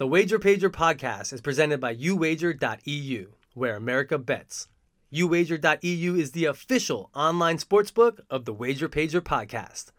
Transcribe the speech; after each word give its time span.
The 0.00 0.06
Wager 0.06 0.38
Pager 0.38 0.70
podcast 0.70 1.30
is 1.30 1.42
presented 1.42 1.78
by 1.78 1.94
YouWager.eu, 1.94 3.32
where 3.52 3.76
America 3.76 4.16
bets. 4.16 4.68
YouWager.eu 5.12 6.14
is 6.16 6.32
the 6.32 6.46
official 6.46 7.10
online 7.14 7.58
sportsbook 7.58 8.20
of 8.30 8.46
the 8.46 8.54
Wager 8.54 8.88
Pager 8.88 9.20
podcast. 9.20 9.90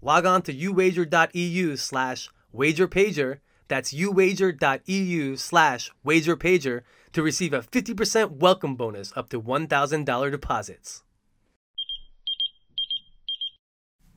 Log 0.00 0.26
on 0.26 0.42
to 0.42 0.54
YouWager.eu 0.54 1.74
slash 1.74 2.28
wagerpager, 2.54 3.40
that's 3.66 3.92
YouWager.eu 3.92 5.34
slash 5.34 5.90
wagerpager, 6.06 6.82
to 7.12 7.20
receive 7.24 7.52
a 7.52 7.62
50% 7.62 8.30
welcome 8.36 8.76
bonus 8.76 9.12
up 9.16 9.28
to 9.30 9.42
$1,000 9.42 10.30
deposits. 10.30 11.02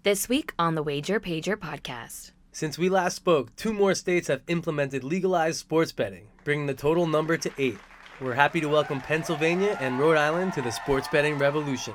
This 0.04 0.30
week 0.30 0.54
on 0.60 0.76
the 0.76 0.84
Wager 0.84 1.20
Pager 1.20 1.56
podcast. 1.56 2.32
Since 2.54 2.78
we 2.78 2.90
last 2.90 3.16
spoke, 3.16 3.56
two 3.56 3.72
more 3.72 3.96
states 3.96 4.28
have 4.28 4.42
implemented 4.48 5.06
legalized 5.06 5.58
sports 5.58 5.94
betting, 5.94 6.28
bringing 6.44 6.66
the 6.66 6.74
total 6.74 7.08
number 7.08 7.38
to 7.38 7.52
eight. 7.58 7.78
We're 8.20 8.34
happy 8.34 8.60
to 8.60 8.68
welcome 8.68 9.00
Pennsylvania 9.00 9.78
and 9.80 9.98
Rhode 9.98 10.18
Island 10.18 10.52
to 10.54 10.62
the 10.62 10.70
sports 10.70 11.08
betting 11.08 11.38
revolution. 11.38 11.94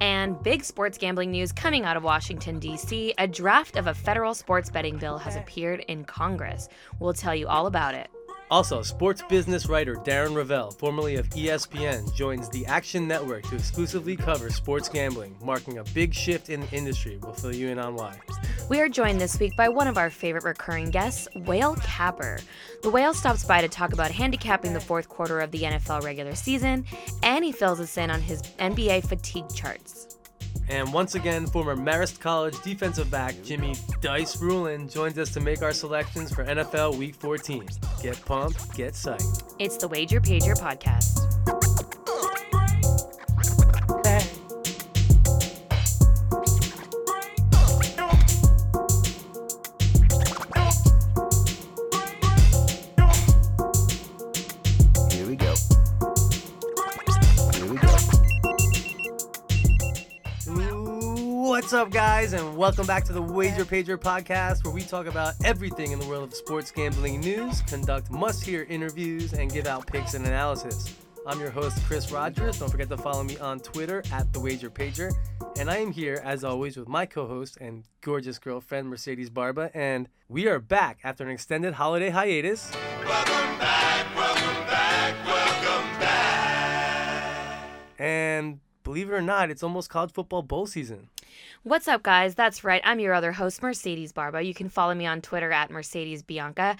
And 0.00 0.40
big 0.44 0.62
sports 0.62 0.98
gambling 0.98 1.32
news 1.32 1.50
coming 1.50 1.84
out 1.84 1.96
of 1.96 2.04
Washington, 2.04 2.60
D.C. 2.60 3.12
A 3.18 3.26
draft 3.26 3.76
of 3.76 3.88
a 3.88 3.94
federal 3.94 4.34
sports 4.34 4.70
betting 4.70 4.98
bill 4.98 5.18
has 5.18 5.34
appeared 5.34 5.80
in 5.88 6.04
Congress. 6.04 6.68
We'll 7.00 7.12
tell 7.12 7.34
you 7.34 7.48
all 7.48 7.66
about 7.66 7.96
it. 7.96 8.08
Also, 8.52 8.82
sports 8.82 9.22
business 9.30 9.66
writer 9.66 9.94
Darren 9.94 10.34
Rovell, 10.34 10.72
formerly 10.72 11.16
of 11.16 11.26
ESPN, 11.30 12.14
joins 12.14 12.50
the 12.50 12.66
Action 12.66 13.08
Network 13.08 13.44
to 13.44 13.54
exclusively 13.54 14.14
cover 14.14 14.50
sports 14.50 14.90
gambling, 14.90 15.34
marking 15.42 15.78
a 15.78 15.84
big 15.94 16.12
shift 16.12 16.50
in 16.50 16.60
the 16.60 16.70
industry. 16.70 17.18
We'll 17.22 17.32
fill 17.32 17.54
you 17.54 17.70
in 17.70 17.78
on 17.78 17.94
why. 17.94 18.14
We 18.68 18.78
are 18.82 18.90
joined 18.90 19.22
this 19.22 19.40
week 19.40 19.56
by 19.56 19.70
one 19.70 19.88
of 19.88 19.96
our 19.96 20.10
favorite 20.10 20.44
recurring 20.44 20.90
guests, 20.90 21.28
Whale 21.34 21.76
Capper. 21.76 22.40
The 22.82 22.90
Whale 22.90 23.14
stops 23.14 23.42
by 23.42 23.62
to 23.62 23.68
talk 23.68 23.94
about 23.94 24.10
handicapping 24.10 24.74
the 24.74 24.80
fourth 24.80 25.08
quarter 25.08 25.40
of 25.40 25.50
the 25.50 25.62
NFL 25.62 26.02
regular 26.02 26.34
season, 26.34 26.84
and 27.22 27.42
he 27.42 27.52
fills 27.52 27.80
us 27.80 27.96
in 27.96 28.10
on 28.10 28.20
his 28.20 28.42
NBA 28.58 29.08
fatigue 29.08 29.48
charts. 29.54 30.18
And 30.68 30.92
once 30.92 31.14
again, 31.14 31.46
former 31.46 31.76
Marist 31.76 32.20
College 32.20 32.54
defensive 32.62 33.10
back 33.10 33.34
Jimmy 33.44 33.74
Dice 34.00 34.36
Ruhlen 34.36 34.92
joins 34.92 35.18
us 35.18 35.32
to 35.34 35.40
make 35.40 35.62
our 35.62 35.72
selections 35.72 36.32
for 36.32 36.44
NFL 36.44 36.96
Week 36.96 37.14
14. 37.14 37.68
Get 38.02 38.22
pumped, 38.24 38.74
get 38.74 38.94
psyched. 38.94 39.54
It's 39.58 39.76
the 39.76 39.88
Wager 39.88 40.20
Pager 40.20 40.56
podcast. 40.56 41.71
What's 61.72 61.86
up, 61.86 61.90
guys, 61.90 62.34
and 62.34 62.54
welcome 62.54 62.86
back 62.86 63.02
to 63.04 63.14
the 63.14 63.22
Wager 63.22 63.64
Pager 63.64 63.96
podcast, 63.96 64.62
where 64.62 64.74
we 64.74 64.82
talk 64.82 65.06
about 65.06 65.32
everything 65.42 65.92
in 65.92 65.98
the 65.98 66.04
world 66.04 66.24
of 66.24 66.34
sports 66.34 66.70
gambling 66.70 67.20
news, 67.20 67.62
conduct 67.62 68.10
must 68.10 68.44
hear 68.44 68.64
interviews, 68.64 69.32
and 69.32 69.50
give 69.50 69.66
out 69.66 69.86
picks 69.86 70.12
and 70.12 70.26
analysis. 70.26 70.94
I'm 71.26 71.40
your 71.40 71.48
host, 71.48 71.82
Chris 71.84 72.12
Rodgers. 72.12 72.58
Don't 72.58 72.68
forget 72.68 72.90
to 72.90 72.98
follow 72.98 73.24
me 73.24 73.38
on 73.38 73.58
Twitter 73.58 74.02
at 74.12 74.30
the 74.34 74.40
Wager 74.40 74.68
Pager. 74.68 75.14
And 75.56 75.70
I 75.70 75.78
am 75.78 75.90
here, 75.92 76.20
as 76.22 76.44
always, 76.44 76.76
with 76.76 76.88
my 76.88 77.06
co 77.06 77.26
host 77.26 77.56
and 77.58 77.84
gorgeous 78.02 78.38
girlfriend, 78.38 78.90
Mercedes 78.90 79.30
Barba. 79.30 79.70
And 79.72 80.10
we 80.28 80.48
are 80.48 80.58
back 80.58 80.98
after 81.04 81.24
an 81.24 81.30
extended 81.30 81.72
holiday 81.72 82.10
hiatus. 82.10 82.70
Welcome 83.02 83.58
back. 83.58 84.14
welcome 84.14 84.66
back, 84.66 85.26
welcome 85.26 86.00
back. 86.00 87.70
And 87.98 88.60
believe 88.84 89.08
it 89.08 89.14
or 89.14 89.22
not, 89.22 89.50
it's 89.50 89.62
almost 89.62 89.88
college 89.88 90.12
football 90.12 90.42
bowl 90.42 90.66
season. 90.66 91.08
What's 91.62 91.88
up, 91.88 92.02
guys? 92.02 92.34
That's 92.34 92.64
right. 92.64 92.82
I'm 92.84 93.00
your 93.00 93.14
other 93.14 93.32
host, 93.32 93.62
Mercedes 93.62 94.12
Barba. 94.12 94.42
You 94.42 94.54
can 94.54 94.68
follow 94.68 94.94
me 94.94 95.06
on 95.06 95.20
Twitter 95.20 95.52
at 95.52 95.70
Mercedes 95.70 96.22
Bianca. 96.22 96.76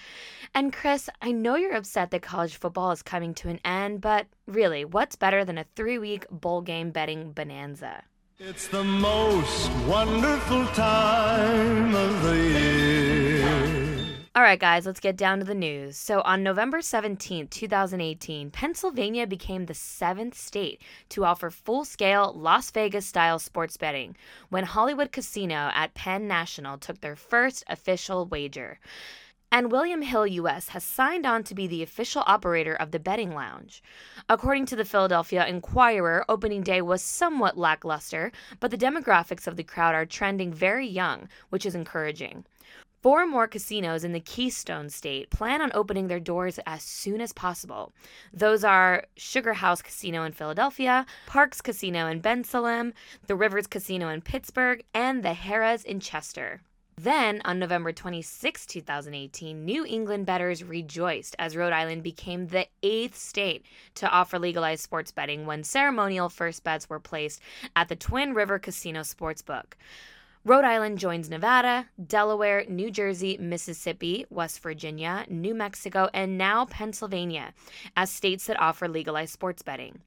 And 0.53 0.73
Chris, 0.73 1.09
I 1.21 1.31
know 1.31 1.55
you're 1.55 1.75
upset 1.75 2.11
that 2.11 2.21
college 2.21 2.55
football 2.55 2.91
is 2.91 3.01
coming 3.01 3.33
to 3.35 3.49
an 3.49 3.59
end, 3.63 4.01
but 4.01 4.27
really, 4.47 4.85
what's 4.85 5.15
better 5.15 5.45
than 5.45 5.57
a 5.57 5.65
three 5.75 5.97
week 5.97 6.25
bowl 6.29 6.61
game 6.61 6.91
betting 6.91 7.31
bonanza? 7.31 8.03
It's 8.39 8.67
the 8.67 8.83
most 8.83 9.71
wonderful 9.87 10.65
time 10.67 11.95
of 11.95 12.23
the 12.23 12.35
year. 12.35 13.82
All 14.35 14.41
right, 14.41 14.59
guys, 14.59 14.87
let's 14.87 14.99
get 14.99 15.15
down 15.15 15.37
to 15.37 15.45
the 15.45 15.53
news. 15.53 15.95
So, 15.95 16.21
on 16.21 16.41
November 16.41 16.81
17, 16.81 17.49
2018, 17.49 18.49
Pennsylvania 18.49 19.27
became 19.27 19.67
the 19.67 19.75
seventh 19.75 20.35
state 20.35 20.81
to 21.09 21.23
offer 21.23 21.51
full 21.51 21.85
scale 21.85 22.33
Las 22.35 22.71
Vegas 22.71 23.05
style 23.05 23.37
sports 23.37 23.77
betting 23.77 24.17
when 24.49 24.63
Hollywood 24.63 25.11
Casino 25.11 25.69
at 25.75 25.93
Penn 25.93 26.27
National 26.27 26.79
took 26.79 26.99
their 27.01 27.15
first 27.15 27.63
official 27.67 28.25
wager. 28.25 28.79
And 29.51 29.71
William 29.71 30.01
Hill 30.01 30.25
US 30.25 30.69
has 30.69 30.83
signed 30.83 31.27
on 31.27 31.43
to 31.43 31.53
be 31.53 31.67
the 31.67 31.83
official 31.83 32.23
operator 32.25 32.73
of 32.73 32.89
the 32.89 32.97
betting 32.97 33.35
lounge. 33.35 33.83
According 34.27 34.65
to 34.65 34.75
the 34.75 34.83
Philadelphia 34.83 35.45
Inquirer, 35.45 36.25
opening 36.27 36.63
day 36.63 36.81
was 36.81 37.03
somewhat 37.03 37.55
lackluster, 37.55 38.31
but 38.59 38.71
the 38.71 38.79
demographics 38.79 39.45
of 39.45 39.57
the 39.57 39.63
crowd 39.63 39.93
are 39.93 40.07
trending 40.07 40.51
very 40.51 40.87
young, 40.87 41.29
which 41.51 41.67
is 41.67 41.75
encouraging. 41.75 42.45
Four 43.03 43.27
more 43.27 43.49
casinos 43.49 44.05
in 44.05 44.13
the 44.13 44.21
Keystone 44.21 44.89
State 44.89 45.29
plan 45.29 45.61
on 45.61 45.71
opening 45.73 46.07
their 46.07 46.21
doors 46.21 46.57
as 46.65 46.83
soon 46.83 47.19
as 47.19 47.33
possible. 47.33 47.91
Those 48.31 48.63
are 48.63 49.03
Sugar 49.17 49.55
House 49.55 49.81
Casino 49.81 50.23
in 50.23 50.31
Philadelphia, 50.31 51.05
Parx 51.27 51.61
Casino 51.61 52.07
in 52.07 52.21
Bensalem, 52.21 52.93
the 53.27 53.35
Rivers 53.35 53.67
Casino 53.67 54.07
in 54.07 54.21
Pittsburgh, 54.21 54.85
and 54.93 55.21
the 55.21 55.33
Harrah's 55.33 55.83
in 55.83 55.99
Chester. 55.99 56.61
Then, 56.95 57.41
on 57.43 57.59
November 57.59 57.91
26, 57.91 58.65
2018, 58.67 59.65
New 59.65 59.85
England 59.85 60.25
bettors 60.25 60.63
rejoiced 60.63 61.35
as 61.37 61.57
Rhode 61.57 61.73
Island 61.73 62.03
became 62.03 62.47
the 62.47 62.67
eighth 62.83 63.17
state 63.17 63.65
to 63.95 64.09
offer 64.09 64.39
legalized 64.39 64.83
sports 64.83 65.11
betting 65.11 65.45
when 65.45 65.65
ceremonial 65.65 66.29
first 66.29 66.63
bets 66.63 66.89
were 66.89 67.01
placed 67.01 67.41
at 67.75 67.89
the 67.89 67.97
Twin 67.97 68.33
River 68.33 68.59
Casino 68.59 69.01
Sportsbook. 69.01 69.73
Rhode 70.45 70.65
Island 70.65 70.99
joins 70.99 71.29
Nevada, 71.29 71.87
Delaware, 72.05 72.65
New 72.67 72.91
Jersey, 72.91 73.37
Mississippi, 73.39 74.25
West 74.29 74.59
Virginia, 74.59 75.25
New 75.29 75.55
Mexico, 75.55 76.09
and 76.13 76.37
now 76.37 76.65
Pennsylvania 76.65 77.53
as 77.95 78.09
states 78.09 78.47
that 78.47 78.59
offer 78.59 78.89
legalized 78.89 79.31
sports 79.31 79.61
betting. 79.61 80.01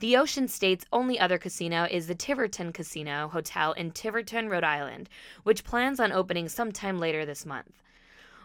The 0.00 0.16
Ocean 0.16 0.48
State's 0.48 0.84
only 0.92 1.20
other 1.20 1.38
casino 1.38 1.86
is 1.88 2.08
the 2.08 2.16
Tiverton 2.16 2.72
Casino 2.72 3.28
Hotel 3.28 3.74
in 3.74 3.92
Tiverton, 3.92 4.48
Rhode 4.48 4.64
Island, 4.64 5.08
which 5.44 5.62
plans 5.62 6.00
on 6.00 6.10
opening 6.10 6.48
sometime 6.48 6.98
later 6.98 7.24
this 7.24 7.46
month. 7.46 7.80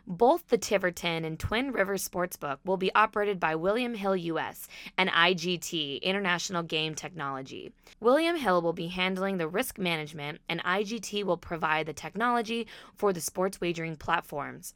Both 0.07 0.47
the 0.47 0.57
Tiverton 0.57 1.23
and 1.25 1.39
Twin 1.39 1.72
Rivers 1.72 2.07
Sportsbook 2.07 2.57
will 2.66 2.78
be 2.78 2.94
operated 2.95 3.39
by 3.39 3.56
William 3.56 3.94
Hill 3.94 4.16
US 4.16 4.67
and 4.97 5.09
IGT 5.09 6.01
International 6.01 6.63
Game 6.63 6.95
Technology. 6.95 7.72
William 8.00 8.35
Hill 8.35 8.62
will 8.62 8.73
be 8.73 8.88
handling 8.88 9.38
the 9.38 9.47
risk 9.47 9.78
management, 9.78 10.39
and 10.50 10.63
IGT 10.63 11.23
will 11.23 11.38
provide 11.38 11.85
the 11.85 11.94
technology 11.94 12.67
for 12.95 13.13
the 13.13 13.22
sports 13.22 13.62
wagering 13.62 13.95
platforms. 13.95 14.73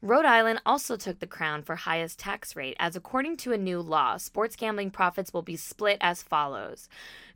Rhode 0.00 0.26
Island 0.26 0.62
also 0.64 0.96
took 0.96 1.18
the 1.18 1.26
crown 1.26 1.64
for 1.64 1.74
highest 1.74 2.20
tax 2.20 2.54
rate, 2.54 2.76
as 2.78 2.94
according 2.94 3.36
to 3.38 3.52
a 3.52 3.58
new 3.58 3.80
law, 3.80 4.16
sports 4.16 4.54
gambling 4.54 4.92
profits 4.92 5.32
will 5.32 5.42
be 5.42 5.56
split 5.56 5.98
as 6.00 6.22
follows 6.22 6.88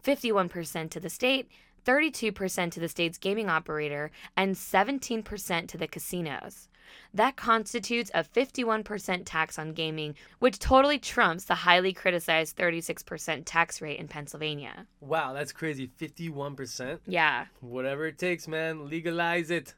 51% 0.05 0.91
to 0.91 1.01
the 1.01 1.11
state, 1.11 1.49
32% 1.85 2.71
to 2.71 2.79
the 2.79 2.89
state's 2.89 3.19
gaming 3.19 3.49
operator, 3.49 4.13
and 4.37 4.55
17% 4.55 5.67
to 5.67 5.77
the 5.77 5.89
casinos. 5.89 6.69
That 7.15 7.37
constitutes 7.37 8.11
a 8.15 8.25
51% 8.25 9.23
tax 9.25 9.59
on 9.59 9.73
gaming, 9.73 10.15
which 10.39 10.59
totally 10.59 10.99
trumps 10.99 11.45
the 11.45 11.55
highly 11.55 11.93
criticized 11.93 12.57
36% 12.57 13.43
tax 13.45 13.81
rate 13.81 13.99
in 13.99 14.09
Pennsylvania. 14.09 14.87
Wow, 15.01 15.33
that's 15.33 15.53
crazy. 15.53 15.89
51%. 16.01 17.01
Yeah. 17.07 17.47
Whatever 17.61 18.07
it 18.07 18.19
takes, 18.19 18.49
man. 18.49 18.89
Legalize 18.89 19.51
it. 19.51 19.75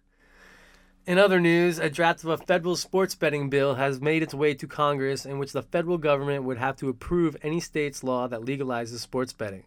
In 1.06 1.18
other 1.18 1.38
news, 1.38 1.78
a 1.78 1.90
draft 1.90 2.24
of 2.24 2.30
a 2.30 2.38
federal 2.38 2.76
sports 2.76 3.14
betting 3.14 3.50
bill 3.50 3.74
has 3.74 4.00
made 4.00 4.22
its 4.22 4.32
way 4.32 4.54
to 4.54 4.66
Congress 4.66 5.26
in 5.26 5.38
which 5.38 5.52
the 5.52 5.62
federal 5.62 5.98
government 5.98 6.44
would 6.44 6.56
have 6.56 6.76
to 6.76 6.88
approve 6.88 7.36
any 7.42 7.60
state's 7.60 8.02
law 8.02 8.26
that 8.26 8.40
legalizes 8.40 9.00
sports 9.00 9.34
betting. 9.34 9.64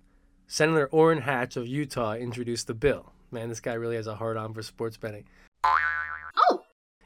Senator 0.47 0.87
Orrin 0.87 1.21
Hatch 1.21 1.55
of 1.55 1.67
Utah 1.67 2.13
introduced 2.13 2.65
the 2.65 2.73
bill. 2.73 3.11
Man, 3.29 3.49
this 3.49 3.59
guy 3.59 3.73
really 3.73 3.97
has 3.97 4.07
a 4.07 4.15
hard 4.15 4.35
on 4.35 4.53
for 4.53 4.63
sports 4.63 4.97
betting. 4.97 5.25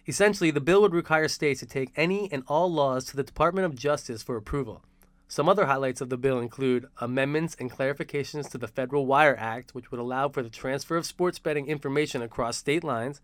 Essentially, 0.07 0.49
the 0.49 0.59
bill 0.59 0.81
would 0.81 0.93
require 0.93 1.27
states 1.27 1.59
to 1.59 1.65
take 1.65 1.91
any 1.95 2.31
and 2.31 2.43
all 2.47 2.71
laws 2.71 3.05
to 3.05 3.15
the 3.15 3.23
Department 3.23 3.65
of 3.65 3.75
Justice 3.75 4.23
for 4.23 4.35
approval. 4.35 4.83
Some 5.27 5.47
other 5.47 5.67
highlights 5.67 6.01
of 6.01 6.09
the 6.09 6.17
bill 6.17 6.39
include 6.39 6.87
amendments 6.99 7.55
and 7.59 7.71
clarifications 7.71 8.49
to 8.49 8.57
the 8.57 8.67
Federal 8.67 9.05
Wire 9.05 9.37
Act, 9.39 9.73
which 9.73 9.91
would 9.91 9.99
allow 9.99 10.27
for 10.27 10.43
the 10.43 10.49
transfer 10.49 10.97
of 10.97 11.05
sports 11.05 11.39
betting 11.39 11.67
information 11.67 12.21
across 12.21 12.57
state 12.57 12.83
lines, 12.83 13.21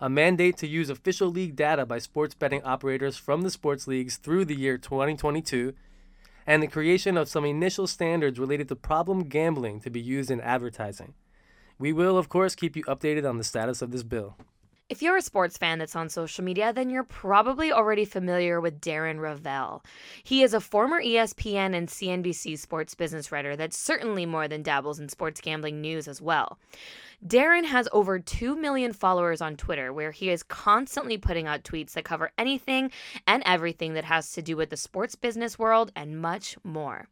a 0.00 0.08
mandate 0.08 0.56
to 0.56 0.66
use 0.66 0.90
official 0.90 1.28
league 1.28 1.54
data 1.54 1.86
by 1.86 1.98
sports 1.98 2.34
betting 2.34 2.62
operators 2.64 3.16
from 3.16 3.42
the 3.42 3.50
sports 3.50 3.86
leagues 3.86 4.16
through 4.16 4.44
the 4.44 4.58
year 4.58 4.76
2022, 4.76 5.74
and 6.46 6.62
the 6.62 6.66
creation 6.66 7.16
of 7.16 7.28
some 7.28 7.44
initial 7.44 7.86
standards 7.86 8.38
related 8.38 8.68
to 8.68 8.74
problem 8.76 9.24
gambling 9.24 9.80
to 9.80 9.90
be 9.90 10.00
used 10.00 10.30
in 10.30 10.40
advertising. 10.40 11.14
We 11.78 11.92
will, 11.92 12.16
of 12.16 12.28
course, 12.28 12.54
keep 12.54 12.74
you 12.74 12.84
updated 12.84 13.28
on 13.28 13.38
the 13.38 13.44
status 13.44 13.82
of 13.82 13.90
this 13.90 14.02
bill. 14.02 14.36
If 14.88 15.02
you're 15.02 15.16
a 15.16 15.22
sports 15.22 15.58
fan 15.58 15.80
that's 15.80 15.96
on 15.96 16.08
social 16.08 16.44
media, 16.44 16.72
then 16.72 16.90
you're 16.90 17.02
probably 17.02 17.72
already 17.72 18.04
familiar 18.04 18.60
with 18.60 18.80
Darren 18.80 19.18
Rovell. 19.18 19.84
He 20.22 20.44
is 20.44 20.54
a 20.54 20.60
former 20.60 21.02
ESPN 21.02 21.74
and 21.74 21.88
CNBC 21.88 22.56
sports 22.56 22.94
business 22.94 23.32
writer 23.32 23.56
that 23.56 23.74
certainly 23.74 24.26
more 24.26 24.46
than 24.46 24.62
dabbles 24.62 25.00
in 25.00 25.08
sports 25.08 25.40
gambling 25.40 25.80
news 25.80 26.06
as 26.06 26.22
well. 26.22 26.60
Darren 27.26 27.64
has 27.64 27.88
over 27.90 28.20
2 28.20 28.54
million 28.54 28.92
followers 28.92 29.40
on 29.40 29.56
Twitter, 29.56 29.92
where 29.92 30.12
he 30.12 30.30
is 30.30 30.44
constantly 30.44 31.18
putting 31.18 31.48
out 31.48 31.64
tweets 31.64 31.94
that 31.94 32.04
cover 32.04 32.30
anything 32.38 32.92
and 33.26 33.42
everything 33.44 33.94
that 33.94 34.04
has 34.04 34.30
to 34.34 34.42
do 34.42 34.56
with 34.56 34.70
the 34.70 34.76
sports 34.76 35.16
business 35.16 35.58
world 35.58 35.90
and 35.96 36.22
much 36.22 36.56
more. 36.62 37.08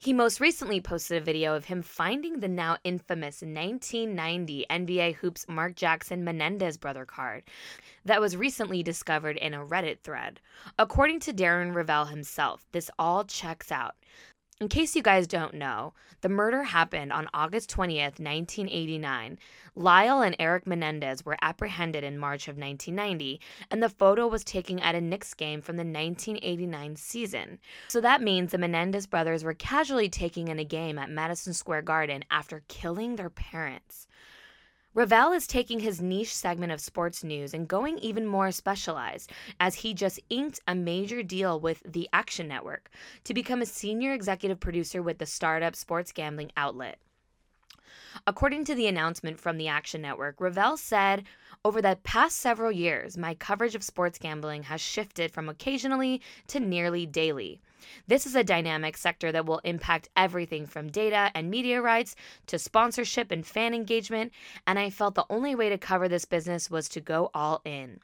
He 0.00 0.12
most 0.12 0.38
recently 0.38 0.80
posted 0.80 1.20
a 1.20 1.24
video 1.24 1.56
of 1.56 1.64
him 1.64 1.82
finding 1.82 2.38
the 2.38 2.46
now 2.46 2.76
infamous 2.84 3.42
1990 3.42 4.64
NBA 4.70 5.16
Hoops 5.16 5.44
Mark 5.48 5.74
Jackson 5.74 6.22
Menendez 6.22 6.76
brother 6.76 7.04
card 7.04 7.42
that 8.04 8.20
was 8.20 8.36
recently 8.36 8.84
discovered 8.84 9.36
in 9.36 9.54
a 9.54 9.66
Reddit 9.66 9.98
thread. 10.04 10.40
According 10.78 11.18
to 11.20 11.32
Darren 11.32 11.74
Rovell 11.74 12.10
himself, 12.10 12.64
this 12.70 12.92
all 12.96 13.24
checks 13.24 13.72
out. 13.72 13.96
In 14.60 14.68
case 14.68 14.96
you 14.96 15.02
guys 15.02 15.28
don't 15.28 15.54
know, 15.54 15.92
the 16.20 16.28
murder 16.28 16.64
happened 16.64 17.12
on 17.12 17.28
August 17.32 17.70
20th, 17.70 18.18
1989. 18.18 19.38
Lyle 19.76 20.20
and 20.20 20.34
Eric 20.40 20.66
Menendez 20.66 21.24
were 21.24 21.36
apprehended 21.40 22.02
in 22.02 22.18
March 22.18 22.48
of 22.48 22.58
1990, 22.58 23.40
and 23.70 23.80
the 23.80 23.88
photo 23.88 24.26
was 24.26 24.42
taken 24.42 24.80
at 24.80 24.96
a 24.96 25.00
Knicks 25.00 25.32
game 25.32 25.62
from 25.62 25.76
the 25.76 25.84
1989 25.84 26.96
season. 26.96 27.60
So 27.86 28.00
that 28.00 28.20
means 28.20 28.50
the 28.50 28.58
Menendez 28.58 29.06
brothers 29.06 29.44
were 29.44 29.54
casually 29.54 30.08
taking 30.08 30.48
in 30.48 30.58
a 30.58 30.64
game 30.64 30.98
at 30.98 31.08
Madison 31.08 31.54
Square 31.54 31.82
Garden 31.82 32.24
after 32.28 32.64
killing 32.66 33.14
their 33.14 33.30
parents. 33.30 34.07
Rovell 34.98 35.32
is 35.32 35.46
taking 35.46 35.78
his 35.78 36.02
niche 36.02 36.34
segment 36.34 36.72
of 36.72 36.80
sports 36.80 37.22
news 37.22 37.54
and 37.54 37.68
going 37.68 37.98
even 37.98 38.26
more 38.26 38.50
specialized, 38.50 39.30
as 39.60 39.76
he 39.76 39.94
just 39.94 40.18
inked 40.28 40.58
a 40.66 40.74
major 40.74 41.22
deal 41.22 41.60
with 41.60 41.84
the 41.84 42.08
Action 42.12 42.48
Network 42.48 42.90
to 43.22 43.32
become 43.32 43.62
a 43.62 43.66
senior 43.66 44.12
executive 44.12 44.58
producer 44.58 45.00
with 45.00 45.18
the 45.18 45.24
startup 45.24 45.76
sports 45.76 46.10
gambling 46.10 46.50
outlet. 46.56 46.98
According 48.26 48.64
to 48.64 48.74
the 48.74 48.88
announcement 48.88 49.38
from 49.38 49.56
the 49.56 49.68
Action 49.68 50.02
Network, 50.02 50.40
Rovell 50.40 50.76
said, 50.76 51.22
Over 51.64 51.80
the 51.80 52.00
past 52.02 52.36
several 52.36 52.72
years, 52.72 53.16
my 53.16 53.34
coverage 53.34 53.76
of 53.76 53.84
sports 53.84 54.18
gambling 54.18 54.64
has 54.64 54.80
shifted 54.80 55.30
from 55.30 55.48
occasionally 55.48 56.20
to 56.48 56.58
nearly 56.58 57.06
daily. 57.06 57.60
This 58.06 58.26
is 58.26 58.34
a 58.34 58.44
dynamic 58.44 58.96
sector 58.96 59.32
that 59.32 59.46
will 59.46 59.60
impact 59.64 60.08
everything 60.16 60.66
from 60.66 60.90
data 60.90 61.30
and 61.34 61.50
media 61.50 61.80
rights 61.80 62.14
to 62.46 62.58
sponsorship 62.58 63.30
and 63.30 63.46
fan 63.46 63.74
engagement, 63.74 64.32
and 64.66 64.78
I 64.78 64.90
felt 64.90 65.14
the 65.14 65.26
only 65.30 65.54
way 65.54 65.68
to 65.68 65.78
cover 65.78 66.08
this 66.08 66.24
business 66.24 66.70
was 66.70 66.88
to 66.90 67.00
go 67.00 67.30
all 67.34 67.62
in. 67.64 68.00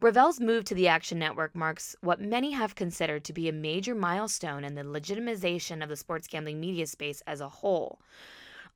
Rovell's 0.00 0.40
move 0.40 0.64
to 0.64 0.74
the 0.74 0.88
Action 0.88 1.18
Network 1.18 1.54
marks 1.54 1.94
what 2.00 2.22
many 2.22 2.52
have 2.52 2.74
considered 2.74 3.22
to 3.24 3.34
be 3.34 3.50
a 3.50 3.52
major 3.52 3.94
milestone 3.94 4.64
in 4.64 4.74
the 4.74 4.82
legitimization 4.82 5.82
of 5.82 5.90
the 5.90 5.96
sports 5.96 6.26
gambling 6.26 6.58
media 6.58 6.86
space 6.86 7.22
as 7.26 7.42
a 7.42 7.48
whole. 7.50 8.00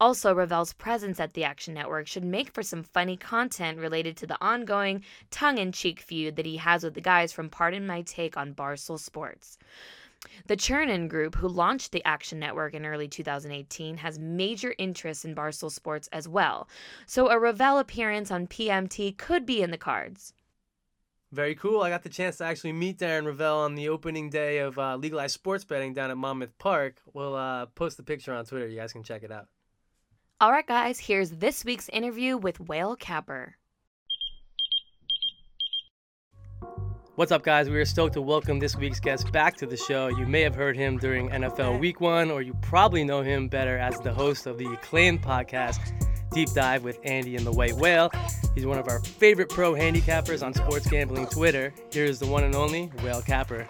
Also, 0.00 0.35
Rovell's 0.35 0.73
presence 0.73 1.20
at 1.20 1.35
the 1.35 1.44
Action 1.44 1.75
Network 1.75 2.06
should 2.06 2.25
make 2.25 2.50
for 2.50 2.62
some 2.62 2.82
funny 2.82 3.17
content 3.17 3.79
related 3.79 4.17
to 4.19 4.26
the 4.26 4.43
ongoing 4.44 5.05
tongue 5.31 5.58
in 5.58 5.73
cheek 5.73 6.00
feud 6.00 6.37
that 6.37 6.46
he 6.46 6.56
has 6.56 6.85
with 6.85 6.94
the 6.94 7.00
guys 7.00 7.32
from 7.32 7.49
Pardon 7.49 7.87
My 7.87 8.02
Take 8.02 8.37
on 8.37 8.55
Barstool 8.55 8.99
Sports. 8.99 9.58
The 10.46 10.56
Chernin 10.56 11.08
Group, 11.08 11.35
who 11.37 11.49
launched 11.49 11.93
the 11.93 12.05
Action 12.05 12.38
Network 12.38 12.75
in 12.75 12.87
early 12.87 13.08
2018, 13.08 13.99
has 13.99 14.19
major 14.19 14.75
interest 14.79 15.25
in 15.25 15.35
Barstool 15.35 15.70
Sports 15.70 16.08
as 16.12 16.26
well, 16.26 16.69
so 17.06 17.29
a 17.29 17.38
Rovell 17.38 17.79
appearance 17.79 18.31
on 18.31 18.47
PMT 18.47 19.17
could 19.19 19.44
be 19.44 19.62
in 19.62 19.70
the 19.70 19.79
cards. 19.79 20.32
Very 21.35 21.56
cool. 21.56 21.82
I 21.82 21.90
got 21.90 22.05
the 22.05 22.08
chance 22.08 22.37
to 22.37 22.44
actually 22.44 22.73
meet 22.73 22.99
Darren 22.99 23.26
Rovell 23.26 23.58
on 23.64 23.75
the 23.75 23.88
opening 23.88 24.31
day 24.31 24.58
of 24.58 24.79
uh, 24.79 24.97
legalized 24.97 25.35
sports 25.35 25.64
betting 25.64 25.93
down 25.93 26.11
at 26.12 26.17
Monmouth 26.17 26.56
Park. 26.58 27.02
We'll 27.12 27.35
uh, 27.35 27.67
post 27.67 27.97
the 27.97 28.05
picture 28.05 28.32
on 28.32 28.44
Twitter. 28.44 28.69
You 28.69 28.76
guys 28.76 28.93
can 28.93 29.02
check 29.02 29.25
it 29.25 29.32
out. 29.32 29.49
All 30.44 30.52
right, 30.52 30.67
guys, 30.67 30.99
here's 30.99 31.31
this 31.31 31.64
week's 31.64 31.88
interview 31.88 32.37
with 32.37 32.61
Whale 32.61 32.96
Capper. 32.96 33.56
What's 37.14 37.32
up, 37.32 37.43
guys? 37.43 37.70
We 37.70 37.76
are 37.76 37.87
stoked 37.87 38.12
to 38.12 38.20
welcome 38.20 38.58
this 38.58 38.76
week's 38.76 39.00
guest 39.00 39.32
back 39.32 39.56
to 39.56 39.67
the 39.67 39.79
show. 39.79 40.08
You 40.08 40.26
may 40.26 40.43
have 40.43 40.55
heard 40.55 40.76
him 40.76 40.99
during 40.99 41.31
NFL 41.31 41.81
Week 41.81 41.99
One, 41.99 42.31
or 42.31 42.43
you 42.43 42.52
probably 42.61 43.05
know 43.05 43.23
him 43.23 43.49
better 43.49 43.79
as 43.79 43.99
the 44.00 44.12
host 44.12 44.44
of 44.46 44.58
the 44.58 44.67
acclaimed 44.67 45.23
podcast, 45.23 45.79
Deep 46.32 46.50
Dive 46.52 46.85
with 46.85 46.99
Andy 47.05 47.37
and 47.37 47.47
the 47.47 47.52
White 47.52 47.76
Whale. 47.76 48.11
He's 48.55 48.67
one 48.67 48.76
of 48.76 48.87
our 48.87 49.00
favorite 49.00 49.49
pro 49.49 49.73
handicappers 49.73 50.44
on 50.44 50.52
sports 50.52 50.87
gambling 50.87 51.26
Twitter. 51.29 51.73
Here's 51.90 52.19
the 52.19 52.26
one 52.26 52.44
and 52.44 52.55
only 52.55 52.93
Whale 53.02 53.23
Capper. 53.23 53.67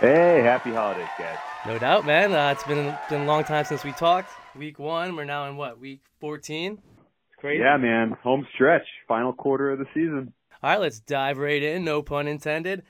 Hey, 0.00 0.42
happy 0.42 0.72
holidays, 0.72 1.06
guys. 1.16 1.38
No 1.66 1.78
doubt, 1.78 2.04
man. 2.04 2.34
Uh, 2.34 2.52
it's 2.52 2.64
been 2.64 2.94
been 3.08 3.22
a 3.22 3.24
long 3.24 3.42
time 3.42 3.64
since 3.64 3.84
we 3.84 3.92
talked. 3.92 4.30
Week 4.54 4.78
one, 4.78 5.16
we're 5.16 5.24
now 5.24 5.48
in 5.48 5.56
what? 5.56 5.80
Week 5.80 6.02
14. 6.20 6.78
Crazy. 7.38 7.62
Yeah, 7.62 7.78
man. 7.78 8.16
Home 8.22 8.46
stretch, 8.54 8.86
final 9.08 9.32
quarter 9.32 9.70
of 9.70 9.78
the 9.78 9.86
season. 9.94 10.34
All 10.62 10.70
right, 10.70 10.80
let's 10.80 11.00
dive 11.00 11.38
right 11.38 11.62
in. 11.62 11.82
No 11.82 12.02
pun 12.02 12.28
intended. 12.28 12.82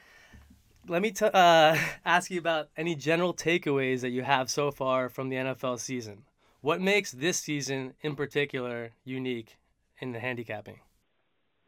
Let 0.88 1.02
me 1.02 1.12
t- 1.12 1.24
uh, 1.24 1.76
ask 2.04 2.32
you 2.32 2.40
about 2.40 2.68
any 2.76 2.96
general 2.96 3.32
takeaways 3.32 4.00
that 4.00 4.10
you 4.10 4.22
have 4.22 4.50
so 4.50 4.72
far 4.72 5.08
from 5.08 5.28
the 5.28 5.36
NFL 5.36 5.78
season. 5.78 6.24
What 6.60 6.80
makes 6.80 7.12
this 7.12 7.38
season 7.38 7.94
in 8.00 8.16
particular 8.16 8.90
unique 9.04 9.56
in 10.00 10.10
the 10.10 10.18
handicapping? 10.18 10.80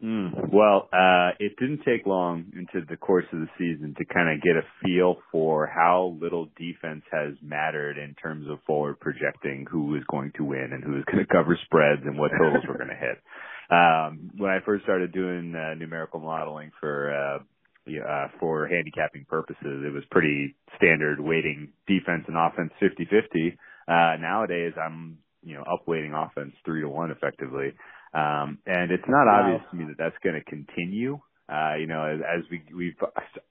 Mm, 0.02 0.52
well, 0.52 0.90
uh, 0.92 1.30
it 1.40 1.56
didn't 1.58 1.80
take 1.86 2.04
long 2.04 2.52
into 2.52 2.84
the 2.86 2.98
course 2.98 3.24
of 3.32 3.40
the 3.40 3.48
season 3.56 3.94
to 3.96 4.04
kind 4.04 4.28
of 4.28 4.42
get 4.42 4.52
a 4.56 4.62
feel 4.84 5.16
for 5.32 5.66
how 5.66 6.18
little 6.20 6.48
defense 6.58 7.02
has 7.10 7.32
mattered 7.42 7.96
in 7.96 8.14
terms 8.14 8.46
of 8.50 8.58
forward 8.66 9.00
projecting 9.00 9.66
who 9.70 9.96
is 9.96 10.02
going 10.10 10.32
to 10.36 10.44
win 10.44 10.70
and 10.72 10.84
who 10.84 10.98
is 10.98 11.04
going 11.10 11.24
to 11.24 11.32
cover 11.32 11.58
spreads 11.64 12.02
and 12.04 12.18
what 12.18 12.30
totals 12.38 12.64
we're 12.68 12.76
going 12.76 12.90
to 12.90 12.94
hit. 12.94 13.22
Um, 13.70 14.30
when 14.36 14.50
I 14.50 14.58
first 14.66 14.84
started 14.84 15.12
doing 15.12 15.54
uh, 15.56 15.74
numerical 15.74 16.20
modeling 16.20 16.72
for 16.78 17.10
uh, 17.10 17.38
uh, 17.88 18.28
for 18.38 18.68
handicapping 18.68 19.24
purposes, 19.28 19.82
it 19.86 19.92
was 19.94 20.02
pretty 20.10 20.56
standard 20.76 21.20
weighting 21.20 21.72
defense 21.86 22.24
and 22.28 22.36
offense 22.36 22.72
50-50. 22.82 23.56
Uh, 23.88 24.20
nowadays, 24.20 24.72
I'm 24.76 25.18
you 25.46 25.54
know 25.54 25.64
upweighting 25.64 26.12
offense 26.12 26.52
three 26.64 26.82
to 26.82 26.88
one 26.88 27.10
effectively. 27.10 27.72
Um, 28.12 28.58
and 28.66 28.90
it's 28.90 29.06
not 29.08 29.26
wow. 29.26 29.42
obvious 29.44 29.62
to 29.70 29.76
me 29.76 29.84
that 29.86 29.98
that's 29.98 30.16
going 30.22 30.36
to 30.36 30.44
continue. 30.44 31.20
Uh, 31.48 31.76
you 31.78 31.86
know, 31.86 32.04
as, 32.04 32.18
as 32.20 32.44
we, 32.50 32.60
we've 32.74 32.96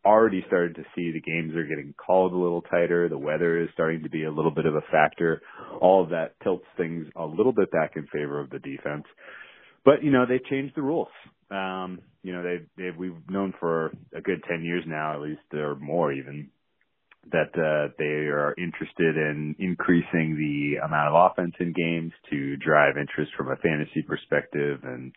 already 0.04 0.44
started 0.48 0.76
to 0.76 0.84
see 0.96 1.12
the 1.12 1.22
games 1.22 1.56
are 1.56 1.64
getting 1.64 1.94
called 1.94 2.34
a 2.34 2.38
little 2.38 2.62
tighter. 2.62 3.08
The 3.08 3.18
weather 3.18 3.62
is 3.62 3.70
starting 3.74 4.04
to 4.04 4.10
be 4.10 4.26
a 4.26 4.32
little 4.32 4.52
bit 4.52 4.66
of 4.66 4.76
a 4.76 4.82
factor. 4.92 5.42
All 5.80 6.04
of 6.04 6.10
that 6.10 6.34
tilts 6.44 6.66
things 6.76 7.08
a 7.16 7.26
little 7.26 7.54
bit 7.54 7.72
back 7.72 7.94
in 7.96 8.06
favor 8.08 8.42
of 8.42 8.50
the 8.50 8.60
defense. 8.60 9.06
But, 9.86 10.04
you 10.04 10.12
know, 10.12 10.26
they've 10.28 10.44
changed 10.44 10.76
the 10.76 10.82
rules. 10.82 11.08
Um, 11.50 12.02
you 12.22 12.34
know, 12.34 12.44
they, 12.44 12.66
they, 12.76 12.90
we've 12.90 13.16
known 13.30 13.54
for 13.60 13.94
a 14.14 14.20
good 14.20 14.44
10 14.50 14.64
years 14.64 14.84
now, 14.86 15.14
at 15.14 15.22
least, 15.22 15.42
or 15.54 15.76
more 15.76 16.12
even, 16.12 16.50
that 17.32 17.52
uh, 17.58 17.92
they 17.98 18.30
are 18.30 18.54
interested 18.58 19.18
in 19.18 19.56
increasing 19.60 20.36
the 20.38 20.86
amount 20.86 21.14
of 21.14 21.32
offense 21.32 21.54
in 21.60 21.74
games 21.74 22.12
to 22.30 22.58
drive 22.58 22.98
interest 22.98 23.32
from 23.38 23.52
a 23.52 23.56
fantasy 23.58 24.02
perspective 24.08 24.80
and 24.84 25.12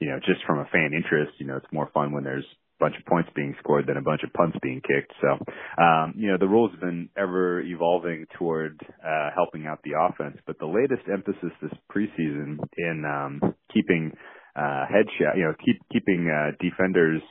you 0.00 0.08
know 0.08 0.18
just 0.26 0.44
from 0.46 0.58
a 0.58 0.66
fan 0.66 0.90
interest 0.94 1.32
you 1.38 1.46
know 1.46 1.56
it's 1.56 1.72
more 1.72 1.88
fun 1.94 2.12
when 2.12 2.24
there's 2.24 2.44
a 2.44 2.84
bunch 2.84 2.96
of 2.98 3.06
points 3.06 3.30
being 3.34 3.54
scored 3.60 3.86
than 3.86 3.96
a 3.96 4.02
bunch 4.02 4.22
of 4.24 4.32
punts 4.32 4.58
being 4.62 4.82
kicked. 4.82 5.12
So 5.20 5.38
um 5.82 6.14
you 6.16 6.30
know 6.30 6.38
the 6.38 6.48
rules 6.48 6.70
have 6.72 6.80
been 6.80 7.08
ever 7.16 7.60
evolving 7.60 8.26
toward 8.38 8.80
uh 9.04 9.30
helping 9.34 9.66
out 9.66 9.80
the 9.84 9.92
offense 9.98 10.38
but 10.46 10.58
the 10.58 10.66
latest 10.66 11.08
emphasis 11.10 11.52
this 11.62 11.72
preseason 11.90 12.58
in 12.76 13.04
um 13.04 13.54
keeping 13.72 14.12
uh 14.56 14.84
headshot 14.92 15.36
you 15.36 15.44
know 15.44 15.54
keep 15.64 15.80
keeping 15.92 16.28
uh 16.28 16.52
defenders 16.60 17.22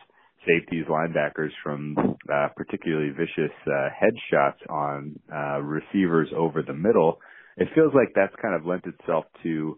safeties, 0.46 0.86
linebackers 0.86 1.52
from 1.64 1.96
uh, 2.32 2.48
particularly 2.56 3.12
vicious 3.12 3.52
uh, 3.68 3.90
headshots 3.92 4.70
on 4.70 5.20
uh, 5.34 5.62
receivers 5.62 6.30
over 6.36 6.62
the 6.62 6.74
middle, 6.74 7.20
it 7.58 7.68
feels 7.76 7.94
like 7.94 8.10
that's 8.16 8.34
kind 8.42 8.56
of 8.56 8.66
lent 8.66 8.86
itself 8.86 9.26
to 9.44 9.78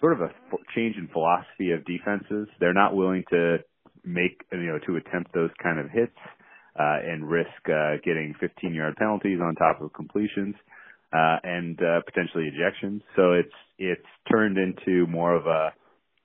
sort 0.00 0.12
of 0.12 0.20
a 0.20 0.30
change 0.74 0.96
in 0.96 1.08
philosophy 1.12 1.72
of 1.72 1.84
defenses. 1.84 2.48
They're 2.60 2.74
not 2.74 2.94
willing 2.94 3.24
to 3.30 3.58
make, 4.04 4.42
you 4.52 4.58
know, 4.66 4.78
to 4.86 4.96
attempt 4.96 5.32
those 5.34 5.50
kind 5.62 5.78
of 5.78 5.90
hits 5.90 6.16
uh, 6.78 6.98
and 7.04 7.28
risk 7.28 7.48
uh, 7.68 7.96
getting 8.04 8.34
15 8.40 8.74
yard 8.74 8.96
penalties 8.96 9.38
on 9.42 9.54
top 9.54 9.80
of 9.80 9.92
completions. 9.92 10.54
uh, 11.12 11.36
and 11.44 11.78
uh, 11.80 12.00
potentially 12.04 12.50
ejections. 12.50 13.00
So 13.14 13.32
it's 13.32 13.54
it's 13.78 14.06
turned 14.30 14.58
into 14.58 15.06
more 15.06 15.34
of 15.34 15.46
a 15.46 15.72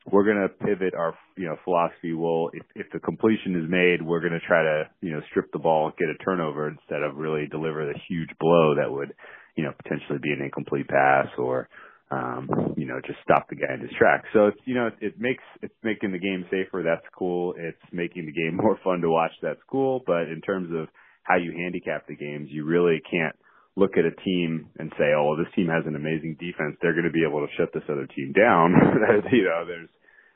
we're 0.10 0.24
going 0.24 0.42
to 0.42 0.66
pivot 0.66 0.94
our 0.96 1.14
you 1.38 1.46
know 1.46 1.58
philosophy. 1.64 2.14
Well, 2.14 2.50
if, 2.54 2.64
if 2.76 2.88
the 2.92 3.00
completion 3.00 3.62
is 3.62 3.70
made, 3.70 4.02
we're 4.02 4.22
going 4.22 4.34
to 4.34 4.48
try 4.48 4.64
to 4.64 4.90
you 5.02 5.12
know 5.12 5.22
strip 5.30 5.52
the 5.52 5.60
ball, 5.60 5.92
get 5.98 6.10
a 6.10 6.24
turnover 6.24 6.68
instead 6.68 7.04
of 7.04 7.18
really 7.18 7.48
deliver 7.48 7.86
the 7.86 8.00
huge 8.08 8.30
blow 8.40 8.76
that 8.76 8.92
would 8.92 9.14
you 9.56 9.64
know 9.64 9.72
potentially 9.84 10.20
be 10.22 10.32
an 10.32 10.42
incomplete 10.42 10.88
pass 10.88 11.28
or 11.38 11.70
um, 12.10 12.50
you 12.78 12.86
know 12.86 13.00
just 13.06 13.20
stop 13.24 13.48
the 13.50 13.56
guy 13.56 13.74
in 13.74 13.82
his 13.82 13.92
tracks. 13.98 14.28
So 14.34 14.48
it's 14.48 14.60
you 14.66 14.76
know 14.76 14.88
it, 14.88 14.96
it 15.02 15.20
makes 15.20 15.44
it's 15.62 15.76
making 15.84 16.12
the 16.12 16.20
game 16.20 16.46
safer. 16.50 16.82
That's 16.84 17.06
cool. 17.18 17.54
It's 17.58 17.82
making 17.92 18.26
the 18.26 18.34
game 18.34 18.58
more 18.62 18.80
fun 18.84 19.02
to 19.02 19.10
watch. 19.10 19.32
That's 19.42 19.62
cool. 19.70 20.02
But 20.06 20.30
in 20.34 20.42
terms 20.42 20.70
of 20.76 20.88
how 21.24 21.38
you 21.38 21.52
handicap 21.52 22.08
the 22.08 22.16
games, 22.16 22.50
you 22.50 22.66
really 22.66 23.02
can't 23.10 23.36
look 23.76 23.92
at 23.98 24.06
a 24.06 24.16
team 24.24 24.70
and 24.78 24.92
say, 24.98 25.14
oh, 25.16 25.36
this 25.38 25.52
team 25.56 25.68
has 25.68 25.86
an 25.86 25.96
amazing 25.96 26.36
defense. 26.40 26.76
They're 26.82 26.94
going 26.94 27.06
to 27.06 27.12
be 27.12 27.26
able 27.28 27.46
to 27.46 27.54
shut 27.58 27.70
this 27.74 27.84
other 27.90 28.08
team 28.08 28.34
down. 28.34 28.74
you 29.32 29.44
know, 29.44 29.66
there's, 29.66 29.90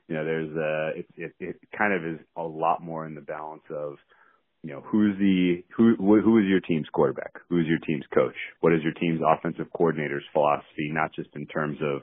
you 0.08 0.15
know, 0.15 0.25
there's, 0.25 0.51
uh, 0.56 1.00
it, 1.00 1.06
it, 1.18 1.36
it 1.39 1.56
kind 1.77 1.94
of 1.94 2.06
is 2.06 2.20
a 2.38 2.44
lot 2.44 2.82
more 2.82 3.06
in 3.06 3.15
the 3.15 3.22
balance 3.22 3.63
of, 3.70 3.96
you 4.63 4.72
know, 4.72 4.82
who's 4.82 5.18
the, 5.20 5.63
who, 5.75 5.96
who 5.98 6.39
is 6.39 6.46
your 6.48 6.62
team's 6.62 6.88
quarterback? 6.92 7.34
Who's 7.50 7.68
your 7.68 7.80
team's 7.80 8.06
coach? 8.13 8.36
What 8.62 8.74
is 8.74 8.82
your 8.84 8.94
team's 8.94 9.22
offensive 9.22 9.68
coordinator's 9.75 10.24
philosophy? 10.34 10.89
Not 10.89 11.13
just 11.13 11.30
in 11.36 11.46
terms 11.46 11.77
of 11.84 12.01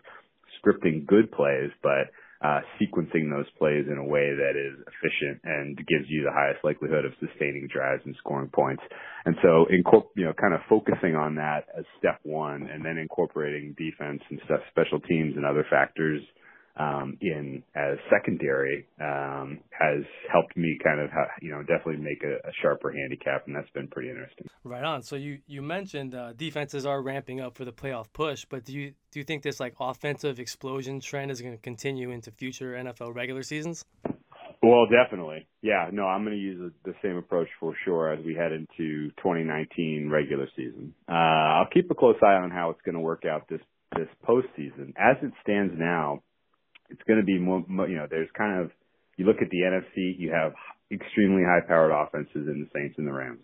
scripting 0.62 1.07
good 1.07 1.33
plays, 1.33 1.71
but 1.83 2.12
uh, 2.43 2.61
sequencing 2.81 3.31
those 3.31 3.47
plays 3.59 3.87
in 3.87 3.99
a 3.99 4.05
way 4.05 4.35
that 4.35 4.55
is 4.59 4.79
efficient 4.83 5.41
and 5.45 5.77
gives 5.77 6.09
you 6.09 6.25
the 6.25 6.33
highest 6.33 6.65
likelihood 6.65 7.05
of 7.05 7.13
sustaining 7.21 7.69
drives 7.73 8.03
and 8.05 8.17
scoring 8.19 8.51
points. 8.53 8.83
And 9.25 9.37
so, 9.43 9.67
incorp- 9.71 10.11
you 10.17 10.25
know, 10.25 10.33
kind 10.35 10.53
of 10.53 10.61
focusing 10.69 11.15
on 11.15 11.37
that 11.37 11.67
as 11.79 11.85
step 11.99 12.19
one, 12.25 12.69
and 12.73 12.85
then 12.85 12.99
incorporating 12.99 13.77
defense 13.79 14.23
and 14.31 14.41
stuff, 14.45 14.61
special 14.71 15.01
teams 15.01 15.37
and 15.37 15.47
other 15.47 15.65
factors 15.71 16.21
um, 16.76 17.19
in 17.21 17.62
as 17.75 17.99
secondary 18.11 18.87
um, 19.00 19.61
has 19.71 20.05
helped 20.33 20.57
me 20.57 20.79
kind 20.83 21.00
of 21.00 21.11
ha- 21.11 21.31
you 21.43 21.50
know 21.50 21.61
definitely 21.61 21.99
make 21.99 22.23
a, 22.25 22.49
a, 22.49 22.52
sharper 22.62 22.91
handicap, 22.91 23.47
and 23.47 23.55
that's 23.55 23.69
been 23.71 23.88
pretty 23.88 24.09
interesting. 24.09 24.47
Right 24.64 24.85
on. 24.85 25.02
So 25.02 25.17
you 25.17 25.38
you 25.47 25.61
mentioned 25.61 26.14
uh, 26.14 26.33
defenses 26.33 26.87
are 26.87 27.02
ramping 27.02 27.41
up 27.41 27.57
for 27.57 27.67
the 27.67 27.73
playoff 27.73 28.07
push, 28.12 28.47
but 28.49 28.64
do 28.64 28.73
you 28.73 28.95
do 29.11 29.21
you 29.21 29.25
think 29.25 29.43
this 29.43 29.61
like 29.61 29.75
offensive 29.81 30.41
explosion 30.41 31.00
trend 31.00 31.31
is 31.31 31.43
going 31.43 31.55
to 31.55 31.61
continue 31.61 32.11
into 32.11 32.31
future 32.31 32.73
NFL 32.73 33.14
regular 33.14 33.43
seasons? 33.43 33.85
Well, 34.62 34.87
definitely. 34.87 35.49
Yeah, 35.61 35.91
no, 35.93 36.05
I'm 36.05 36.25
going 36.25 36.37
to 36.37 36.43
use 36.43 36.73
the 36.85 36.95
same 37.02 37.17
approach 37.17 37.49
for 37.59 37.75
sure 37.85 38.12
as 38.12 38.25
we 38.25 38.35
head 38.35 38.52
into 38.52 39.09
2019 39.17 40.09
regular 40.09 40.47
season. 40.57 40.95
Uh, 41.09 41.12
I'll 41.12 41.69
keep 41.73 41.91
a 41.91 41.97
close 41.97 42.14
eye 42.23 42.35
on 42.35 42.50
how 42.50 42.71
it's 42.71 42.81
going 42.85 42.95
to 42.95 43.00
work 43.00 43.25
out 43.26 43.49
this 43.49 43.61
this 43.97 44.09
postseason. 44.26 44.95
As 44.97 45.17
it 45.23 45.33
stands 45.43 45.75
now, 45.76 46.23
it's 46.93 47.03
going 47.09 47.19
to 47.19 47.25
be 47.25 47.39
more, 47.39 47.65
you 47.89 47.97
know, 47.97 48.07
there's 48.09 48.29
kind 48.37 48.61
of, 48.61 48.71
you 49.17 49.27
look 49.27 49.43
at 49.43 49.51
the 49.51 49.59
NFC, 49.59 50.15
you 50.19 50.31
have 50.31 50.53
extremely 50.93 51.43
high 51.43 51.67
powered 51.67 51.93
offenses 51.93 52.49
in 52.49 52.67
the 52.67 52.71
Saints 52.75 52.97
and 52.99 53.07
the 53.07 53.13
Rams. 53.13 53.43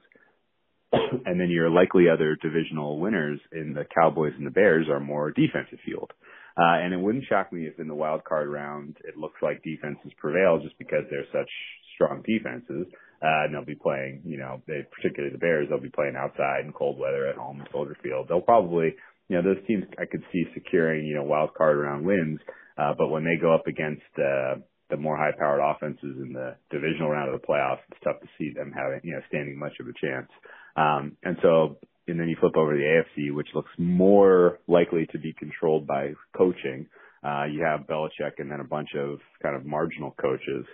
and 1.27 1.41
then 1.41 1.51
your 1.51 1.71
likely 1.71 2.05
other 2.13 2.37
divisional 2.41 2.99
winners 2.99 3.41
in 3.53 3.75
the 3.75 3.85
Cowboys 3.95 4.33
and 4.37 4.47
the 4.47 4.51
Bears 4.51 4.87
are 4.89 5.01
more 5.01 5.31
defensive 5.31 5.79
field. 5.85 6.13
Uh, 6.57 6.83
and 6.83 6.93
it 6.93 6.99
wouldn't 6.99 7.25
shock 7.29 7.53
me 7.53 7.67
if 7.67 7.79
in 7.79 7.87
the 7.87 7.95
wild 7.95 8.25
card 8.25 8.49
round 8.49 8.97
it 9.05 9.17
looks 9.17 9.41
like 9.43 9.63
defenses 9.63 10.13
prevail 10.19 10.59
just 10.61 10.77
because 10.79 11.05
they're 11.09 11.29
such 11.33 11.51
strong 11.95 12.23
defenses. 12.27 12.87
Uh, 13.21 13.45
and 13.45 13.55
they'll 13.55 13.65
be 13.65 13.75
playing, 13.75 14.23
you 14.25 14.39
know, 14.39 14.63
they, 14.67 14.87
particularly 14.95 15.33
the 15.33 15.39
Bears, 15.39 15.67
they'll 15.69 15.81
be 15.81 15.91
playing 15.91 16.15
outside 16.17 16.65
in 16.65 16.73
cold 16.73 16.99
weather 16.99 17.27
at 17.27 17.37
home 17.37 17.61
in 17.61 17.67
Soldier 17.73 17.97
Field. 18.01 18.27
They'll 18.29 18.41
probably, 18.41 18.95
you 19.29 19.37
know, 19.37 19.43
those 19.43 19.65
teams 19.67 19.85
I 19.99 20.07
could 20.07 20.23
see 20.33 20.45
securing, 20.55 21.05
you 21.05 21.17
know, 21.17 21.25
wild 21.25 21.53
card 21.55 21.79
round 21.79 22.07
wins. 22.07 22.39
Uh, 22.79 22.95
but 22.97 23.09
when 23.09 23.25
they 23.25 23.37
go 23.41 23.53
up 23.53 23.67
against 23.67 24.07
uh, 24.17 24.55
the 24.91 24.97
more 24.97 25.17
high-powered 25.17 25.61
offenses 25.61 26.17
in 26.23 26.33
the 26.33 26.57
divisional 26.71 27.11
round 27.11 27.33
of 27.33 27.41
the 27.41 27.47
playoffs, 27.47 27.81
it's 27.91 28.01
tough 28.03 28.21
to 28.21 28.29
see 28.39 28.53
them 28.55 28.73
having, 28.75 29.01
you 29.03 29.13
know, 29.13 29.21
standing 29.29 29.59
much 29.59 29.73
of 29.81 29.87
a 29.87 29.93
chance. 30.01 30.29
Um, 30.77 31.17
and 31.25 31.37
so, 31.43 31.77
and 32.07 32.19
then 32.19 32.29
you 32.29 32.37
flip 32.41 32.57
over 32.57 32.73
to 32.73 32.79
the 32.79 33.03
AFC, 33.23 33.35
which 33.35 33.49
looks 33.55 33.71
more 33.79 34.61
likely 34.67 35.07
to 35.13 35.19
be 35.19 35.35
controlled 35.39 35.87
by 35.87 36.13
coaching. 36.37 36.87
Uh, 37.23 37.45
you 37.45 37.63
have 37.63 37.87
Belichick 37.87 38.39
and 38.39 38.51
then 38.51 38.61
a 38.61 38.65
bunch 38.65 38.89
of 38.97 39.19
kind 39.43 39.57
of 39.57 39.67
marginal 39.67 40.15
coaches. 40.21 40.65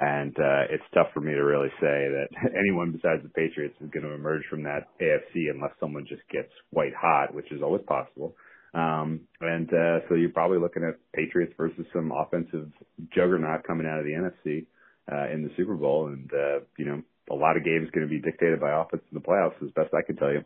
And 0.00 0.30
uh, 0.38 0.70
it's 0.70 0.84
tough 0.94 1.08
for 1.12 1.20
me 1.20 1.32
to 1.32 1.42
really 1.42 1.70
say 1.80 2.06
that 2.08 2.28
anyone 2.58 2.92
besides 2.92 3.22
the 3.22 3.28
Patriots 3.30 3.74
is 3.80 3.90
going 3.90 4.06
to 4.06 4.14
emerge 4.14 4.44
from 4.48 4.62
that 4.62 4.86
AFC 5.02 5.50
unless 5.52 5.72
someone 5.80 6.06
just 6.08 6.22
gets 6.32 6.48
white 6.70 6.94
hot, 6.98 7.34
which 7.34 7.50
is 7.50 7.60
always 7.62 7.82
possible. 7.86 8.34
Um, 8.74 9.20
and 9.40 9.68
uh, 9.72 10.00
so 10.08 10.14
you're 10.14 10.30
probably 10.30 10.58
looking 10.58 10.84
at 10.84 10.98
Patriots 11.14 11.54
versus 11.56 11.86
some 11.92 12.12
offensive 12.12 12.70
juggernaut 13.14 13.64
coming 13.66 13.86
out 13.86 13.98
of 13.98 14.04
the 14.04 14.12
NFC 14.12 14.66
uh, 15.10 15.32
in 15.32 15.42
the 15.42 15.50
Super 15.56 15.74
Bowl, 15.74 16.08
and 16.08 16.30
uh, 16.32 16.60
you 16.76 16.84
know 16.84 17.02
a 17.30 17.34
lot 17.34 17.56
of 17.56 17.64
games 17.64 17.88
going 17.94 18.06
to 18.06 18.10
be 18.10 18.20
dictated 18.20 18.60
by 18.60 18.70
offense 18.70 19.02
in 19.10 19.14
the 19.14 19.24
playoffs, 19.24 19.62
as 19.62 19.70
best 19.72 19.94
I 19.94 20.02
can 20.06 20.16
tell 20.16 20.32
you. 20.32 20.44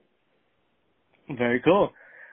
Very 1.36 1.60
cool. 1.64 1.90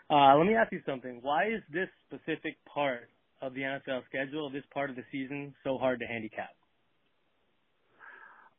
Uh, 0.10 0.36
let 0.38 0.46
me 0.46 0.56
ask 0.56 0.72
you 0.72 0.82
something. 0.86 1.20
Why 1.22 1.48
is 1.48 1.62
this 1.72 1.88
specific 2.08 2.58
part 2.72 3.10
of 3.42 3.54
the 3.54 3.62
NFL 3.62 4.04
schedule, 4.10 4.50
this 4.50 4.64
part 4.74 4.90
of 4.90 4.96
the 4.96 5.04
season, 5.12 5.54
so 5.64 5.78
hard 5.78 6.00
to 6.00 6.06
handicap? 6.06 6.50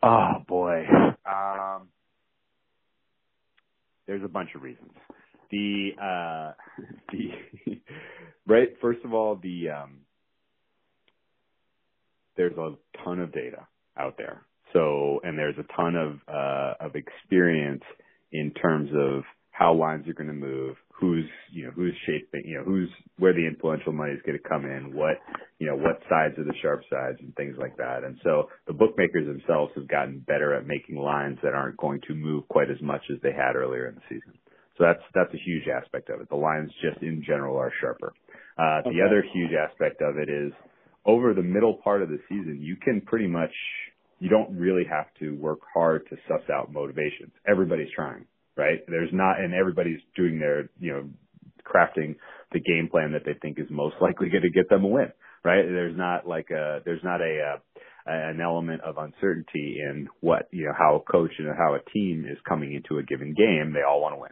Oh 0.03 0.43
boy, 0.49 0.85
um, 1.31 1.89
there's 4.07 4.25
a 4.25 4.29
bunch 4.29 4.51
of 4.57 4.63
reasons 4.63 4.93
the 5.51 5.91
uh 6.01 6.53
the 7.13 7.81
right? 8.47 8.69
First 8.81 9.01
of 9.05 9.15
all 9.15 9.37
the 9.37 9.71
um 9.71 10.01
there's 12.37 12.57
a 12.57 12.75
ton 13.05 13.21
of 13.21 13.33
data 13.33 13.67
out 13.99 14.15
there. 14.17 14.43
So 14.73 15.21
and 15.25 15.39
there's 15.39 15.57
a 15.59 15.77
ton 15.77 15.97
of 15.97 16.21
uh 16.29 16.75
of 16.81 16.97
experience 16.97 17.85
in 18.33 18.53
terms 18.53 18.91
of 18.95 19.25
how 19.51 19.75
lines 19.75 20.09
are 20.09 20.15
going 20.15 20.29
to 20.29 20.33
move 20.33 20.77
who's 21.01 21.27
you 21.51 21.65
know 21.65 21.71
who's 21.71 21.95
shaping 22.07 22.43
you 22.47 22.59
know 22.59 22.65
who's 22.65 22.89
where 23.19 23.33
the 23.33 23.47
influential 23.47 23.93
money 23.93 24.13
is 24.13 24.21
going 24.25 24.39
to 24.39 24.49
come 24.49 24.65
in 24.65 24.95
what 24.95 25.17
you 25.59 25.67
know 25.67 25.75
what 25.75 26.01
sides 26.09 26.39
are 26.39 26.45
the 26.45 26.55
sharp 26.63 26.83
sides 26.91 27.19
and 27.21 27.35
things 27.37 27.57
like 27.59 27.77
that. 27.77 28.05
And 28.05 28.19
so 28.23 28.49
the 28.67 28.73
bookmakers 28.73 29.27
themselves 29.27 29.73
have 29.75 29.89
gotten 29.89 30.21
better 30.21 30.55
at 30.55 30.67
making 30.67 30.97
lines 30.97 31.39
that 31.43 31.55
aren't 31.55 31.77
going 31.77 32.01
to 32.07 32.15
move 32.15 32.47
quite 32.49 32.71
as 32.71 32.81
much 32.81 33.03
as 33.13 33.19
they 33.23 33.33
had 33.33 33.57
earlier 33.57 33.89
in 33.89 33.97
the 33.97 34.01
season 34.09 34.39
so 34.81 34.87
that's 34.87 35.03
that's 35.15 35.35
a 35.35 35.43
huge 35.45 35.69
aspect 35.69 36.09
of 36.09 36.23
it. 36.23 36.31
The 36.31 36.37
lines 36.37 36.71
just 36.81 37.03
in 37.03 37.23
general 37.27 37.59
are 37.59 37.73
sharper. 37.83 38.15
Uh, 38.59 38.81
okay. 38.81 38.97
The 38.97 39.05
other 39.05 39.23
huge 39.33 39.53
aspect 39.53 40.01
of 40.01 40.17
it 40.17 40.31
is 40.31 40.53
over 41.05 41.35
the 41.35 41.43
middle 41.43 41.75
part 41.85 42.03
of 42.03 42.09
the 42.09 42.19
season, 42.29 42.59
you 42.63 42.77
can 42.77 43.03
pretty 43.03 43.27
much 43.27 43.53
you 44.21 44.29
don't 44.29 44.57
really 44.57 44.85
have 44.89 45.07
to 45.19 45.35
work 45.37 45.61
hard 45.75 46.07
to 46.11 46.17
suss 46.29 46.49
out 46.53 46.73
motivations. 46.73 47.33
Everybody's 47.49 47.89
trying, 47.95 48.27
right? 48.57 48.79
There's 48.87 49.09
not, 49.13 49.41
and 49.41 49.55
everybody's 49.55 50.01
doing 50.15 50.39
their, 50.39 50.69
you 50.79 50.93
know, 50.93 51.09
crafting 51.65 52.17
the 52.53 52.61
game 52.61 52.89
plan 52.91 53.13
that 53.13 53.23
they 53.25 53.35
think 53.41 53.59
is 53.59 53.67
most 53.71 53.97
likely 54.01 54.29
going 54.29 54.43
to 54.43 54.51
get 54.51 54.69
them 54.69 54.85
a 54.85 54.89
win, 54.89 55.13
right? 55.43 55.63
There's 55.63 55.97
not 55.97 56.29
like 56.29 56.51
a, 56.51 56.81
there's 56.85 57.03
not 57.03 57.23
a, 57.23 57.55
uh, 57.55 57.59
an 58.07 58.41
element 58.41 58.83
of 58.83 58.99
uncertainty 58.99 59.79
in 59.81 60.09
what, 60.21 60.49
you 60.51 60.67
know, 60.67 60.73
how 60.77 60.97
a 60.97 61.13
coach 61.13 61.33
and 61.39 61.49
how 61.57 61.75
a 61.75 61.91
team 61.91 62.27
is 62.31 62.39
coming 62.47 62.75
into 62.75 62.99
a 62.99 63.03
given 63.03 63.35
game. 63.35 63.73
They 63.73 63.83
all 63.89 64.03
want 64.03 64.15
to 64.15 64.21
win. 64.21 64.31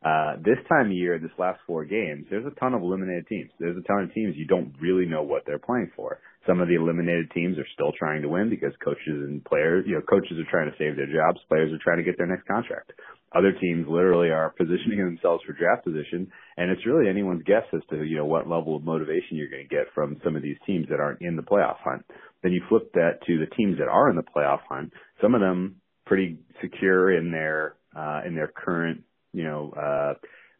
Uh, 0.00 0.36
this 0.40 0.56
time 0.66 0.86
of 0.86 0.92
year, 0.92 1.18
this 1.18 1.30
last 1.38 1.60
four 1.66 1.84
games, 1.84 2.24
there's 2.30 2.46
a 2.46 2.58
ton 2.58 2.72
of 2.72 2.80
eliminated 2.80 3.26
teams. 3.28 3.50
There's 3.58 3.76
a 3.76 3.86
ton 3.86 4.04
of 4.04 4.14
teams 4.14 4.34
you 4.34 4.46
don't 4.46 4.72
really 4.80 5.04
know 5.04 5.22
what 5.22 5.42
they're 5.46 5.58
playing 5.58 5.90
for. 5.94 6.20
Some 6.46 6.60
of 6.60 6.68
the 6.68 6.76
eliminated 6.76 7.30
teams 7.32 7.58
are 7.58 7.68
still 7.74 7.92
trying 7.98 8.22
to 8.22 8.28
win 8.28 8.48
because 8.48 8.72
coaches 8.82 9.28
and 9.28 9.44
players, 9.44 9.84
you 9.86 9.94
know, 9.94 10.00
coaches 10.00 10.38
are 10.40 10.50
trying 10.50 10.72
to 10.72 10.78
save 10.78 10.96
their 10.96 11.06
jobs. 11.06 11.44
Players 11.48 11.70
are 11.70 11.84
trying 11.84 11.98
to 11.98 12.02
get 12.02 12.16
their 12.16 12.26
next 12.26 12.48
contract. 12.48 12.92
Other 13.36 13.52
teams 13.52 13.86
literally 13.88 14.30
are 14.30 14.50
positioning 14.58 15.04
themselves 15.04 15.44
for 15.44 15.52
draft 15.52 15.84
position, 15.84 16.32
and 16.56 16.70
it's 16.70 16.86
really 16.86 17.06
anyone's 17.06 17.44
guess 17.44 17.68
as 17.74 17.82
to 17.90 18.02
you 18.02 18.16
know 18.16 18.24
what 18.24 18.48
level 18.48 18.76
of 18.76 18.82
motivation 18.82 19.36
you're 19.36 19.52
going 19.52 19.68
to 19.68 19.74
get 19.74 19.92
from 19.94 20.16
some 20.24 20.34
of 20.34 20.40
these 20.40 20.56
teams 20.66 20.88
that 20.88 20.98
aren't 20.98 21.20
in 21.20 21.36
the 21.36 21.42
playoff 21.42 21.76
hunt. 21.84 22.04
Then 22.42 22.52
you 22.52 22.62
flip 22.70 22.90
that 22.94 23.20
to 23.26 23.38
the 23.38 23.54
teams 23.54 23.76
that 23.78 23.88
are 23.88 24.08
in 24.08 24.16
the 24.16 24.24
playoff 24.24 24.60
hunt. 24.66 24.94
Some 25.20 25.34
of 25.34 25.42
them 25.42 25.76
pretty 26.06 26.38
secure 26.62 27.12
in 27.12 27.30
their 27.30 27.74
uh, 27.94 28.22
in 28.26 28.34
their 28.34 28.48
current 28.48 29.04
you 29.32 29.44
know, 29.44 29.72
uh, 29.76 30.14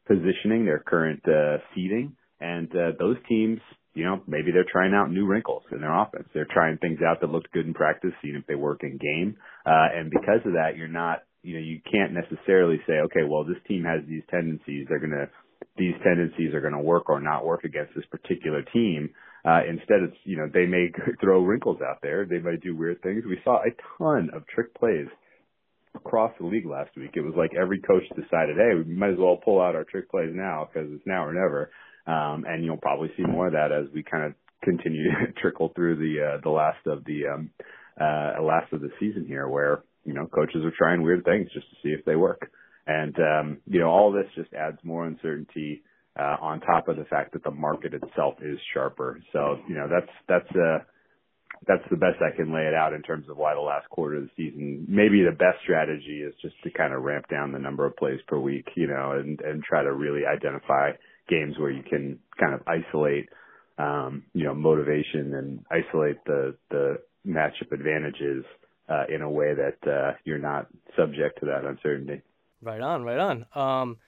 positioning, 0.07 0.65
their 0.65 0.81
current 0.81 1.23
uh, 1.27 1.59
seeding, 1.75 2.17
and 2.41 2.71
uh, 2.73 2.93
those 2.99 3.17
teams, 3.29 3.61
you 3.95 4.05
know, 4.05 4.23
maybe 4.27 4.51
they're 4.53 4.67
trying 4.71 4.95
out 4.95 5.11
new 5.11 5.27
wrinkles 5.27 5.63
in 5.73 5.81
their 5.81 5.97
offense. 5.97 6.29
They're 6.33 6.49
trying 6.51 6.79
things 6.79 7.01
out 7.07 7.21
that 7.21 7.31
looked 7.31 7.53
good 7.53 7.67
in 7.67 7.75
practice, 7.75 8.13
seeing 8.23 8.37
if 8.37 8.47
they 8.47 8.55
work 8.55 8.83
in 8.83 8.99
game. 8.99 9.37
Uh, 9.67 9.89
and 9.95 10.11
because 10.11 10.41
of 10.47 10.53
that, 10.53 10.77
you're 10.77 10.89
not, 10.89 11.25
you 11.43 11.55
know, 11.55 11.61
you 11.61 11.81
can't 11.91 12.13
necessarily 12.13 12.81
say, 12.87 12.95
okay, 13.05 13.23
well, 13.29 13.45
this 13.45 13.61
team 13.67 13.85
has 13.85 14.01
these 14.09 14.23
tendencies. 14.31 14.87
They're 14.89 15.01
to, 15.01 15.29
these 15.77 15.95
tendencies 16.05 16.55
are 16.55 16.61
going 16.61 16.75
to 16.75 16.81
work 16.81 17.11
or 17.11 17.21
not 17.21 17.45
work 17.45 17.65
against 17.65 17.95
this 17.95 18.07
particular 18.11 18.63
team. 18.73 19.11
Uh, 19.45 19.61
instead, 19.69 20.03
it's, 20.03 20.17
you 20.25 20.37
know, 20.37 20.49
they 20.53 20.67
may 20.67 20.89
throw 21.21 21.43
wrinkles 21.43 21.79
out 21.83 21.99
there. 22.03 22.27
They 22.27 22.39
might 22.39 22.63
do 22.63 22.77
weird 22.77 23.03
things. 23.03 23.25
We 23.27 23.41
saw 23.45 23.59
a 23.59 23.75
ton 23.99 24.31
of 24.35 24.47
trick 24.47 24.75
plays 24.75 25.09
across 26.05 26.33
the 26.41 26.47
league 26.47 26.67
last 26.67 26.91
week. 26.97 27.13
It 27.15 27.21
was 27.21 27.35
like 27.37 27.53
every 27.61 27.81
coach 27.81 28.03
decided, 28.11 28.57
hey, 28.57 28.75
we 28.77 28.95
might 28.95 29.13
as 29.13 29.19
well 29.19 29.37
pull 29.37 29.61
out 29.61 29.75
our 29.75 29.85
trick 29.85 30.11
plays 30.11 30.33
now 30.33 30.69
because 30.73 30.89
it's 30.93 31.07
now 31.07 31.25
or 31.25 31.33
never. 31.33 31.71
Um, 32.07 32.45
and 32.49 32.65
you'll 32.65 32.79
probably 32.79 33.11
see 33.17 33.23
more 33.23 33.47
of 33.47 33.53
that 33.53 33.73
as 33.73 33.93
we 33.95 34.03
kind 34.03 34.25
of 34.25 34.35
continue 34.63 35.05
to 35.05 35.33
trickle 35.41 35.73
through 35.75 35.97
the 35.97 36.35
uh, 36.35 36.41
the 36.43 36.51
last 36.51 36.85
of 36.87 37.05
the 37.05 37.27
um, 37.33 37.51
uh, 38.01 38.43
last 38.43 38.73
of 38.73 38.81
the 38.81 38.91
season 38.99 39.25
here, 39.27 39.49
where 39.49 39.83
you 40.05 40.15
know 40.15 40.27
coaches 40.27 40.65
are 40.65 40.73
trying 40.77 41.03
weird 41.03 41.25
things 41.25 41.49
just 41.53 41.69
to 41.71 41.77
see 41.83 41.91
if 41.91 42.05
they 42.05 42.17
work. 42.17 42.51
And 42.87 43.15
um, 43.19 43.59
you 43.67 43.81
know 43.81 43.89
all 43.89 44.13
this 44.13 44.27
just 44.35 44.53
adds 44.55 44.79
more 44.83 45.07
uncertainty 45.07 45.83
uh, 46.19 46.37
on 46.41 46.61
top 46.61 46.89
of 46.89 46.97
the 46.97 47.05
fact 47.05 47.33
that 47.35 47.45
the 47.45 47.51
market 47.51 47.95
itself 47.95 48.35
is 48.43 48.59
sharper. 48.75 49.21
So 49.33 49.59
you 49.69 49.75
know 49.75 49.87
that's 49.89 50.13
that's 50.29 50.57
uh, 50.57 50.79
that's 51.67 51.85
the 51.91 51.97
best 51.97 52.17
I 52.21 52.35
can 52.35 52.55
lay 52.55 52.63
it 52.63 52.75
out 52.75 52.95
in 52.95 53.03
terms 53.03 53.29
of 53.29 53.37
why 53.37 53.55
the 53.55 53.61
last 53.61 53.89
quarter 53.91 54.17
of 54.17 54.25
the 54.25 54.31
season. 54.37 54.87
Maybe 54.89 55.23
the 55.23 55.37
best 55.37 55.59
strategy 55.63 56.23
is 56.23 56.35
just 56.41 56.55
to 56.65 56.71
kind 56.71 56.95
of 56.95 57.03
ramp 57.03 57.27
down 57.29 57.53
the 57.53 57.59
number 57.59 57.85
of 57.85 57.97
plays 57.97 58.21
per 58.27 58.39
week, 58.39 58.67
you 58.77 58.87
know, 58.87 59.13
and 59.13 59.41
and 59.41 59.63
try 59.63 59.83
to 59.83 59.93
really 59.93 60.23
identify 60.25 60.93
games 61.29 61.59
where 61.59 61.71
you 61.71 61.83
can 61.83 62.19
kind 62.39 62.55
of 62.55 62.63
isolate, 62.67 63.29
um, 63.79 64.25
you 64.33 64.45
know, 64.45 64.55
motivation 64.55 65.35
and 65.35 65.65
isolate 65.71 66.25
the 66.25 66.57
the 66.71 66.99
matchup 67.27 67.73
advantages 67.73 68.45
uh, 68.89 69.05
in 69.15 69.23
a 69.23 69.31
way 69.31 69.53
that 69.55 69.91
uh, 69.91 70.13
you're 70.25 70.39
not 70.39 70.67
subject 70.97 71.41
to 71.41 71.47
that 71.47 71.65
uncertainty. 71.65 72.23
Right 72.63 72.81
on, 72.81 73.05
right 73.05 73.19
on. 73.19 73.47
Um, 73.55 73.99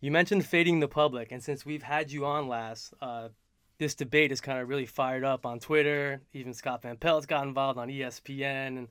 you 0.00 0.10
mentioned 0.10 0.44
fading 0.44 0.80
the 0.80 0.88
public, 0.88 1.32
and 1.32 1.42
since 1.42 1.64
we've 1.64 1.82
had 1.82 2.10
you 2.10 2.26
on 2.26 2.48
last, 2.48 2.92
uh, 3.00 3.28
this 3.78 3.94
debate 3.94 4.32
is 4.32 4.40
kind 4.40 4.58
of 4.58 4.68
really 4.68 4.86
fired 4.86 5.24
up 5.24 5.44
on 5.44 5.60
Twitter. 5.60 6.20
Even 6.32 6.54
Scott 6.54 6.82
Van 6.82 6.96
Pelt's 6.96 7.26
got 7.26 7.46
involved 7.46 7.78
on 7.78 7.88
ESPN, 7.88 8.78
and 8.78 8.88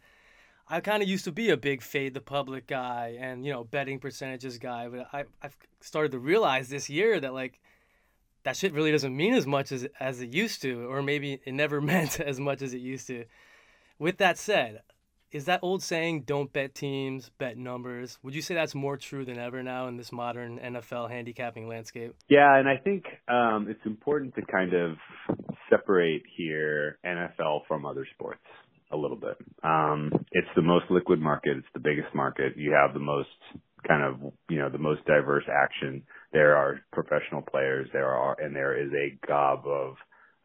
I 0.68 0.80
kind 0.80 1.02
of 1.02 1.10
used 1.10 1.26
to 1.26 1.32
be 1.32 1.50
a 1.50 1.58
big 1.58 1.82
fade 1.82 2.14
the 2.14 2.22
public 2.22 2.68
guy 2.68 3.18
and 3.20 3.46
you 3.46 3.52
know 3.52 3.64
betting 3.64 4.00
percentages 4.00 4.58
guy, 4.58 4.88
but 4.88 5.08
I 5.14 5.26
I've 5.42 5.58
started 5.82 6.12
to 6.12 6.20
realize 6.20 6.70
this 6.70 6.90
year 6.90 7.20
that 7.20 7.34
like 7.34 7.60
that 8.44 8.56
shit 8.56 8.74
really 8.74 8.92
doesn't 8.92 9.16
mean 9.16 9.34
as 9.34 9.48
much 9.48 9.72
as 9.72 9.88
as 10.00 10.22
it 10.22 10.34
used 10.34 10.62
to, 10.62 10.90
or 10.90 11.02
maybe 11.02 11.40
it 11.46 11.54
never 11.54 11.82
meant 11.94 12.20
as 12.20 12.40
much 12.40 12.62
as 12.62 12.74
it 12.74 12.80
used 12.82 13.08
to. 13.08 13.26
With 13.98 14.18
that 14.18 14.38
said, 14.38 14.82
is 15.36 15.46
that 15.46 15.60
old 15.62 15.84
saying 15.84 16.22
"don't 16.22 16.52
bet 16.54 16.74
teams, 16.74 17.30
bet 17.38 17.58
numbers"? 17.58 18.18
Would 18.24 18.34
you 18.34 18.42
say 18.42 18.56
that's 18.56 18.74
more 18.74 18.96
true 18.96 19.26
than 19.26 19.38
ever 19.38 19.62
now 19.62 19.90
in 19.90 19.98
this 19.98 20.14
modern 20.14 20.60
NFL 20.60 21.10
handicapping 21.12 21.68
landscape? 21.68 22.16
Yeah, 22.30 22.56
and 22.58 22.70
I 22.70 22.78
think 22.78 23.04
um, 23.28 23.68
it's 23.70 23.86
important 23.86 24.34
to 24.36 24.42
kind 24.44 24.74
of 24.74 24.96
separate 25.70 26.24
here 26.38 27.00
NFL 27.06 27.68
from 27.68 27.86
other 27.86 28.08
sports 28.14 28.40
a 28.92 28.96
little 28.96 29.18
bit. 29.18 29.36
Um, 29.62 30.10
it's 30.32 30.48
the 30.56 30.62
most 30.62 30.86
liquid 30.90 31.20
market. 31.20 31.58
It's 31.58 31.68
the 31.74 31.82
biggest 31.82 32.16
market. 32.16 32.54
You 32.56 32.72
have 32.72 32.94
the 32.94 33.02
most 33.02 33.28
kind 33.86 34.04
of 34.04 34.32
you 34.50 34.60
know 34.60 34.70
the 34.70 34.78
most 34.78 35.04
diverse 35.06 35.44
action. 35.52 36.02
There 36.32 36.56
are 36.56 36.80
professional 36.94 37.42
players. 37.42 37.90
There 37.92 38.10
are 38.10 38.40
and 38.40 38.56
there 38.56 38.82
is 38.82 38.90
a 38.94 39.28
gob 39.28 39.66
of 39.68 39.96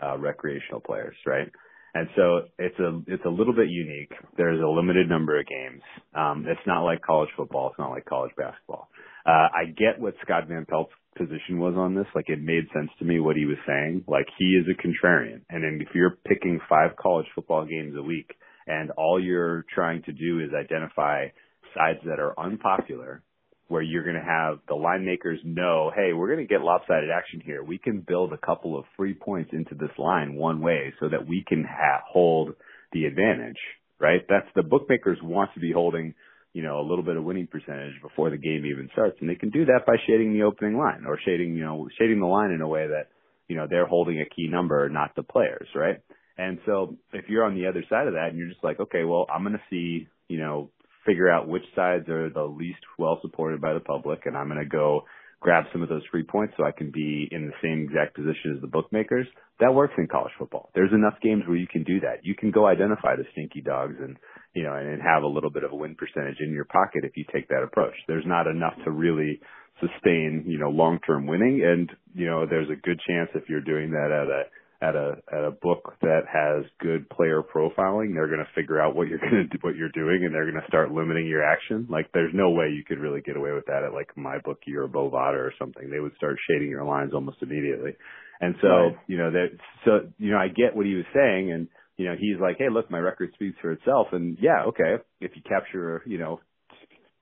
uh, 0.02 0.18
recreational 0.18 0.80
players, 0.80 1.14
right? 1.24 1.48
And 1.94 2.08
so 2.16 2.42
it's 2.58 2.78
a 2.78 3.00
it's 3.06 3.24
a 3.24 3.30
little 3.30 3.54
bit 3.54 3.68
unique. 3.68 4.12
There's 4.36 4.60
a 4.60 4.66
limited 4.66 5.08
number 5.08 5.38
of 5.38 5.46
games. 5.46 5.82
Um, 6.14 6.44
it's 6.46 6.66
not 6.66 6.82
like 6.82 7.02
college 7.02 7.30
football. 7.36 7.70
It's 7.70 7.78
not 7.78 7.90
like 7.90 8.04
college 8.04 8.32
basketball. 8.36 8.88
Uh, 9.26 9.48
I 9.52 9.66
get 9.76 10.00
what 10.00 10.14
Scott 10.22 10.48
Van 10.48 10.66
Pelt's 10.66 10.92
position 11.16 11.58
was 11.58 11.74
on 11.76 11.94
this. 11.94 12.06
Like 12.14 12.28
it 12.28 12.40
made 12.40 12.64
sense 12.72 12.90
to 12.98 13.04
me 13.04 13.18
what 13.18 13.36
he 13.36 13.44
was 13.44 13.58
saying. 13.66 14.04
Like 14.06 14.26
he 14.38 14.56
is 14.56 14.66
a 14.70 14.80
contrarian, 14.80 15.42
and 15.50 15.64
then 15.64 15.80
if 15.80 15.94
you're 15.94 16.18
picking 16.26 16.60
five 16.68 16.96
college 16.96 17.26
football 17.34 17.66
games 17.66 17.94
a 17.98 18.02
week, 18.02 18.30
and 18.66 18.90
all 18.92 19.22
you're 19.22 19.64
trying 19.74 20.02
to 20.04 20.12
do 20.12 20.40
is 20.40 20.50
identify 20.54 21.26
sides 21.74 22.00
that 22.04 22.20
are 22.20 22.38
unpopular 22.38 23.22
where 23.70 23.82
you're 23.82 24.02
going 24.02 24.16
to 24.16 24.20
have 24.20 24.58
the 24.66 24.74
line 24.74 25.04
makers 25.04 25.38
know, 25.44 25.92
hey, 25.94 26.12
we're 26.12 26.26
going 26.26 26.44
to 26.44 26.52
get 26.52 26.60
lopsided 26.60 27.08
action 27.08 27.40
here. 27.40 27.62
We 27.62 27.78
can 27.78 28.04
build 28.06 28.32
a 28.32 28.36
couple 28.36 28.76
of 28.76 28.84
free 28.96 29.14
points 29.14 29.50
into 29.52 29.76
this 29.76 29.96
line 29.96 30.34
one 30.34 30.60
way 30.60 30.92
so 30.98 31.08
that 31.08 31.28
we 31.28 31.44
can 31.46 31.62
ha- 31.62 32.02
hold 32.04 32.56
the 32.92 33.04
advantage, 33.04 33.58
right? 34.00 34.22
That's 34.28 34.48
the 34.56 34.64
bookmakers 34.64 35.18
want 35.22 35.50
to 35.54 35.60
be 35.60 35.70
holding, 35.70 36.14
you 36.52 36.64
know, 36.64 36.80
a 36.80 36.86
little 36.88 37.04
bit 37.04 37.16
of 37.16 37.22
winning 37.22 37.46
percentage 37.46 37.94
before 38.02 38.30
the 38.30 38.36
game 38.36 38.66
even 38.66 38.88
starts. 38.92 39.18
And 39.20 39.30
they 39.30 39.36
can 39.36 39.50
do 39.50 39.64
that 39.66 39.86
by 39.86 39.94
shading 40.04 40.32
the 40.32 40.42
opening 40.42 40.76
line 40.76 41.04
or 41.06 41.16
shading, 41.24 41.54
you 41.54 41.64
know, 41.64 41.88
shading 41.96 42.18
the 42.18 42.26
line 42.26 42.50
in 42.50 42.62
a 42.62 42.68
way 42.68 42.88
that, 42.88 43.06
you 43.46 43.54
know, 43.54 43.68
they're 43.70 43.86
holding 43.86 44.20
a 44.20 44.24
key 44.34 44.48
number, 44.48 44.88
not 44.88 45.14
the 45.14 45.22
players, 45.22 45.68
right? 45.76 45.98
And 46.36 46.58
so 46.66 46.96
if 47.12 47.26
you're 47.28 47.44
on 47.44 47.54
the 47.54 47.68
other 47.68 47.84
side 47.88 48.08
of 48.08 48.14
that 48.14 48.30
and 48.30 48.38
you're 48.38 48.48
just 48.48 48.64
like, 48.64 48.80
okay, 48.80 49.04
well, 49.04 49.26
I'm 49.32 49.44
going 49.44 49.52
to 49.52 49.62
see, 49.70 50.08
you 50.26 50.38
know, 50.40 50.70
figure 51.06 51.30
out 51.30 51.48
which 51.48 51.64
sides 51.74 52.08
are 52.08 52.30
the 52.30 52.44
least 52.44 52.80
well 52.98 53.18
supported 53.22 53.60
by 53.60 53.74
the 53.74 53.80
public, 53.80 54.26
and 54.26 54.36
I'm 54.36 54.48
going 54.48 54.60
to 54.60 54.68
go 54.68 55.04
grab 55.40 55.64
some 55.72 55.82
of 55.82 55.88
those 55.88 56.02
free 56.10 56.22
points 56.22 56.54
so 56.56 56.64
I 56.64 56.70
can 56.70 56.90
be 56.90 57.26
in 57.30 57.46
the 57.46 57.54
same 57.62 57.80
exact 57.88 58.14
position 58.14 58.54
as 58.54 58.60
the 58.60 58.66
bookmakers. 58.66 59.26
That 59.58 59.74
works 59.74 59.94
in 59.96 60.06
college 60.06 60.32
football. 60.38 60.70
There's 60.74 60.92
enough 60.92 61.14
games 61.22 61.44
where 61.46 61.56
you 61.56 61.66
can 61.66 61.82
do 61.82 62.00
that. 62.00 62.20
You 62.22 62.34
can 62.34 62.50
go 62.50 62.66
identify 62.66 63.16
the 63.16 63.24
stinky 63.32 63.62
dogs 63.62 63.96
and 64.00 64.16
you 64.54 64.62
know 64.62 64.74
and 64.74 65.00
have 65.02 65.22
a 65.22 65.26
little 65.26 65.50
bit 65.50 65.64
of 65.64 65.72
a 65.72 65.76
win 65.76 65.96
percentage 65.96 66.40
in 66.40 66.52
your 66.52 66.66
pocket 66.66 67.04
if 67.04 67.16
you 67.16 67.24
take 67.32 67.48
that 67.48 67.62
approach. 67.62 67.94
There's 68.06 68.26
not 68.26 68.46
enough 68.46 68.74
to 68.84 68.90
really 68.90 69.40
sustain 69.80 70.44
you 70.46 70.58
know 70.58 70.68
long 70.68 70.98
term 71.06 71.26
winning, 71.26 71.62
and 71.64 71.90
you 72.14 72.26
know 72.26 72.46
there's 72.46 72.70
a 72.70 72.76
good 72.76 73.00
chance 73.06 73.30
if 73.34 73.48
you're 73.48 73.60
doing 73.60 73.90
that 73.92 74.10
at 74.12 74.28
a 74.28 74.44
at 74.82 74.96
a 74.96 75.16
at 75.30 75.44
a 75.44 75.50
book 75.50 75.94
that 76.00 76.22
has 76.32 76.64
good 76.80 77.08
player 77.10 77.42
profiling, 77.42 78.14
they're 78.14 78.28
going 78.28 78.44
to 78.44 78.54
figure 78.54 78.80
out 78.80 78.96
what 78.96 79.08
you're 79.08 79.18
going 79.30 79.44
to 79.44 79.44
do, 79.44 79.58
what 79.60 79.76
you're 79.76 79.90
doing, 79.90 80.24
and 80.24 80.34
they're 80.34 80.50
going 80.50 80.60
to 80.60 80.68
start 80.68 80.90
limiting 80.90 81.26
your 81.26 81.44
action. 81.44 81.86
Like, 81.90 82.10
there's 82.12 82.32
no 82.34 82.50
way 82.50 82.70
you 82.74 82.84
could 82.84 82.98
really 82.98 83.20
get 83.20 83.36
away 83.36 83.52
with 83.52 83.66
that 83.66 83.84
at 83.84 83.92
like 83.92 84.08
MyBookie 84.16 84.74
or 84.74 84.88
Bovada 84.88 85.36
or 85.36 85.52
something. 85.58 85.90
They 85.90 86.00
would 86.00 86.16
start 86.16 86.36
shading 86.48 86.70
your 86.70 86.84
lines 86.84 87.12
almost 87.14 87.42
immediately. 87.42 87.96
And 88.40 88.54
so, 88.62 88.68
right. 88.68 88.96
you 89.06 89.18
know, 89.18 89.30
that 89.30 89.48
so 89.84 90.10
you 90.18 90.30
know, 90.30 90.38
I 90.38 90.48
get 90.48 90.74
what 90.74 90.86
he 90.86 90.94
was 90.94 91.04
saying, 91.14 91.52
and 91.52 91.68
you 91.98 92.06
know, 92.06 92.16
he's 92.18 92.40
like, 92.40 92.56
hey, 92.58 92.70
look, 92.72 92.90
my 92.90 92.98
record 92.98 93.30
speaks 93.34 93.56
for 93.60 93.72
itself, 93.72 94.08
and 94.12 94.38
yeah, 94.40 94.64
okay, 94.68 95.02
if 95.20 95.32
you 95.34 95.42
capture, 95.46 96.02
you 96.06 96.16
know, 96.16 96.40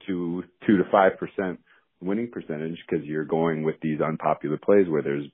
two 0.07 0.45
two 0.65 0.77
to 0.77 0.85
five 0.93 1.19
percent 1.19 1.59
winning 2.01 2.31
percentage 2.31 2.77
because 2.89 3.05
you're 3.05 3.25
going 3.25 3.65
with 3.65 3.75
these 3.83 4.01
unpopular 4.01 4.57
plays 4.57 4.89
where 4.89 5.03
there's 5.03 5.25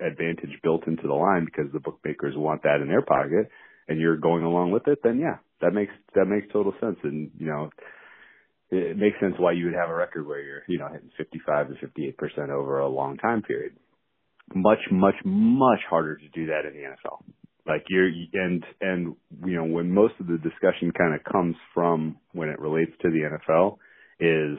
advantage 0.00 0.50
built 0.62 0.86
into 0.86 1.06
the 1.06 1.14
line 1.14 1.44
because 1.44 1.72
the 1.72 1.80
bookmakers 1.80 2.34
want 2.36 2.62
that 2.62 2.80
in 2.82 2.88
their 2.88 3.02
pocket 3.02 3.48
and 3.88 4.00
you're 4.00 4.16
going 4.16 4.44
along 4.44 4.72
with 4.72 4.86
it, 4.88 4.98
then 5.02 5.18
yeah, 5.18 5.36
that 5.60 5.72
makes 5.72 5.92
that 6.14 6.26
makes 6.26 6.46
total 6.52 6.74
sense. 6.80 6.96
And 7.02 7.30
you 7.38 7.46
know, 7.46 7.70
it 8.70 8.96
makes 8.96 9.18
sense 9.20 9.34
why 9.38 9.52
you 9.52 9.66
would 9.66 9.74
have 9.74 9.90
a 9.90 9.94
record 9.94 10.26
where 10.26 10.40
you're 10.40 10.62
you 10.68 10.78
know 10.78 10.88
hitting 10.92 11.10
55 11.16 11.68
to 11.68 11.74
58 11.80 12.18
percent 12.18 12.50
over 12.50 12.80
a 12.80 12.88
long 12.88 13.16
time 13.16 13.42
period. 13.42 13.72
Much, 14.54 14.78
much, 14.92 15.16
much 15.24 15.80
harder 15.90 16.16
to 16.16 16.28
do 16.28 16.46
that 16.46 16.66
in 16.66 16.72
the 16.72 16.88
NFL. 16.88 17.22
Like 17.66 17.84
you're 17.88 18.06
and 18.06 18.64
and 18.80 19.16
you 19.44 19.56
know 19.56 19.64
when 19.64 19.92
most 19.92 20.14
of 20.20 20.26
the 20.26 20.38
discussion 20.38 20.92
kind 20.96 21.14
of 21.14 21.24
comes 21.24 21.56
from 21.74 22.16
when 22.32 22.48
it 22.48 22.60
relates 22.60 22.92
to 23.02 23.10
the 23.10 23.38
NFL 23.38 23.78
is 24.20 24.58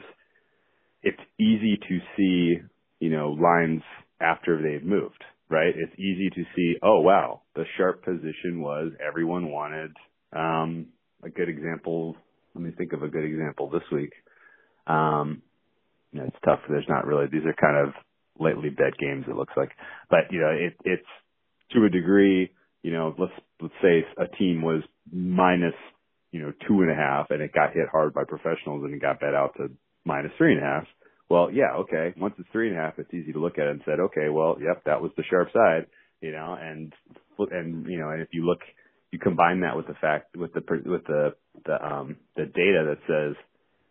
it's 1.02 1.20
easy 1.40 1.78
to 1.88 1.98
see 2.16 2.56
you 3.00 3.10
know 3.10 3.30
lines 3.30 3.82
after 4.20 4.60
they've 4.60 4.86
moved, 4.86 5.22
right? 5.48 5.74
It's 5.76 5.98
easy 5.98 6.30
to 6.30 6.42
see, 6.56 6.76
oh 6.82 7.00
wow, 7.00 7.42
the 7.54 7.64
sharp 7.76 8.04
position 8.04 8.60
was 8.60 8.92
everyone 9.06 9.50
wanted 9.50 9.92
um 10.32 10.86
a 11.22 11.30
good 11.30 11.48
example. 11.48 12.16
Let 12.54 12.64
me 12.64 12.70
think 12.76 12.92
of 12.92 13.02
a 13.02 13.08
good 13.08 13.24
example 13.24 13.70
this 13.70 13.82
week. 13.92 14.12
Um 14.86 15.42
you 16.12 16.20
know, 16.20 16.26
it's 16.26 16.36
tough. 16.44 16.60
There's 16.68 16.88
not 16.88 17.06
really 17.06 17.26
these 17.30 17.44
are 17.44 17.54
kind 17.54 17.88
of 17.88 17.94
lately 18.38 18.70
bet 18.70 18.96
games 18.98 19.24
it 19.28 19.36
looks 19.36 19.54
like. 19.56 19.70
But 20.10 20.30
you 20.30 20.40
know, 20.40 20.50
it 20.50 20.74
it's 20.84 21.08
to 21.72 21.84
a 21.84 21.90
degree, 21.90 22.50
you 22.82 22.92
know, 22.92 23.14
let's 23.18 23.32
let's 23.60 23.74
say 23.82 24.04
a 24.16 24.26
team 24.36 24.62
was 24.62 24.82
minus, 25.12 25.74
you 26.32 26.40
know, 26.40 26.52
two 26.66 26.82
and 26.82 26.90
a 26.90 26.94
half 26.94 27.30
and 27.30 27.42
it 27.42 27.52
got 27.52 27.72
hit 27.72 27.88
hard 27.90 28.14
by 28.14 28.24
professionals 28.26 28.84
and 28.84 28.94
it 28.94 29.00
got 29.00 29.20
bet 29.20 29.34
out 29.34 29.54
to 29.56 29.70
minus 30.04 30.32
three 30.38 30.54
and 30.54 30.62
a 30.62 30.66
half 30.66 30.84
well, 31.28 31.50
yeah, 31.52 31.74
okay. 31.80 32.14
Once 32.16 32.34
it's 32.38 32.48
three 32.52 32.68
and 32.68 32.78
a 32.78 32.80
half, 32.80 32.98
it's 32.98 33.12
easy 33.12 33.32
to 33.32 33.38
look 33.38 33.58
at 33.58 33.66
it 33.66 33.70
and 33.70 33.82
said, 33.84 34.00
okay, 34.00 34.28
well, 34.30 34.56
yep, 34.60 34.82
that 34.84 35.02
was 35.02 35.10
the 35.16 35.24
sharp 35.30 35.48
side, 35.52 35.86
you 36.20 36.32
know, 36.32 36.56
and 36.60 36.92
and 37.50 37.86
you 37.86 37.98
know, 37.98 38.10
and 38.10 38.22
if 38.22 38.28
you 38.32 38.44
look, 38.44 38.60
you 39.10 39.18
combine 39.18 39.60
that 39.60 39.76
with 39.76 39.86
the 39.86 39.94
fact 40.00 40.36
with 40.36 40.52
the 40.54 40.62
with 40.86 41.04
the 41.06 41.34
the 41.66 41.86
um 41.86 42.16
the 42.36 42.46
data 42.46 42.94
that 42.94 42.98
says, 43.06 43.36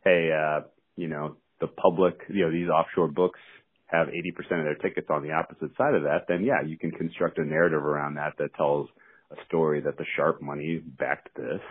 hey, 0.04 0.32
uh, 0.34 0.62
you 0.96 1.08
know, 1.08 1.38
the 1.62 1.68
public, 1.68 2.20
you 2.30 2.46
know, 2.46 2.52
these 2.52 2.70
offshore 2.70 3.08
books 3.08 3.40
have 3.88 4.08
80% 4.08 4.60
of 4.60 4.66
their 4.66 4.76
tickets 4.76 5.08
on 5.10 5.24
the 5.24 5.32
opposite 5.32 5.76
side 5.78 5.96
of 5.96 6.04
that, 6.04 6.26
then 6.28 6.44
yeah, 6.44 6.62
you 6.66 6.78
can 6.78 6.92
construct 6.92 7.38
a 7.38 7.46
narrative 7.46 7.84
around 7.84 8.16
that 8.16 8.34
that 8.38 8.54
tells 8.56 8.90
a 9.32 9.36
story 9.48 9.82
that 9.82 9.98
the 9.98 10.06
sharp 10.16 10.42
money 10.42 10.82
backed 11.00 11.30
this 11.36 11.62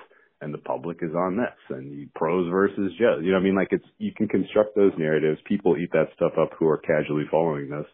and 0.41 0.53
the 0.53 0.59
public 0.59 0.99
is 1.01 1.15
on 1.15 1.37
this 1.37 1.77
and 1.77 2.13
pros 2.15 2.51
versus 2.51 2.93
Joe. 2.99 3.19
You 3.23 3.31
know 3.31 3.39
what 3.39 3.41
I 3.41 3.45
mean? 3.45 3.57
Like 3.57 3.69
it's, 3.71 3.85
you 3.99 4.13
can 4.13 4.29
construct 4.29 4.77
those 4.77 4.93
narratives. 4.99 5.41
People 5.47 5.77
eat 5.77 5.91
that 5.93 6.09
stuff 6.15 6.33
up 6.41 6.51
who 6.59 6.69
are 6.69 6.79
casually 6.79 7.25
following 7.31 7.71
this. 7.71 7.87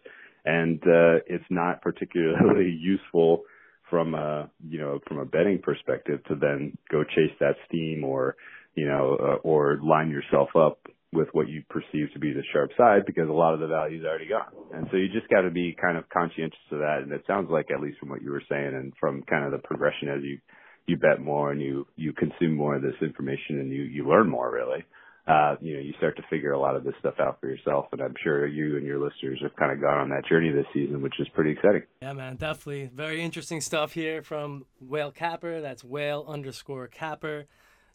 And, 0.44 0.80
uh, 0.82 1.22
it's 1.26 1.44
not 1.50 1.82
particularly 1.82 2.70
useful 2.80 3.44
from 3.88 4.14
a, 4.14 4.50
you 4.68 4.78
know, 4.78 4.98
from 5.06 5.18
a 5.18 5.24
betting 5.24 5.60
perspective 5.62 6.24
to 6.24 6.34
then 6.34 6.76
go 6.90 7.04
chase 7.04 7.36
that 7.38 7.54
steam 7.68 8.02
or, 8.04 8.36
you 8.74 8.86
know, 8.86 9.16
uh, 9.20 9.36
or 9.46 9.78
line 9.82 10.10
yourself 10.10 10.48
up 10.56 10.78
with 11.12 11.28
what 11.32 11.48
you 11.48 11.62
perceive 11.68 12.10
to 12.14 12.18
be 12.18 12.32
the 12.32 12.42
sharp 12.52 12.70
side 12.76 13.04
because 13.06 13.28
a 13.28 13.32
lot 13.32 13.52
of 13.52 13.60
the 13.60 13.66
value 13.66 13.98
is 13.98 14.04
already 14.04 14.26
gone. 14.26 14.48
And 14.72 14.88
so 14.90 14.96
you 14.96 15.08
just 15.12 15.28
got 15.28 15.42
to 15.42 15.50
be 15.50 15.76
kind 15.80 15.98
of 15.98 16.08
conscientious 16.08 16.58
of 16.70 16.78
that. 16.78 17.00
And 17.02 17.12
it 17.12 17.22
sounds 17.26 17.50
like, 17.50 17.70
at 17.70 17.82
least 17.82 17.98
from 17.98 18.08
what 18.08 18.22
you 18.22 18.30
were 18.30 18.42
saying 18.48 18.72
and 18.74 18.92
from 18.98 19.22
kind 19.28 19.44
of 19.44 19.52
the 19.52 19.58
progression 19.58 20.08
as 20.08 20.22
you, 20.22 20.38
you 20.86 20.96
bet 20.96 21.20
more 21.20 21.52
and 21.52 21.60
you, 21.60 21.86
you 21.96 22.12
consume 22.12 22.54
more 22.54 22.76
of 22.76 22.82
this 22.82 22.94
information 23.00 23.60
and 23.60 23.70
you, 23.70 23.82
you 23.82 24.06
learn 24.08 24.28
more 24.28 24.50
really. 24.50 24.84
Uh, 25.24 25.54
you 25.60 25.74
know, 25.74 25.80
you 25.80 25.92
start 25.98 26.16
to 26.16 26.22
figure 26.28 26.50
a 26.50 26.58
lot 26.58 26.74
of 26.74 26.82
this 26.82 26.94
stuff 26.98 27.14
out 27.20 27.38
for 27.40 27.48
yourself. 27.48 27.86
And 27.92 28.00
I'm 28.00 28.14
sure 28.24 28.44
you 28.44 28.76
and 28.76 28.84
your 28.84 28.98
listeners 28.98 29.38
have 29.42 29.54
kind 29.54 29.70
of 29.70 29.80
gone 29.80 29.98
on 29.98 30.08
that 30.10 30.26
journey 30.26 30.50
this 30.50 30.66
season, 30.74 31.00
which 31.00 31.20
is 31.20 31.28
pretty 31.28 31.52
exciting. 31.52 31.82
Yeah, 32.00 32.12
man, 32.12 32.34
definitely. 32.34 32.90
Very 32.92 33.22
interesting 33.22 33.60
stuff 33.60 33.92
here 33.92 34.22
from 34.22 34.66
Whale 34.80 35.12
Capper. 35.12 35.60
That's 35.60 35.84
whale 35.84 36.24
underscore 36.26 36.88
capper. 36.88 37.46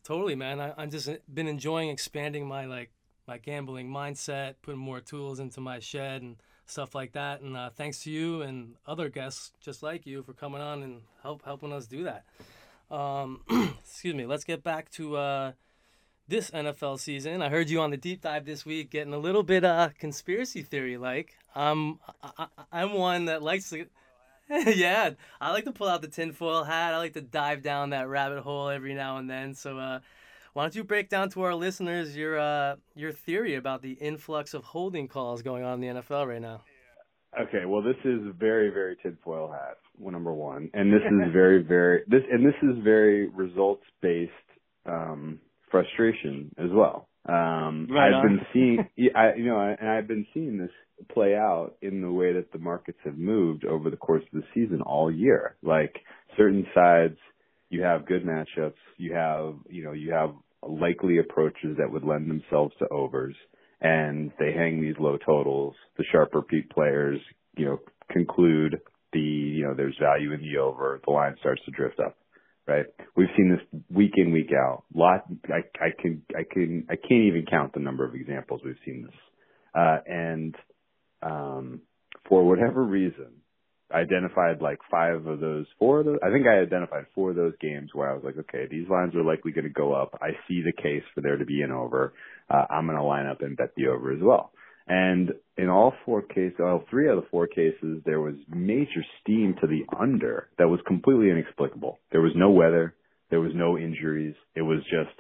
Totally, 0.05 0.35
man. 0.35 0.61
I, 0.61 0.73
I've 0.77 0.89
just 0.89 1.09
been 1.33 1.49
enjoying 1.49 1.89
expanding 1.89 2.47
my 2.47 2.65
like 2.65 2.91
my 3.27 3.37
gambling 3.37 3.89
mindset, 3.89 4.55
putting 4.61 4.79
more 4.79 5.01
tools 5.01 5.41
into 5.41 5.59
my 5.59 5.79
shed 5.79 6.21
and 6.21 6.37
stuff 6.65 6.95
like 6.95 7.11
that. 7.11 7.41
And 7.41 7.57
uh, 7.57 7.71
thanks 7.71 7.99
to 8.03 8.11
you 8.11 8.41
and 8.41 8.75
other 8.85 9.09
guests 9.09 9.51
just 9.59 9.83
like 9.83 10.05
you 10.05 10.23
for 10.23 10.31
coming 10.31 10.61
on 10.61 10.81
and 10.81 11.01
help 11.23 11.43
helping 11.43 11.73
us 11.73 11.87
do 11.87 12.05
that. 12.05 12.23
Um, 12.89 13.41
excuse 13.79 14.15
me. 14.15 14.25
Let's 14.25 14.43
get 14.43 14.63
back 14.63 14.89
to 14.91 15.17
uh, 15.17 15.51
this 16.27 16.51
NFL 16.51 16.99
season. 16.99 17.41
I 17.41 17.49
heard 17.49 17.69
you 17.69 17.81
on 17.81 17.91
the 17.91 17.97
deep 17.97 18.21
dive 18.21 18.45
this 18.45 18.65
week, 18.65 18.91
getting 18.91 19.13
a 19.13 19.17
little 19.17 19.43
bit 19.43 19.63
uh 19.63 19.89
conspiracy 19.97 20.61
theory 20.61 20.97
like. 20.97 21.37
Um, 21.55 21.99
I, 22.21 22.47
I'm 22.71 22.93
one 22.93 23.25
that 23.25 23.41
likes 23.41 23.69
to. 23.69 23.85
yeah, 24.49 25.11
I 25.41 25.51
like 25.51 25.65
to 25.65 25.73
pull 25.73 25.89
out 25.89 26.01
the 26.01 26.07
tinfoil 26.07 26.63
hat. 26.63 26.93
I 26.93 26.97
like 26.97 27.13
to 27.13 27.21
dive 27.21 27.61
down 27.61 27.89
that 27.89 28.07
rabbit 28.07 28.43
hole 28.43 28.69
every 28.69 28.93
now 28.93 29.17
and 29.17 29.29
then. 29.29 29.53
So, 29.53 29.77
uh, 29.77 29.99
why 30.53 30.63
don't 30.63 30.75
you 30.75 30.85
break 30.85 31.09
down 31.09 31.29
to 31.31 31.41
our 31.41 31.53
listeners 31.53 32.15
your 32.15 32.39
uh, 32.39 32.75
your 32.95 33.11
theory 33.11 33.55
about 33.55 33.81
the 33.81 33.93
influx 33.93 34.53
of 34.53 34.63
holding 34.63 35.07
calls 35.07 35.41
going 35.41 35.63
on 35.63 35.83
in 35.83 35.95
the 35.95 36.01
NFL 36.01 36.27
right 36.27 36.41
now? 36.41 36.63
Okay, 37.39 37.65
well, 37.65 37.81
this 37.81 37.97
is 38.03 38.21
very, 38.39 38.69
very 38.69 38.97
tinfoil 39.01 39.51
hat. 39.51 39.77
Well, 39.99 40.11
number 40.11 40.33
one, 40.33 40.69
and 40.73 40.91
this 40.91 41.01
is 41.01 41.31
very, 41.33 41.61
very 41.63 42.03
this, 42.07 42.21
and 42.31 42.45
this 42.45 42.55
is 42.63 42.83
very 42.83 43.27
results 43.29 43.83
based 44.01 44.31
um, 44.85 45.39
frustration 45.69 46.51
as 46.57 46.69
well. 46.71 47.07
Um, 47.27 47.87
right 47.91 48.07
I've 48.09 48.23
on. 48.23 48.27
been 48.27 48.39
seeing, 48.53 49.13
I, 49.15 49.33
you 49.35 49.45
know, 49.45 49.59
and 49.59 49.89
I've 49.89 50.07
been 50.07 50.25
seeing 50.33 50.57
this 50.57 50.71
play 51.11 51.35
out 51.35 51.73
in 51.81 52.01
the 52.01 52.11
way 52.11 52.33
that 52.33 52.51
the 52.51 52.59
markets 52.59 52.99
have 53.03 53.17
moved 53.17 53.65
over 53.65 53.89
the 53.89 53.97
course 53.97 54.23
of 54.33 54.41
the 54.41 54.47
season 54.53 54.81
all 54.81 55.11
year. 55.11 55.57
Like 55.61 55.95
certain 56.37 56.65
sides, 56.73 57.17
you 57.69 57.81
have 57.81 58.07
good 58.07 58.25
matchups, 58.25 58.73
you 58.97 59.13
have, 59.13 59.55
you 59.69 59.83
know, 59.83 59.91
you 59.91 60.13
have 60.13 60.31
likely 60.67 61.17
approaches 61.19 61.77
that 61.77 61.91
would 61.91 62.03
lend 62.03 62.29
themselves 62.29 62.73
to 62.79 62.87
overs, 62.89 63.35
and 63.81 64.31
they 64.39 64.53
hang 64.53 64.81
these 64.81 64.95
low 64.99 65.17
totals. 65.17 65.75
The 65.97 66.05
sharper 66.11 66.41
peak 66.41 66.69
players, 66.69 67.19
you 67.55 67.65
know, 67.65 67.79
conclude 68.11 68.79
the, 69.13 69.19
you 69.19 69.63
know, 69.63 69.73
there's 69.75 69.97
value 70.01 70.33
in 70.33 70.41
the 70.41 70.57
over. 70.57 70.99
The 71.05 71.11
line 71.11 71.35
starts 71.39 71.61
to 71.65 71.71
drift 71.71 71.99
up 71.99 72.17
right? 72.67 72.85
We've 73.15 73.29
seen 73.35 73.49
this 73.49 73.81
week 73.89 74.11
in, 74.17 74.31
week 74.31 74.51
out. 74.53 74.83
Lot, 74.93 75.23
I, 75.47 75.59
I 75.83 75.89
can, 75.99 76.21
I 76.35 76.43
can, 76.51 76.85
I 76.89 76.95
can't 76.95 77.23
even 77.23 77.45
count 77.49 77.73
the 77.73 77.79
number 77.79 78.05
of 78.05 78.13
examples 78.13 78.61
we've 78.63 78.75
seen 78.85 79.03
this. 79.03 79.15
Uh, 79.73 79.97
and, 80.05 80.55
um, 81.21 81.81
for 82.27 82.45
whatever 82.45 82.83
reason, 82.83 83.27
I 83.89 83.99
identified 83.99 84.61
like 84.61 84.79
five 84.91 85.25
of 85.25 85.39
those, 85.39 85.65
four 85.79 86.01
of 86.01 86.05
those, 86.05 86.19
I 86.21 86.29
think 86.29 86.45
I 86.45 86.59
identified 86.59 87.05
four 87.15 87.29
of 87.29 87.37
those 87.37 87.53
games 87.61 87.91
where 87.93 88.09
I 88.09 88.13
was 88.13 88.23
like, 88.23 88.37
okay, 88.37 88.67
these 88.69 88.89
lines 88.89 89.15
are 89.15 89.23
likely 89.23 89.53
going 89.53 89.63
to 89.63 89.69
go 89.69 89.93
up. 89.93 90.17
I 90.21 90.31
see 90.47 90.61
the 90.61 90.73
case 90.73 91.03
for 91.15 91.21
there 91.21 91.37
to 91.37 91.45
be 91.45 91.61
an 91.61 91.71
over. 91.71 92.13
Uh, 92.49 92.65
I'm 92.69 92.85
going 92.85 92.97
to 92.97 93.03
line 93.03 93.27
up 93.27 93.41
and 93.41 93.57
bet 93.57 93.73
the 93.75 93.87
over 93.87 94.11
as 94.11 94.19
well. 94.21 94.51
And 94.87 95.33
in 95.57 95.69
all 95.69 95.93
four 96.05 96.21
cases, 96.21 96.59
all 96.59 96.85
three 96.89 97.09
out 97.09 97.17
of 97.17 97.23
the 97.23 97.29
four 97.29 97.47
cases, 97.47 98.01
there 98.05 98.21
was 98.21 98.35
major 98.47 99.03
steam 99.21 99.55
to 99.59 99.67
the 99.67 99.81
under 99.97 100.47
that 100.57 100.69
was 100.69 100.79
completely 100.87 101.29
inexplicable. 101.29 101.99
There 102.11 102.21
was 102.21 102.31
no 102.35 102.51
weather. 102.51 102.95
There 103.29 103.41
was 103.41 103.51
no 103.53 103.77
injuries. 103.77 104.35
It 104.55 104.61
was 104.61 104.79
just 104.83 105.15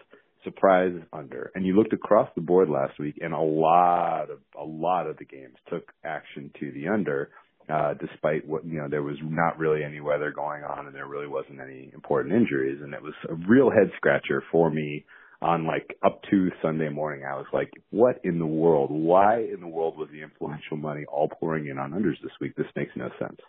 surprise 0.45 0.93
under. 1.11 1.51
And 1.53 1.65
you 1.65 1.75
looked 1.75 1.91
across 1.91 2.29
the 2.35 2.41
board 2.41 2.69
last 2.69 2.97
week 2.97 3.15
and 3.19 3.33
a 3.33 3.39
lot 3.39 4.29
of, 4.31 4.39
a 4.57 4.63
lot 4.63 5.07
of 5.07 5.17
the 5.17 5.25
games 5.25 5.55
took 5.69 5.91
action 6.05 6.49
to 6.61 6.71
the 6.71 6.87
under, 6.87 7.29
uh, 7.67 7.95
despite 7.95 8.47
what, 8.47 8.65
you 8.65 8.79
know, 8.79 8.87
there 8.89 9.03
was 9.03 9.17
not 9.21 9.59
really 9.59 9.83
any 9.83 9.99
weather 9.99 10.31
going 10.31 10.63
on 10.63 10.85
and 10.85 10.95
there 10.95 11.07
really 11.07 11.27
wasn't 11.27 11.59
any 11.59 11.91
important 11.93 12.33
injuries. 12.33 12.79
And 12.81 12.93
it 12.93 13.01
was 13.01 13.13
a 13.27 13.35
real 13.49 13.69
head 13.69 13.91
scratcher 13.97 14.41
for 14.49 14.69
me 14.69 15.03
on 15.41 15.67
like 15.67 15.95
up 16.03 16.21
to 16.31 16.49
Sunday 16.61 16.89
morning, 16.89 17.23
I 17.25 17.35
was 17.35 17.45
like, 17.53 17.71
what 17.91 18.19
in 18.23 18.39
the 18.39 18.45
world? 18.45 18.89
Why 18.91 19.41
in 19.41 19.59
the 19.61 19.67
world 19.67 19.97
was 19.97 20.09
the 20.11 20.23
influential 20.23 20.77
money 20.77 21.05
all 21.05 21.29
pouring 21.29 21.67
in 21.67 21.77
on 21.77 21.91
unders 21.91 22.21
this 22.23 22.31
week? 22.41 22.55
This 22.55 22.67
makes 22.75 22.91
no 22.95 23.09
sense. 23.19 23.39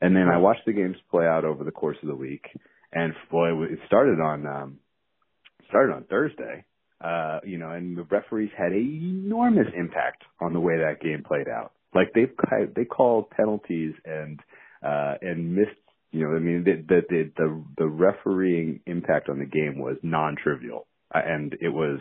And 0.00 0.14
then 0.14 0.28
I 0.28 0.38
watched 0.38 0.66
the 0.66 0.72
games 0.72 0.96
play 1.10 1.26
out 1.26 1.44
over 1.44 1.64
the 1.64 1.70
course 1.70 1.96
of 2.02 2.08
the 2.08 2.14
week, 2.14 2.44
and 2.92 3.14
boy, 3.30 3.62
it 3.62 3.78
started 3.86 4.20
on 4.20 4.46
um, 4.46 4.78
started 5.68 5.94
on 5.94 6.04
Thursday. 6.04 6.64
Uh, 7.00 7.40
you 7.44 7.58
know, 7.58 7.70
and 7.70 7.96
the 7.96 8.04
referees 8.04 8.50
had 8.56 8.72
an 8.72 9.24
enormous 9.24 9.66
impact 9.76 10.22
on 10.40 10.52
the 10.52 10.60
way 10.60 10.78
that 10.78 11.00
game 11.00 11.24
played 11.26 11.48
out. 11.48 11.72
Like 11.94 12.12
they 12.14 12.26
they 12.76 12.84
called 12.84 13.30
penalties 13.30 13.94
and 14.04 14.40
uh, 14.84 15.14
and 15.22 15.54
missed. 15.54 15.70
You 16.10 16.28
know, 16.28 16.36
I 16.36 16.40
mean, 16.40 16.64
the 16.64 16.84
the 16.86 17.30
the 17.38 17.64
the, 17.78 17.86
refereeing 17.86 18.80
impact 18.86 19.28
on 19.30 19.38
the 19.38 19.46
game 19.46 19.78
was 19.78 19.96
non-trivial 20.02 20.86
Uh, 21.14 21.20
and 21.24 21.54
it 21.60 21.68
was 21.68 22.00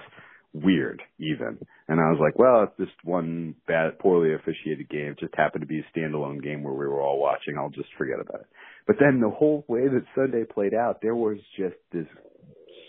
weird 0.54 1.02
even. 1.19 1.58
And 1.88 2.00
I 2.00 2.10
was 2.12 2.19
like, 2.19 2.38
well, 2.38 2.63
it's 2.63 2.78
just 2.78 3.06
one 3.06 3.56
bad, 3.67 4.00
poorly 4.00 4.34
officiated 4.34 4.89
game. 4.89 5.12
It 5.12 5.19
just 5.19 5.36
happened 5.36 5.62
to 5.62 5.67
be 5.67 5.80
a 5.80 5.97
standalone 5.97 6.43
game 6.43 6.63
where 6.63 6.74
we 6.74 6.86
were 6.86 7.02
all 7.02 7.19
watching. 7.19 7.58
I'll 7.58 7.69
just 7.69 7.89
forget 7.97 8.19
about 8.19 8.41
it. 8.41 8.47
But 8.88 8.97
then 9.00 9.21
the 9.21 9.30
whole 9.30 9.63
way 9.67 9.88
that 9.88 10.06
Sunday 10.15 10.43
played 10.43 10.74
out, 10.74 11.00
there 11.02 11.15
was 11.15 11.38
just 11.58 11.76
this 11.91 12.08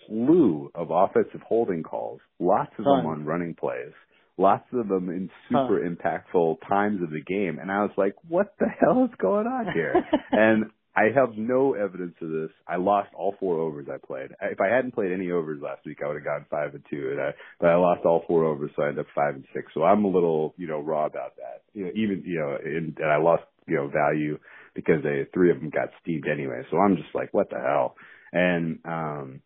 slew 0.07 0.71
of 0.75 0.91
offensive 0.91 1.41
holding 1.47 1.83
calls, 1.83 2.21
lots 2.39 2.73
of 2.79 2.85
them 2.85 3.07
on 3.07 3.25
running 3.25 3.55
plays, 3.55 3.93
lots 4.37 4.65
of 4.73 4.89
them 4.89 5.09
in 5.09 5.31
super 5.49 5.81
huh. 5.83 5.89
impactful 5.89 6.57
times 6.69 7.03
of 7.03 7.11
the 7.11 7.21
game. 7.21 7.59
And 7.61 7.71
I 7.71 7.83
was 7.83 7.93
like, 7.97 8.15
what 8.29 8.55
the 8.59 8.67
hell 8.81 9.05
is 9.05 9.15
going 9.19 9.47
on 9.47 9.67
here? 9.73 9.95
and 10.33 10.65
I 10.95 11.05
have 11.15 11.37
no 11.37 11.73
evidence 11.73 12.15
of 12.21 12.29
this. 12.29 12.51
I 12.69 12.77
lost 12.77 13.11
all 13.15 13.35
four 13.41 13.59
overs 13.59 13.87
I 13.93 13.97
played. 14.05 14.31
If 14.43 14.61
I 14.61 14.69
hadn't 14.69 14.95
played 14.95 15.13
any 15.13 15.31
overs 15.31 15.63
last 15.63 15.87
week, 15.87 15.99
I 16.05 16.09
would 16.09 16.17
have 16.17 16.25
gotten 16.25 16.45
five 16.51 16.75
and 16.75 16.85
two. 16.91 17.09
And 17.13 17.21
I, 17.21 17.31
but 17.59 17.69
I 17.71 17.77
lost 17.77 18.05
all 18.05 18.25
four 18.27 18.45
overs, 18.45 18.71
so 18.77 18.83
I 18.83 18.89
ended 18.89 19.07
up 19.07 19.13
five 19.15 19.35
and 19.35 19.45
six. 19.55 19.73
So 19.73 19.85
I'm 19.85 20.05
a 20.05 20.09
little, 20.09 20.55
you 20.59 20.67
know, 20.67 20.81
raw 20.81 21.07
about 21.07 21.37
that. 21.37 21.63
You 21.73 21.87
know, 21.87 21.91
even 21.95 22.23
you 22.27 22.39
know, 22.39 22.59
and, 22.63 22.97
and 22.99 23.11
I 23.11 23.17
lost, 23.17 23.45
you 23.67 23.77
know, 23.77 23.89
value 23.89 24.39
because 24.75 25.03
they 25.03 25.27
three 25.33 25.51
of 25.51 25.61
them 25.61 25.71
got 25.71 25.89
steamed 26.03 26.27
anyway. 26.31 26.63
So 26.71 26.77
I'm 26.77 26.97
just 26.97 27.15
like, 27.15 27.33
what 27.33 27.49
the 27.49 27.59
hell? 27.59 27.97
And 28.33 28.79
um, 28.85 29.41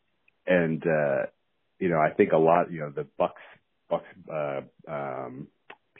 and 0.49 0.83
uh, 0.83 1.27
you 1.79 1.89
know, 1.89 1.99
I 1.99 2.11
think 2.11 2.33
a 2.33 2.39
lot, 2.39 2.73
you 2.73 2.81
know, 2.81 2.91
the 2.91 3.07
Bucs, 3.21 3.31
Bucs, 3.91 4.03
uh, 4.33 4.91
um, 4.91 5.47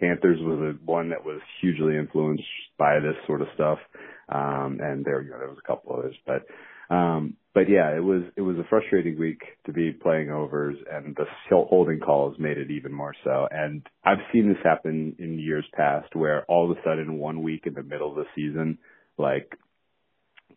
Panthers 0.01 0.39
was 0.41 0.75
a, 0.75 0.85
one 0.85 1.11
that 1.11 1.25
was 1.25 1.41
hugely 1.61 1.97
influenced 1.97 2.43
by 2.79 3.01
this 3.01 3.17
sort 3.27 3.43
of 3.43 3.49
stuff. 3.55 3.79
Um, 4.29 4.79
and 4.81 5.05
there, 5.05 5.23
you 5.23 5.31
know, 5.31 5.39
there 5.39 5.49
was 5.49 5.59
a 5.63 5.67
couple 5.67 5.97
others, 5.97 6.17
but, 6.27 6.47
um, 6.95 7.35
but 7.55 7.69
yeah, 7.69 7.97
it 7.97 8.03
was, 8.03 8.23
it 8.37 8.43
was 8.43 8.57
a 8.59 8.69
frustrating 8.69 9.19
week 9.19 9.41
to 9.67 9.73
be 9.73 9.93
playing 9.93 10.31
overs 10.31 10.77
and 10.93 11.17
the 11.17 11.25
holding 11.51 12.01
calls 12.01 12.37
made 12.39 12.59
it 12.59 12.71
even 12.71 12.93
more 12.93 13.15
so. 13.25 13.47
And 13.51 13.87
I've 14.05 14.19
seen 14.33 14.49
this 14.49 14.63
happen 14.65 15.17
in 15.19 15.39
years 15.39 15.65
past 15.75 16.15
where 16.15 16.45
all 16.47 16.71
of 16.71 16.77
a 16.77 16.81
sudden 16.85 17.19
one 17.19 17.43
week 17.43 17.63
in 17.67 17.75
the 17.75 17.83
middle 17.83 18.11
of 18.11 18.17
the 18.17 18.25
season, 18.35 18.79
like 19.17 19.57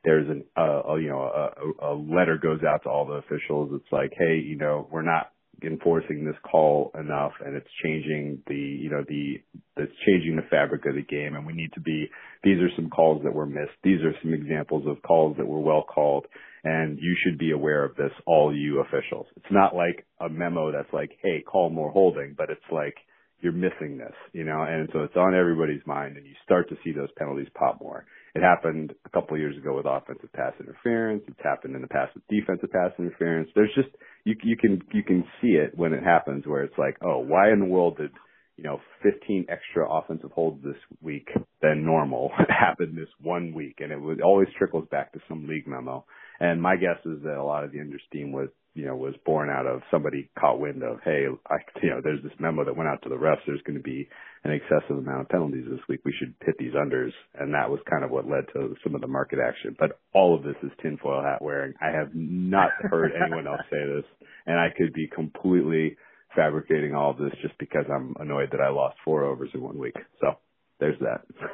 there's 0.03 0.29
an, 0.29 0.45
uh, 0.57 0.81
a, 0.89 0.99
you 0.99 1.09
know, 1.09 1.21
a, 1.21 1.85
a 1.85 1.93
letter 1.93 2.37
goes 2.41 2.61
out 2.63 2.83
to 2.83 2.89
all 2.89 3.05
the 3.05 3.13
officials. 3.13 3.71
It's 3.73 3.91
like, 3.91 4.13
hey, 4.17 4.37
you 4.43 4.57
know, 4.57 4.87
we're 4.91 5.01
not 5.01 5.31
enforcing 5.63 6.25
this 6.25 6.35
call 6.49 6.91
enough 6.99 7.33
and 7.45 7.55
it's 7.55 7.69
changing 7.83 8.41
the 8.47 8.55
you 8.55 8.89
know 8.89 9.03
the 9.07 9.35
it's 9.77 9.93
changing 10.05 10.35
the 10.35 10.47
fabric 10.49 10.85
of 10.85 10.95
the 10.95 11.01
game 11.01 11.35
and 11.35 11.45
we 11.45 11.53
need 11.53 11.71
to 11.73 11.79
be 11.79 12.09
these 12.43 12.59
are 12.59 12.69
some 12.75 12.89
calls 12.89 13.23
that 13.23 13.33
were 13.33 13.45
missed. 13.45 13.75
These 13.83 14.01
are 14.01 14.13
some 14.21 14.33
examples 14.33 14.85
of 14.87 15.01
calls 15.01 15.37
that 15.37 15.47
were 15.47 15.59
well 15.59 15.83
called 15.83 16.25
and 16.63 16.97
you 16.99 17.15
should 17.23 17.37
be 17.37 17.51
aware 17.51 17.83
of 17.83 17.95
this 17.95 18.11
all 18.25 18.55
you 18.55 18.81
officials. 18.81 19.27
It's 19.37 19.51
not 19.51 19.75
like 19.75 20.05
a 20.19 20.29
memo 20.29 20.71
that's 20.71 20.93
like 20.93 21.11
hey 21.21 21.41
call 21.41 21.69
more 21.69 21.91
holding 21.91 22.35
but 22.37 22.49
it's 22.49 22.61
like 22.71 22.95
you're 23.41 23.53
missing 23.53 23.97
this 23.97 24.15
you 24.33 24.43
know 24.43 24.63
and 24.63 24.89
so 24.93 24.99
it's 24.99 25.15
on 25.15 25.35
everybody's 25.35 25.85
mind 25.85 26.17
and 26.17 26.25
you 26.25 26.33
start 26.43 26.67
to 26.69 26.75
see 26.83 26.91
those 26.91 27.09
penalties 27.17 27.47
pop 27.55 27.79
more 27.81 28.05
it 28.35 28.41
happened 28.41 28.93
a 29.05 29.09
couple 29.09 29.35
of 29.35 29.41
years 29.41 29.57
ago 29.57 29.75
with 29.75 29.85
offensive 29.87 30.31
pass 30.33 30.53
interference. 30.59 31.23
It's 31.27 31.39
happened 31.43 31.75
in 31.75 31.81
the 31.81 31.87
past 31.87 32.13
with 32.13 32.27
defensive 32.27 32.71
pass 32.71 32.91
interference. 32.99 33.49
There's 33.55 33.73
just 33.75 33.89
you 34.23 34.35
you 34.43 34.55
can 34.55 34.81
you 34.93 35.03
can 35.03 35.23
see 35.41 35.49
it 35.49 35.71
when 35.75 35.93
it 35.93 36.03
happens 36.03 36.45
where 36.45 36.63
it's 36.63 36.77
like, 36.77 36.97
oh, 37.03 37.19
why 37.19 37.51
in 37.51 37.59
the 37.59 37.65
world 37.65 37.97
did 37.97 38.11
you 38.55 38.63
know 38.63 38.79
15 39.01 39.47
extra 39.49 39.89
offensive 39.89 40.31
holds 40.31 40.63
this 40.63 40.77
week 41.01 41.27
than 41.61 41.85
normal 41.85 42.31
happen 42.49 42.95
this 42.95 43.09
one 43.21 43.53
week? 43.53 43.77
And 43.79 43.91
it 43.91 43.99
was 43.99 44.19
always 44.23 44.47
trickles 44.57 44.87
back 44.91 45.11
to 45.13 45.19
some 45.27 45.47
league 45.47 45.67
memo. 45.67 46.05
And 46.39 46.61
my 46.61 46.75
guess 46.75 46.99
is 47.05 47.21
that 47.23 47.37
a 47.37 47.43
lot 47.43 47.63
of 47.63 47.71
the 47.71 47.79
understeam 47.79 48.31
was 48.31 48.49
you 48.79 48.85
know, 48.85 48.95
was 48.95 49.15
born 49.25 49.49
out 49.49 49.67
of 49.67 49.81
somebody 49.91 50.29
caught 50.39 50.59
wind 50.59 50.83
of, 50.83 50.99
hey, 51.03 51.25
I, 51.49 51.57
you 51.83 51.89
know, 51.89 51.99
there's 52.01 52.23
this 52.23 52.31
memo 52.39 52.63
that 52.63 52.77
went 52.77 52.89
out 52.89 53.01
to 53.03 53.09
the 53.09 53.15
refs. 53.15 53.43
There's 53.45 53.61
going 53.63 53.77
to 53.77 53.83
be 53.83 54.07
an 54.45 54.51
excessive 54.51 54.97
amount 54.97 55.21
of 55.21 55.29
penalties 55.29 55.65
this 55.69 55.81
week. 55.89 55.99
We 56.05 56.13
should 56.17 56.33
hit 56.45 56.55
these 56.57 56.73
unders, 56.73 57.11
and 57.37 57.53
that 57.53 57.69
was 57.69 57.81
kind 57.89 58.05
of 58.05 58.11
what 58.11 58.29
led 58.29 58.45
to 58.53 58.75
some 58.81 58.95
of 58.95 59.01
the 59.01 59.07
market 59.07 59.39
action. 59.45 59.75
But 59.77 59.99
all 60.13 60.33
of 60.33 60.43
this 60.43 60.55
is 60.63 60.71
tinfoil 60.81 61.21
hat 61.21 61.41
wearing. 61.41 61.73
I 61.81 61.91
have 61.91 62.11
not 62.13 62.71
heard 62.89 63.11
anyone 63.21 63.47
else 63.47 63.61
say 63.69 63.85
this, 63.85 64.05
and 64.45 64.57
I 64.57 64.67
could 64.75 64.93
be 64.93 65.07
completely 65.13 65.97
fabricating 66.33 66.95
all 66.95 67.11
of 67.11 67.17
this 67.17 67.33
just 67.41 67.57
because 67.57 67.85
I'm 67.93 68.15
annoyed 68.19 68.49
that 68.51 68.61
I 68.61 68.69
lost 68.69 68.95
four 69.03 69.25
overs 69.25 69.49
in 69.53 69.61
one 69.61 69.77
week. 69.77 69.95
So 70.21 70.37
there's 70.79 70.99
that. 70.99 71.21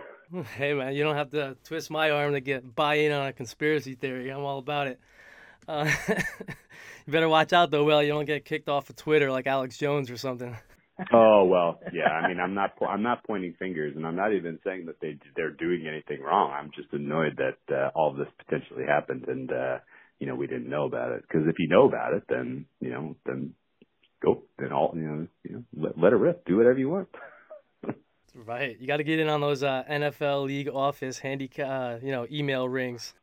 Hey 0.58 0.74
man, 0.74 0.96
you 0.96 1.04
don't 1.04 1.16
have 1.16 1.30
to 1.30 1.56
twist 1.66 1.92
my 1.92 2.10
arm 2.10 2.34
to 2.34 2.42
get 2.42 2.76
buy 2.76 2.96
in 2.96 3.12
on 3.12 3.28
a 3.28 3.32
conspiracy 3.32 3.94
theory. 3.94 4.32
I'm 4.32 4.44
all 4.44 4.58
about 4.58 4.88
it. 4.88 5.00
Uh, 5.68 5.90
you 7.06 7.14
better 7.14 7.30
watch 7.30 7.54
out 7.54 7.72
though, 7.72 7.84
Will. 7.84 8.02
You 8.02 8.10
don't 8.10 8.26
get 8.26 8.46
kicked 8.46 8.70
off 8.70 8.90
of 8.90 8.96
Twitter 8.96 9.32
like 9.32 9.48
Alex 9.48 9.78
Jones 9.78 10.10
or 10.10 10.18
something. 10.18 10.56
oh 11.14 11.44
well, 11.46 11.80
yeah. 11.94 12.10
I 12.10 12.28
mean, 12.28 12.40
I'm 12.40 12.54
not 12.54 12.72
I'm 12.88 13.04
not 13.04 13.26
pointing 13.26 13.54
fingers, 13.60 13.96
and 13.96 14.06
I'm 14.06 14.16
not 14.16 14.34
even 14.34 14.60
saying 14.66 14.86
that 14.88 15.00
they 15.02 15.18
they're 15.36 15.52
doing 15.52 15.86
anything 15.88 16.22
wrong. 16.22 16.52
I'm 16.52 16.72
just 16.76 16.92
annoyed 16.94 17.38
that 17.38 17.76
uh, 17.76 17.90
all 17.96 18.14
this 18.14 18.28
potentially 18.46 18.86
happened, 18.86 19.26
and 19.28 19.52
uh, 19.52 19.78
you 20.20 20.28
know 20.28 20.36
we 20.36 20.48
didn't 20.48 20.70
know 20.70 20.86
about 20.86 21.12
it. 21.12 21.22
Because 21.22 21.48
if 21.48 21.60
you 21.60 21.68
know 21.68 21.88
about 21.88 22.14
it, 22.14 22.24
then 22.30 22.66
you 22.80 22.92
know 22.92 23.16
then 23.26 23.54
go 24.24 24.44
then 24.58 24.72
all 24.72 24.92
you 24.96 25.02
know 25.02 25.28
you 25.44 25.56
know 25.56 25.64
let, 25.78 25.98
let 25.98 26.14
it 26.14 26.18
rip. 26.18 26.46
Do 26.46 26.58
whatever 26.58 26.80
you 26.80 26.90
want. 26.90 27.10
right. 28.36 28.80
You 28.80 28.88
got 28.88 28.98
to 28.98 29.04
get 29.04 29.20
in 29.20 29.30
on 29.30 29.42
those 29.42 29.64
uh, 29.64 29.84
NFL 29.90 30.46
league 30.46 30.70
office 30.70 31.20
handicap 31.20 31.68
uh, 31.70 32.06
you 32.06 32.12
know 32.12 32.26
email 32.32 32.68
rings. 32.68 33.14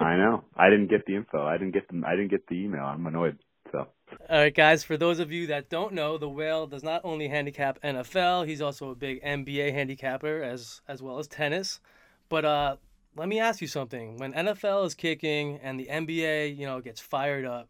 I 0.00 0.16
know. 0.16 0.44
I 0.56 0.68
didn't 0.70 0.88
get 0.88 1.06
the 1.06 1.16
info. 1.16 1.44
I 1.44 1.56
didn't 1.56 1.72
get 1.72 1.88
the 1.88 2.02
I 2.06 2.16
didn't 2.16 2.30
get 2.30 2.46
the 2.48 2.54
email. 2.54 2.84
I'm 2.84 3.06
annoyed. 3.06 3.38
So. 3.72 3.86
All 4.28 4.38
right, 4.38 4.54
guys. 4.54 4.84
For 4.84 4.96
those 4.96 5.18
of 5.18 5.32
you 5.32 5.46
that 5.48 5.70
don't 5.70 5.94
know, 5.94 6.18
the 6.18 6.28
whale 6.28 6.66
does 6.66 6.82
not 6.82 7.00
only 7.04 7.28
handicap 7.28 7.80
NFL. 7.82 8.46
He's 8.46 8.60
also 8.60 8.90
a 8.90 8.94
big 8.94 9.22
NBA 9.22 9.72
handicapper 9.72 10.42
as 10.42 10.80
as 10.86 11.02
well 11.02 11.18
as 11.18 11.26
tennis. 11.26 11.80
But 12.28 12.44
uh, 12.44 12.76
let 13.16 13.28
me 13.28 13.40
ask 13.40 13.60
you 13.60 13.68
something. 13.68 14.18
When 14.18 14.32
NFL 14.32 14.86
is 14.86 14.94
kicking 14.94 15.58
and 15.62 15.78
the 15.78 15.86
NBA, 15.86 16.56
you 16.56 16.66
know, 16.66 16.80
gets 16.80 17.00
fired 17.00 17.44
up, 17.44 17.68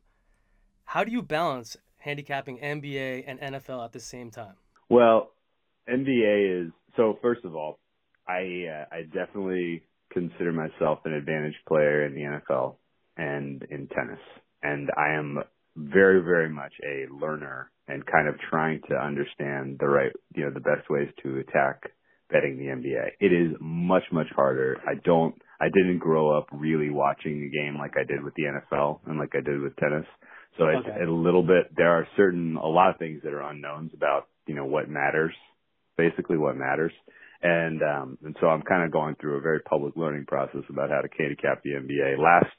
how 0.84 1.04
do 1.04 1.12
you 1.12 1.22
balance 1.22 1.76
handicapping 1.98 2.58
NBA 2.58 3.24
and 3.26 3.40
NFL 3.40 3.84
at 3.84 3.92
the 3.92 4.00
same 4.00 4.30
time? 4.30 4.54
Well, 4.88 5.30
NBA 5.88 6.66
is 6.66 6.72
so. 6.96 7.18
First 7.22 7.44
of 7.44 7.54
all, 7.54 7.78
I 8.28 8.66
uh, 8.68 8.94
I 8.94 9.02
definitely 9.02 9.82
consider 10.14 10.52
myself 10.52 11.00
an 11.04 11.12
advantage 11.12 11.56
player 11.68 12.06
in 12.06 12.14
the 12.14 12.20
NFL 12.22 12.76
and 13.16 13.62
in 13.70 13.88
tennis. 13.88 14.20
And 14.62 14.88
I 14.96 15.14
am 15.14 15.40
very, 15.76 16.22
very 16.22 16.48
much 16.48 16.72
a 16.82 17.12
learner 17.12 17.70
and 17.86 18.06
kind 18.06 18.28
of 18.28 18.36
trying 18.48 18.80
to 18.88 18.94
understand 18.94 19.76
the 19.78 19.88
right, 19.88 20.12
you 20.34 20.44
know, 20.44 20.50
the 20.50 20.60
best 20.60 20.88
ways 20.88 21.08
to 21.22 21.38
attack 21.40 21.82
betting 22.30 22.56
the 22.56 22.64
NBA. 22.64 23.08
It 23.20 23.32
is 23.32 23.56
much, 23.60 24.04
much 24.10 24.28
harder. 24.34 24.80
I 24.88 24.94
don't, 25.04 25.34
I 25.60 25.66
didn't 25.66 25.98
grow 25.98 26.36
up 26.36 26.46
really 26.52 26.90
watching 26.90 27.40
the 27.40 27.50
game 27.50 27.76
like 27.78 27.94
I 27.96 28.04
did 28.04 28.22
with 28.24 28.34
the 28.34 28.44
NFL 28.44 29.00
and 29.06 29.18
like 29.18 29.32
I 29.34 29.40
did 29.40 29.60
with 29.60 29.76
tennis. 29.76 30.06
So 30.58 30.66
it's 30.68 30.88
okay. 30.88 31.04
a 31.04 31.10
little 31.10 31.42
bit, 31.42 31.74
there 31.76 31.90
are 31.90 32.06
certain, 32.16 32.56
a 32.56 32.66
lot 32.66 32.90
of 32.90 32.98
things 32.98 33.20
that 33.24 33.32
are 33.34 33.42
unknowns 33.42 33.90
about, 33.92 34.28
you 34.46 34.54
know, 34.54 34.64
what 34.64 34.88
matters, 34.88 35.34
basically 35.98 36.38
what 36.38 36.56
matters. 36.56 36.92
And 37.44 37.82
um, 37.82 38.18
and 38.24 38.34
so 38.40 38.46
I'm 38.46 38.62
kind 38.62 38.84
of 38.84 38.90
going 38.90 39.16
through 39.20 39.36
a 39.36 39.42
very 39.42 39.60
public 39.60 39.96
learning 39.96 40.24
process 40.26 40.62
about 40.70 40.88
how 40.88 41.02
to 41.02 41.08
handicap 41.18 41.62
the 41.62 41.72
NBA. 41.72 42.18
Last 42.18 42.56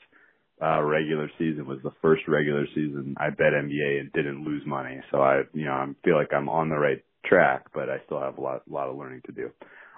uh, 0.61 0.83
regular 0.83 1.27
season 1.39 1.65
was 1.65 1.79
the 1.83 1.91
first 2.03 2.21
regular 2.27 2.67
season 2.75 3.15
I 3.19 3.31
bet 3.31 3.53
NBA 3.53 3.99
and 3.99 4.13
didn't 4.13 4.45
lose 4.45 4.61
money. 4.67 5.01
So 5.11 5.17
I, 5.17 5.41
you 5.53 5.65
know, 5.65 5.71
I 5.71 5.87
feel 6.03 6.15
like 6.15 6.31
I'm 6.31 6.49
on 6.49 6.69
the 6.69 6.77
right 6.77 7.03
track, 7.25 7.65
but 7.73 7.89
I 7.89 7.97
still 8.05 8.21
have 8.21 8.37
a 8.37 8.41
lot, 8.41 8.61
a 8.69 8.73
lot 8.73 8.87
of 8.87 8.95
learning 8.95 9.21
to 9.25 9.31
do. 9.31 9.49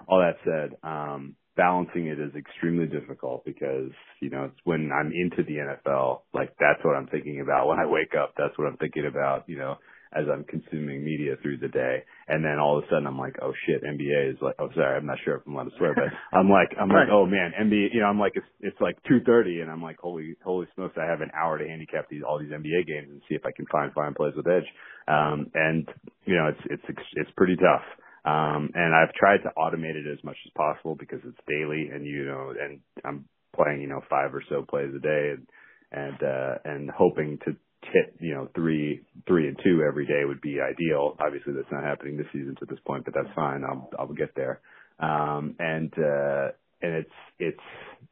All 0.08 0.20
that 0.20 0.38
said, 0.42 0.78
um, 0.82 1.36
balancing 1.54 2.06
it 2.06 2.18
is 2.18 2.34
extremely 2.34 2.86
difficult 2.86 3.44
because, 3.44 3.90
you 4.20 4.30
know, 4.30 4.44
it's 4.44 4.60
when 4.64 4.90
I'm 4.90 5.12
into 5.12 5.42
the 5.42 5.58
NFL, 5.58 6.22
like 6.32 6.54
that's 6.58 6.82
what 6.82 6.96
I'm 6.96 7.08
thinking 7.08 7.40
about. 7.40 7.68
When 7.68 7.78
I 7.78 7.86
wake 7.86 8.14
up, 8.18 8.32
that's 8.38 8.56
what 8.56 8.68
I'm 8.68 8.78
thinking 8.78 9.06
about, 9.06 9.44
you 9.48 9.58
know, 9.58 9.76
as 10.12 10.24
I'm 10.32 10.44
consuming 10.44 11.04
media 11.04 11.34
through 11.42 11.58
the 11.58 11.68
day. 11.68 12.04
And 12.28 12.44
then 12.44 12.58
all 12.58 12.78
of 12.78 12.84
a 12.84 12.86
sudden 12.88 13.06
I'm 13.06 13.18
like, 13.18 13.36
oh 13.42 13.52
shit, 13.66 13.82
NBA 13.82 14.32
is 14.32 14.38
like, 14.40 14.54
oh 14.58 14.68
sorry, 14.74 14.96
I'm 14.96 15.06
not 15.06 15.18
sure 15.24 15.36
if 15.36 15.42
I'm 15.46 15.54
allowed 15.54 15.70
to 15.70 15.76
swear, 15.76 15.94
but 15.94 16.08
I'm 16.36 16.48
like, 16.48 16.70
I'm 16.80 16.88
like, 16.88 17.08
oh 17.12 17.26
man, 17.26 17.52
NBA, 17.60 17.92
you 17.92 18.00
know, 18.00 18.06
I'm 18.06 18.18
like, 18.18 18.32
it's, 18.34 18.46
it's 18.60 18.80
like 18.80 18.96
2.30 19.10 19.62
and 19.62 19.70
I'm 19.70 19.82
like, 19.82 19.98
holy, 19.98 20.36
holy 20.44 20.66
smokes, 20.74 20.96
I 21.00 21.06
have 21.06 21.20
an 21.20 21.30
hour 21.36 21.58
to 21.58 21.66
handicap 21.66 22.08
these, 22.08 22.22
all 22.26 22.38
these 22.38 22.50
NBA 22.50 22.86
games 22.86 23.08
and 23.10 23.20
see 23.28 23.34
if 23.34 23.44
I 23.44 23.52
can 23.52 23.66
find 23.66 23.92
fine 23.92 24.14
plays 24.14 24.34
with 24.36 24.46
edge. 24.46 24.68
Um, 25.06 25.50
and 25.54 25.88
you 26.24 26.36
know, 26.36 26.48
it's, 26.48 26.82
it's, 26.88 26.98
it's 27.14 27.30
pretty 27.36 27.56
tough. 27.56 27.84
Um, 28.24 28.70
and 28.74 28.94
I've 28.94 29.14
tried 29.14 29.38
to 29.44 29.50
automate 29.56 29.96
it 29.96 30.06
as 30.10 30.22
much 30.24 30.36
as 30.44 30.52
possible 30.56 30.94
because 30.94 31.20
it's 31.24 31.38
daily 31.48 31.88
and 31.92 32.04
you 32.04 32.26
know, 32.26 32.52
and 32.60 32.80
I'm 33.04 33.24
playing, 33.54 33.80
you 33.80 33.88
know, 33.88 34.02
five 34.10 34.34
or 34.34 34.42
so 34.48 34.64
plays 34.68 34.92
a 34.94 34.98
day 34.98 35.32
and, 35.36 35.46
and, 35.90 36.22
uh, 36.22 36.54
and 36.64 36.90
hoping 36.90 37.38
to 37.46 37.56
hit, 37.92 38.14
you 38.20 38.34
know, 38.34 38.48
three, 38.54 39.02
three 39.26 39.48
and 39.48 39.58
two 39.64 39.82
every 39.86 40.06
day 40.06 40.22
would 40.24 40.40
be 40.40 40.58
ideal. 40.60 41.16
Obviously 41.20 41.52
that's 41.54 41.70
not 41.72 41.84
happening 41.84 42.16
this 42.16 42.26
season 42.32 42.56
to 42.60 42.66
this 42.66 42.78
point, 42.86 43.04
but 43.04 43.14
that's 43.14 43.34
fine. 43.34 43.64
I'll, 43.64 43.90
I'll 43.98 44.12
get 44.12 44.34
there. 44.34 44.60
Um, 44.98 45.54
and, 45.58 45.92
uh, 45.94 46.48
and 46.80 46.94
it's, 46.94 47.10
it's 47.38 47.60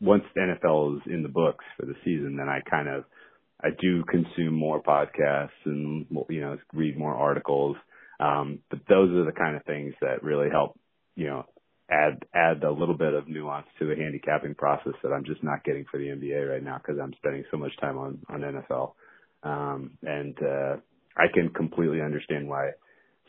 once 0.01 0.25
the 0.35 0.41
NFL 0.41 0.97
is 0.97 1.03
in 1.07 1.23
the 1.23 1.29
books 1.29 1.65
for 1.79 1.87
the 1.87 1.95
season, 2.05 2.37
then 2.37 2.49
I 2.49 2.61
kind 2.69 2.89
of, 2.89 3.05
I 3.63 3.69
do 3.81 4.05
consume 4.05 4.55
more 4.55 4.83
podcasts 4.83 5.49
and, 5.65 6.07
you 6.29 6.41
know, 6.41 6.59
read 6.73 6.99
more 6.99 7.15
articles. 7.15 7.77
Um, 8.21 8.61
but 8.71 8.81
those 8.89 9.11
are 9.11 9.25
the 9.25 9.33
kind 9.33 9.57
of 9.57 9.65
things 9.65 9.95
that 10.01 10.23
really 10.23 10.49
help, 10.51 10.79
you 11.17 11.27
know, 11.27 11.45
add 11.91 12.25
add 12.35 12.63
a 12.65 12.71
little 12.71 12.97
bit 12.97 13.15
of 13.15 13.29
nuance 13.29 13.67
to 13.79 13.87
the 13.87 13.95
handicapping 13.95 14.55
process 14.55 14.95
that 15.03 15.13
I'm 15.13 15.25
just 15.25 15.43
not 15.45 15.65
getting 15.65 15.85
for 15.91 15.99
the 15.99 16.07
NBA 16.07 16.51
right 16.51 16.63
now 16.63 16.79
because 16.79 17.01
I'm 17.01 17.15
spending 17.19 17.45
so 17.51 17.57
much 17.57 17.73
time 17.81 17.99
on 17.99 18.19
on 18.29 18.41
NFL. 18.41 18.93
Um, 19.43 19.99
and 20.03 20.37
uh, 20.43 20.77
I 21.17 21.27
can 21.33 21.51
completely 21.51 22.01
understand 22.01 22.49
why 22.49 22.71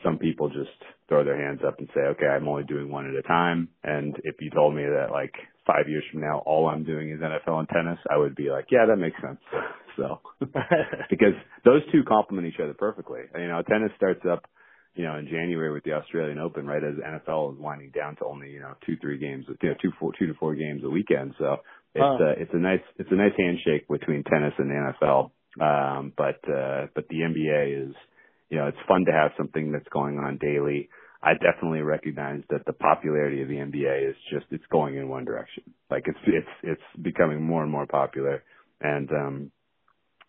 some 0.04 0.18
people 0.18 0.48
just 0.48 0.70
throw 1.08 1.24
their 1.24 1.40
hands 1.40 1.60
up 1.66 1.78
and 1.78 1.88
say, 1.94 2.00
okay, 2.00 2.26
I'm 2.26 2.46
only 2.46 2.64
doing 2.64 2.90
one 2.90 3.08
at 3.08 3.16
a 3.16 3.22
time. 3.22 3.68
And 3.82 4.16
if 4.22 4.36
you 4.40 4.50
told 4.50 4.74
me 4.74 4.82
that 4.82 5.10
like 5.10 5.32
five 5.66 5.88
years 5.88 6.04
from 6.12 6.20
now, 6.20 6.42
all 6.46 6.68
I'm 6.68 6.84
doing 6.84 7.10
is 7.10 7.20
NFL 7.20 7.58
and 7.60 7.68
tennis, 7.68 7.98
I 8.10 8.16
would 8.16 8.36
be 8.36 8.50
like, 8.50 8.66
yeah, 8.70 8.86
that 8.86 8.96
makes 8.96 9.20
sense. 9.20 9.40
so, 9.96 10.20
because 11.10 11.34
those 11.64 11.82
two 11.92 12.02
complement 12.06 12.46
each 12.46 12.60
other 12.62 12.74
perfectly. 12.74 13.20
You 13.34 13.48
know, 13.48 13.62
tennis 13.68 13.90
starts 13.96 14.22
up, 14.30 14.44
you 14.94 15.04
know, 15.04 15.16
in 15.16 15.26
January 15.26 15.72
with 15.72 15.84
the 15.84 15.92
Australian 15.92 16.38
Open, 16.38 16.66
right 16.66 16.82
as 16.82 16.94
NFL 16.94 17.54
is 17.54 17.60
winding 17.60 17.90
down 17.90 18.16
to 18.16 18.24
only, 18.24 18.50
you 18.50 18.60
know, 18.60 18.74
two, 18.86 18.96
three 19.00 19.18
games, 19.18 19.46
you 19.62 19.68
know, 19.68 19.74
two, 19.82 19.92
four, 19.98 20.12
two 20.18 20.26
to 20.26 20.34
four 20.34 20.54
games 20.54 20.82
a 20.84 20.90
weekend. 20.90 21.34
So 21.38 21.56
it's, 21.94 22.20
uh, 22.20 22.40
it's 22.40 22.52
a 22.54 22.58
nice, 22.58 22.82
it's 22.98 23.10
a 23.10 23.16
nice 23.16 23.34
handshake 23.36 23.88
between 23.88 24.22
tennis 24.24 24.54
and 24.58 24.70
the 24.70 24.92
NFL. 25.02 25.30
Um, 25.60 26.12
but 26.16 26.40
uh, 26.48 26.86
but 26.94 27.08
the 27.08 27.20
NBA 27.20 27.88
is, 27.88 27.94
you 28.50 28.58
know, 28.58 28.66
it's 28.66 28.78
fun 28.86 29.04
to 29.06 29.12
have 29.12 29.32
something 29.36 29.72
that's 29.72 29.88
going 29.88 30.18
on 30.18 30.38
daily. 30.38 30.88
I 31.22 31.32
definitely 31.34 31.80
recognize 31.80 32.42
that 32.50 32.64
the 32.64 32.72
popularity 32.72 33.42
of 33.42 33.48
the 33.48 33.56
NBA 33.56 34.10
is 34.10 34.16
just 34.32 34.46
it's 34.50 34.64
going 34.70 34.96
in 34.96 35.08
one 35.08 35.24
direction. 35.24 35.64
Like 35.90 36.04
it's 36.06 36.18
it's 36.26 36.46
it's 36.62 37.02
becoming 37.02 37.42
more 37.42 37.62
and 37.62 37.72
more 37.72 37.86
popular, 37.86 38.44
and 38.80 39.10
um, 39.10 39.50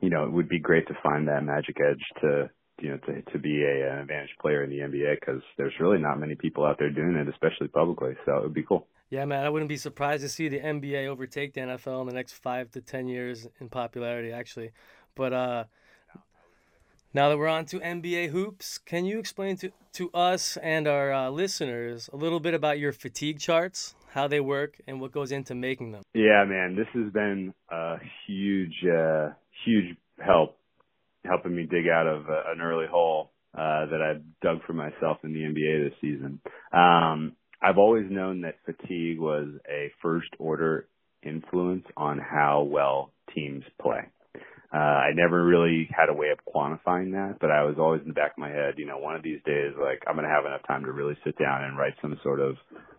you 0.02 0.10
know, 0.10 0.24
it 0.24 0.32
would 0.32 0.50
be 0.50 0.60
great 0.60 0.88
to 0.88 0.94
find 1.04 1.28
that 1.28 1.44
magic 1.44 1.78
edge 1.80 2.04
to 2.22 2.50
you 2.82 2.90
know 2.90 2.98
to 2.98 3.22
to 3.32 3.40
be 3.40 3.64
a, 3.64 3.92
an 3.92 4.00
advantaged 4.00 4.40
player 4.42 4.64
in 4.64 4.70
the 4.70 4.80
NBA 4.80 5.20
because 5.20 5.42
there's 5.58 5.74
really 5.80 6.00
not 6.00 6.20
many 6.20 6.36
people 6.36 6.66
out 6.66 6.78
there 6.80 6.90
doing 6.90 7.16
it, 7.16 7.28
especially 7.28 7.68
publicly. 7.68 8.14
So 8.26 8.38
it 8.38 8.44
would 8.44 8.54
be 8.54 8.64
cool. 8.64 8.88
Yeah, 9.10 9.26
man, 9.26 9.44
I 9.44 9.50
wouldn't 9.50 9.70
be 9.70 9.78
surprised 9.78 10.22
to 10.22 10.30
see 10.30 10.50
the 10.50 10.60
NBA 10.60 11.08
overtake 11.08 11.54
the 11.54 11.62
NFL 11.62 12.02
in 12.02 12.08
the 12.08 12.14
next 12.14 12.34
five 12.34 12.70
to 12.72 12.82
ten 12.82 13.08
years 13.08 13.48
in 13.60 13.70
popularity. 13.70 14.32
Actually, 14.32 14.72
but 15.16 15.34
uh, 15.34 15.64
now 17.14 17.30
that 17.30 17.38
we're 17.38 17.48
on 17.48 17.66
to 17.66 17.80
NBA 17.80 18.30
hoops, 18.30 18.78
can 18.78 19.06
you 19.06 19.20
explain 19.20 19.58
to, 19.58 19.72
to 19.94 20.12
us 20.12 20.58
and 20.58 20.88
our 20.88 21.12
uh, 21.12 21.30
listeners 21.30 22.10
a 22.14 22.18
little 22.18 22.40
bit 22.40 22.54
about 22.54 22.80
your 22.80 22.92
fatigue 22.92 23.40
charts, 23.40 23.96
how 24.12 24.28
they 24.28 24.40
work, 24.40 24.80
and 24.88 25.02
what 25.02 25.12
goes 25.12 25.32
into 25.32 25.56
making 25.56 25.92
them? 25.92 26.04
Yeah, 26.14 26.46
man, 26.46 26.76
this 26.76 26.88
has 26.94 27.12
been 27.12 27.54
a 27.70 27.96
huge, 28.28 28.84
uh, 28.86 29.30
huge 29.66 29.98
help 30.24 30.56
helping 31.26 31.56
me 31.56 31.64
dig 31.64 31.88
out 31.88 32.08
of 32.08 32.30
uh, 32.30 32.44
an 32.48 32.62
early 32.62 32.88
hole 32.90 33.32
uh, 33.54 33.86
that 33.88 34.02
I've 34.02 34.22
dug 34.42 34.66
for 34.66 34.74
myself 34.74 35.18
in 35.24 35.34
the 35.34 35.40
NBA 35.40 35.90
this 35.90 35.98
season. 36.00 36.40
Um, 36.72 37.34
I've 37.62 37.78
always 37.78 38.06
known 38.10 38.42
that 38.42 38.56
fatigue 38.66 39.20
was 39.20 39.48
a 39.70 39.92
first 40.02 40.30
order 40.40 40.88
influence 41.24 41.86
on 41.98 42.20
how 42.20 42.62
well 42.62 43.12
teams 43.36 43.64
play. 43.82 44.08
Uh, 44.72 44.78
I 44.78 45.12
never 45.16 45.44
really 45.44 45.90
had 45.90 46.10
a 46.10 46.14
way 46.14 46.30
of 46.30 46.38
quantifying 46.46 47.14
that, 47.14 47.38
but 47.42 47.50
I 47.50 47.64
was 47.64 47.78
always 47.80 48.02
in 48.04 48.10
the 48.10 48.14
back 48.14 48.34
of 48.34 48.38
my 48.38 48.50
head, 48.50 48.76
you 48.78 48.86
know, 48.86 49.00
one 49.00 49.16
of 49.16 49.24
these 49.24 49.42
days, 49.44 49.74
like 49.82 50.04
I'm 50.06 50.14
going 50.14 50.28
to 50.28 50.34
have 50.34 50.46
enough 50.46 50.62
time 50.68 50.84
to 50.86 50.92
really 50.92 51.18
sit 51.26 51.38
down 51.40 51.64
and 51.64 51.76
write 51.78 51.94
some 52.02 52.16
sort 52.22 52.40
of 52.40 52.56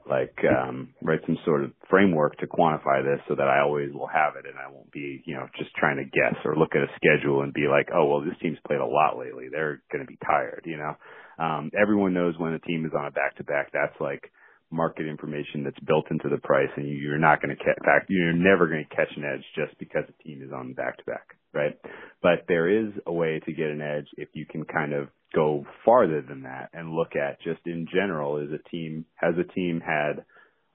like 0.09 0.35
um 0.49 0.89
write 1.03 1.21
some 1.27 1.39
sort 1.45 1.63
of 1.63 1.71
framework 1.89 2.37
to 2.39 2.47
quantify 2.47 3.05
this 3.05 3.21
so 3.29 3.37
that 3.37 3.47
I 3.47 3.61
always 3.61 3.93
will 3.93 4.09
have 4.09 4.35
it 4.35 4.49
and 4.49 4.59
I 4.59 4.73
won't 4.73 4.91
be, 4.91 5.23
you 5.25 5.35
know, 5.37 5.47
just 5.57 5.71
trying 5.77 5.99
to 5.99 6.05
guess 6.05 6.35
or 6.45 6.57
look 6.57 6.75
at 6.75 6.83
a 6.83 6.91
schedule 6.97 7.43
and 7.43 7.53
be 7.55 7.69
like, 7.71 7.89
"Oh, 7.95 8.07
well, 8.07 8.21
this 8.21 8.35
team's 8.43 8.59
played 8.67 8.81
a 8.81 8.87
lot 8.87 9.19
lately. 9.19 9.47
They're 9.51 9.81
going 9.93 10.05
to 10.05 10.11
be 10.11 10.19
tired," 10.27 10.63
you 10.65 10.77
know. 10.77 10.97
Um 11.39 11.71
everyone 11.81 12.15
knows 12.15 12.35
when 12.39 12.55
a 12.55 12.59
team 12.59 12.85
is 12.85 12.93
on 12.99 13.07
a 13.07 13.11
back-to-back. 13.13 13.71
That's 13.73 13.95
like 14.01 14.33
market 14.71 15.07
information 15.07 15.65
that's 15.65 15.79
built 15.81 16.07
into 16.11 16.29
the 16.29 16.39
price 16.39 16.71
and 16.77 16.89
you're 16.89 17.19
not 17.19 17.43
going 17.43 17.55
to 17.55 17.65
catch 17.65 17.79
back 17.85 18.07
you're 18.09 18.33
never 18.33 18.69
going 18.69 18.85
to 18.89 18.97
catch 18.97 19.11
an 19.17 19.25
edge 19.25 19.45
just 19.55 19.77
because 19.79 20.05
a 20.09 20.23
team 20.23 20.43
is 20.43 20.53
on 20.53 20.73
back 20.73 20.97
to 20.99 21.05
back 21.05 21.37
right? 21.53 21.79
But 22.23 22.45
there 22.49 22.69
is 22.69 22.93
a 23.07 23.13
way 23.13 23.41
to 23.45 23.53
get 23.53 23.69
an 23.69 23.81
edge 23.81 24.07
if 24.17 24.29
you 24.35 24.47
can 24.47 24.65
kind 24.65 24.93
of 24.93 25.09
go 25.35 25.65
farther 25.85 26.23
than 26.23 26.43
that 26.43 26.71
and 26.73 26.93
look 26.93 27.15
at 27.17 27.41
just 27.43 27.61
in 27.67 27.87
general 27.93 28.39
is 28.39 28.51
a 28.53 28.69
team 28.69 29.05
has 29.15 29.35
a 29.39 29.53
team 29.53 29.81
had 29.81 30.25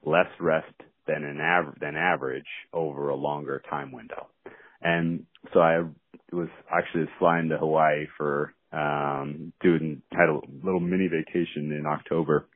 less 0.04 0.28
rest 0.40 0.72
than 1.06 1.24
an 1.24 1.40
average 1.40 1.78
than 1.80 1.94
average 1.96 2.46
over 2.72 3.08
a 3.08 3.16
longer 3.16 3.62
time 3.68 3.92
window? 3.92 4.28
And 4.82 5.26
so 5.52 5.60
i 5.60 5.82
was 6.32 6.48
actually 6.72 7.06
flying 7.18 7.48
to 7.48 7.56
hawaii 7.56 8.06
for 8.16 8.52
um 8.72 9.52
doing 9.62 10.02
had 10.10 10.28
a 10.28 10.40
little 10.64 10.80
mini 10.80 11.08
vacation 11.08 11.72
in 11.72 11.86
october 11.86 12.48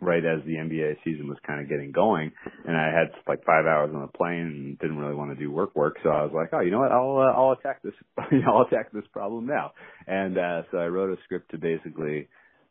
right 0.00 0.24
as 0.24 0.44
the 0.44 0.54
NBA 0.54 0.96
season 1.04 1.28
was 1.28 1.38
kind 1.46 1.60
of 1.60 1.68
getting 1.68 1.92
going, 1.92 2.32
and 2.66 2.76
I 2.76 2.86
had 2.86 3.12
like 3.26 3.44
five 3.44 3.66
hours 3.66 3.90
on 3.94 4.02
the 4.02 4.08
plane 4.08 4.40
and 4.40 4.78
didn't 4.78 4.98
really 4.98 5.14
want 5.14 5.30
to 5.30 5.36
do 5.36 5.50
work 5.50 5.74
work, 5.76 5.96
so 6.02 6.10
I 6.10 6.22
was 6.22 6.32
like, 6.34 6.50
oh, 6.52 6.60
you 6.60 6.70
know 6.70 6.80
what, 6.80 6.92
I'll 6.92 7.18
uh, 7.18 7.32
I'll 7.38 7.52
attack 7.52 7.82
this, 7.82 7.94
I'll 8.18 8.62
attack 8.62 8.92
this 8.92 9.04
problem 9.12 9.46
now, 9.46 9.72
and 10.06 10.38
uh, 10.38 10.62
so 10.70 10.78
I 10.78 10.86
wrote 10.86 11.16
a 11.16 11.22
script 11.24 11.50
to 11.52 11.58
basically 11.58 12.28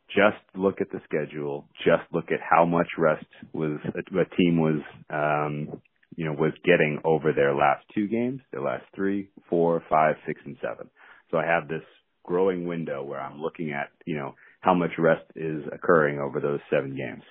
just 0.10 0.42
look 0.56 0.82
at 0.82 0.89
the 0.92 1.00
schedule, 1.06 1.68
just 1.86 2.04
look 2.12 2.32
at 2.32 2.39
how 2.42 2.65
much 2.65 2.88
rest 2.98 3.26
was 3.54 3.80
a, 3.86 4.00
a 4.00 4.26
team 4.36 4.60
was 4.60 4.82
um 5.10 5.82
you 6.15 6.26
know 6.26 6.34
was 6.34 6.54
getting 6.65 7.00
over 7.04 7.32
their 7.34 7.54
last 7.54 7.86
two 7.94 8.08
games, 8.08 8.42
their 8.52 8.62
last 8.62 8.84
three, 8.96 9.30
four, 9.50 9.84
five, 9.89 10.15
six, 10.26 10.42
and 10.46 10.58
seven. 10.62 10.89
So 11.32 11.38
I 11.38 11.46
have 11.46 11.68
this 11.68 11.84
growing 12.24 12.68
window 12.68 13.04
where 13.04 13.20
I'm 13.20 13.39
looking 13.39 13.72
at 13.72 13.89
you 14.06 14.15
know 14.15 14.36
how 14.62 14.74
much 14.74 14.91
rest 14.98 15.26
is 15.36 15.63
occurring 15.72 16.19
over 16.19 16.39
those 16.39 16.60
seven 16.69 16.95
games. 16.95 17.24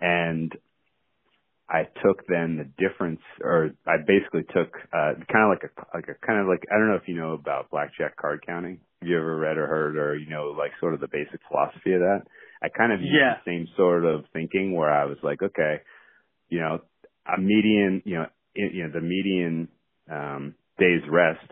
And 0.00 0.52
I 1.68 1.84
took 2.02 2.26
then 2.26 2.56
the 2.58 2.88
difference, 2.88 3.20
or 3.42 3.70
I 3.86 3.98
basically 4.04 4.42
took 4.52 4.74
uh, 4.92 5.14
kind 5.30 5.44
of 5.44 5.50
like 5.50 5.62
a 5.70 5.96
like 5.96 6.08
a 6.08 6.26
kind 6.26 6.40
of 6.40 6.48
like 6.48 6.64
I 6.72 6.78
don't 6.78 6.88
know 6.88 6.96
if 6.96 7.06
you 7.06 7.14
know 7.14 7.32
about 7.32 7.70
blackjack 7.70 8.16
card 8.16 8.42
counting. 8.46 8.80
Have 9.00 9.08
you 9.08 9.16
ever 9.16 9.36
read 9.36 9.56
or 9.56 9.66
heard, 9.66 9.96
or 9.96 10.16
you 10.16 10.28
know, 10.28 10.54
like 10.58 10.72
sort 10.80 10.94
of 10.94 11.00
the 11.00 11.06
basic 11.06 11.40
philosophy 11.48 11.92
of 11.92 12.00
that? 12.00 12.22
I 12.62 12.68
kind 12.68 12.92
of 12.92 13.00
used 13.00 13.14
Yeah. 13.14 13.36
the 13.44 13.50
same 13.50 13.68
sort 13.76 14.04
of 14.04 14.24
thinking 14.32 14.74
where 14.74 14.90
I 14.90 15.04
was 15.04 15.16
like, 15.22 15.42
okay, 15.42 15.80
you 16.48 16.60
know, 16.60 16.80
a 17.26 17.40
median, 17.40 18.02
you 18.04 18.16
know, 18.16 18.26
in, 18.54 18.70
you 18.74 18.82
know, 18.84 18.90
the 18.92 19.00
median 19.00 19.68
um, 20.10 20.54
days 20.78 21.02
rest 21.08 21.46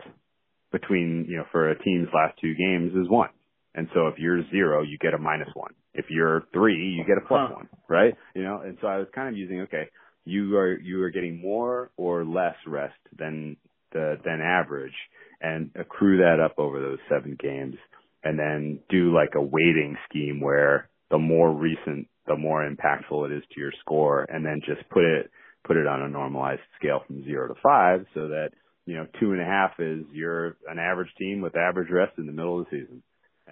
between 0.71 1.25
you 1.29 1.37
know 1.37 1.45
for 1.51 1.69
a 1.69 1.81
team's 1.81 2.09
last 2.13 2.37
two 2.41 2.53
games 2.55 2.91
is 2.93 3.09
one. 3.09 3.29
And 3.75 3.87
so 3.93 4.07
if 4.07 4.17
you're 4.17 4.41
zero, 4.49 4.81
you 4.81 4.97
get 4.97 5.13
a 5.13 5.17
minus 5.17 5.49
one. 5.53 5.73
If 5.93 6.05
you're 6.09 6.43
three, 6.53 6.75
you 6.97 7.03
get 7.05 7.17
a 7.23 7.27
plus 7.27 7.49
Huh. 7.49 7.55
one, 7.55 7.69
right? 7.87 8.13
You 8.35 8.43
know, 8.43 8.61
and 8.61 8.77
so 8.81 8.87
I 8.87 8.97
was 8.97 9.07
kind 9.13 9.29
of 9.29 9.37
using, 9.37 9.61
okay, 9.61 9.89
you 10.25 10.57
are, 10.57 10.77
you 10.79 11.01
are 11.03 11.11
getting 11.11 11.39
more 11.41 11.91
or 11.97 12.23
less 12.25 12.55
rest 12.67 12.97
than 13.17 13.57
the, 13.91 14.17
than 14.23 14.41
average 14.41 14.93
and 15.41 15.71
accrue 15.75 16.17
that 16.17 16.39
up 16.43 16.55
over 16.57 16.79
those 16.79 16.99
seven 17.09 17.37
games 17.39 17.75
and 18.23 18.37
then 18.37 18.79
do 18.89 19.13
like 19.13 19.33
a 19.35 19.41
weighting 19.41 19.95
scheme 20.09 20.41
where 20.41 20.89
the 21.09 21.17
more 21.17 21.51
recent, 21.51 22.07
the 22.27 22.35
more 22.35 22.67
impactful 22.67 23.25
it 23.29 23.35
is 23.35 23.43
to 23.53 23.59
your 23.59 23.71
score 23.81 24.23
and 24.29 24.45
then 24.45 24.61
just 24.65 24.87
put 24.89 25.03
it, 25.03 25.31
put 25.65 25.77
it 25.77 25.87
on 25.87 26.01
a 26.01 26.09
normalized 26.09 26.61
scale 26.77 27.01
from 27.07 27.23
zero 27.23 27.47
to 27.47 27.59
five 27.63 28.05
so 28.13 28.27
that, 28.27 28.49
you 28.85 28.95
know, 28.95 29.07
two 29.19 29.31
and 29.31 29.41
a 29.41 29.45
half 29.45 29.71
is 29.79 30.03
you're 30.11 30.57
an 30.67 30.79
average 30.79 31.09
team 31.17 31.41
with 31.41 31.55
average 31.55 31.89
rest 31.91 32.13
in 32.17 32.25
the 32.25 32.31
middle 32.31 32.59
of 32.59 32.65
the 32.69 32.81
season. 32.81 33.01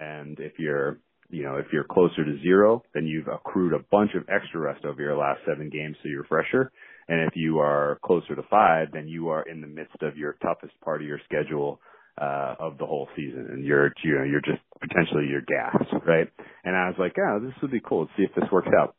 And 0.00 0.38
if 0.40 0.52
you're, 0.58 0.98
you 1.30 1.44
know, 1.44 1.56
if 1.56 1.66
you're 1.72 1.84
closer 1.84 2.24
to 2.24 2.38
zero, 2.42 2.82
then 2.94 3.06
you've 3.06 3.28
accrued 3.28 3.72
a 3.72 3.84
bunch 3.90 4.12
of 4.14 4.22
extra 4.28 4.60
rest 4.60 4.84
over 4.84 5.00
your 5.00 5.16
last 5.16 5.40
seven 5.46 5.70
games, 5.70 5.96
so 6.02 6.08
you're 6.08 6.24
fresher. 6.24 6.72
And 7.08 7.22
if 7.22 7.34
you 7.34 7.58
are 7.58 7.98
closer 8.04 8.34
to 8.34 8.42
five, 8.50 8.88
then 8.92 9.08
you 9.08 9.28
are 9.28 9.42
in 9.42 9.60
the 9.60 9.66
midst 9.66 10.02
of 10.02 10.16
your 10.16 10.36
toughest 10.42 10.78
part 10.80 11.00
of 11.00 11.08
your 11.08 11.20
schedule 11.24 11.80
uh, 12.20 12.54
of 12.58 12.78
the 12.78 12.86
whole 12.86 13.08
season, 13.16 13.46
and 13.50 13.64
you're, 13.64 13.92
you 14.02 14.14
know, 14.14 14.24
you're 14.24 14.40
just 14.40 14.60
potentially 14.80 15.26
you're 15.28 15.42
gassed, 15.42 15.92
right? 16.06 16.28
And 16.64 16.76
I 16.76 16.88
was 16.88 16.96
like, 16.98 17.14
oh, 17.18 17.40
this 17.40 17.54
would 17.62 17.70
be 17.70 17.80
cool. 17.80 18.00
Let's 18.00 18.12
see 18.16 18.24
if 18.24 18.34
this 18.34 18.50
works 18.50 18.68
out. 18.78 18.96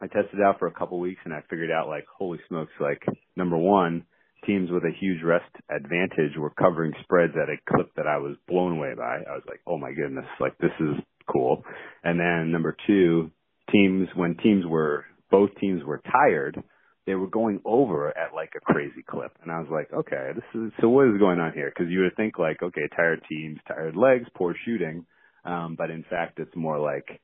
I 0.00 0.06
tested 0.06 0.40
out 0.44 0.58
for 0.58 0.66
a 0.66 0.72
couple 0.72 0.98
weeks, 0.98 1.20
and 1.24 1.32
I 1.32 1.42
figured 1.48 1.70
out 1.70 1.88
like, 1.88 2.06
holy 2.18 2.40
smokes, 2.48 2.72
like 2.80 3.02
number 3.36 3.56
one, 3.56 4.04
teams 4.46 4.70
with 4.70 4.84
a 4.84 4.92
huge 4.98 5.22
rest 5.22 5.50
advantage 5.70 6.36
were 6.36 6.50
covering 6.50 6.92
spreads 7.02 7.34
at 7.36 7.48
a 7.48 7.56
clip 7.68 7.94
that 7.96 8.06
I 8.06 8.18
was 8.18 8.36
blown 8.48 8.78
away 8.78 8.94
by. 8.96 9.18
I 9.28 9.34
was 9.34 9.44
like, 9.48 9.60
oh 9.66 9.78
my 9.78 9.92
goodness, 9.92 10.26
like 10.40 10.56
this 10.58 10.72
is 10.80 10.96
cool. 11.30 11.62
And 12.04 12.18
then 12.18 12.52
number 12.52 12.76
two, 12.86 13.30
teams, 13.70 14.08
when 14.14 14.36
teams 14.36 14.64
were, 14.66 15.04
both 15.30 15.50
teams 15.60 15.84
were 15.84 16.02
tired, 16.10 16.62
they 17.06 17.14
were 17.14 17.28
going 17.28 17.60
over 17.64 18.16
at 18.16 18.34
like 18.34 18.52
a 18.56 18.72
crazy 18.72 19.02
clip. 19.08 19.32
And 19.42 19.50
I 19.50 19.58
was 19.58 19.68
like, 19.70 19.92
okay, 19.92 20.30
this 20.34 20.62
is, 20.62 20.72
so 20.80 20.88
what 20.88 21.08
is 21.08 21.18
going 21.18 21.40
on 21.40 21.52
here? 21.52 21.72
Cause 21.76 21.86
you 21.88 22.00
would 22.00 22.16
think 22.16 22.38
like, 22.38 22.62
okay, 22.62 22.88
tired 22.96 23.22
teams, 23.28 23.58
tired 23.66 23.96
legs, 23.96 24.26
poor 24.34 24.54
shooting. 24.64 25.06
Um, 25.44 25.74
but 25.78 25.90
in 25.90 26.04
fact, 26.10 26.38
it's 26.38 26.54
more 26.54 26.78
like, 26.78 27.20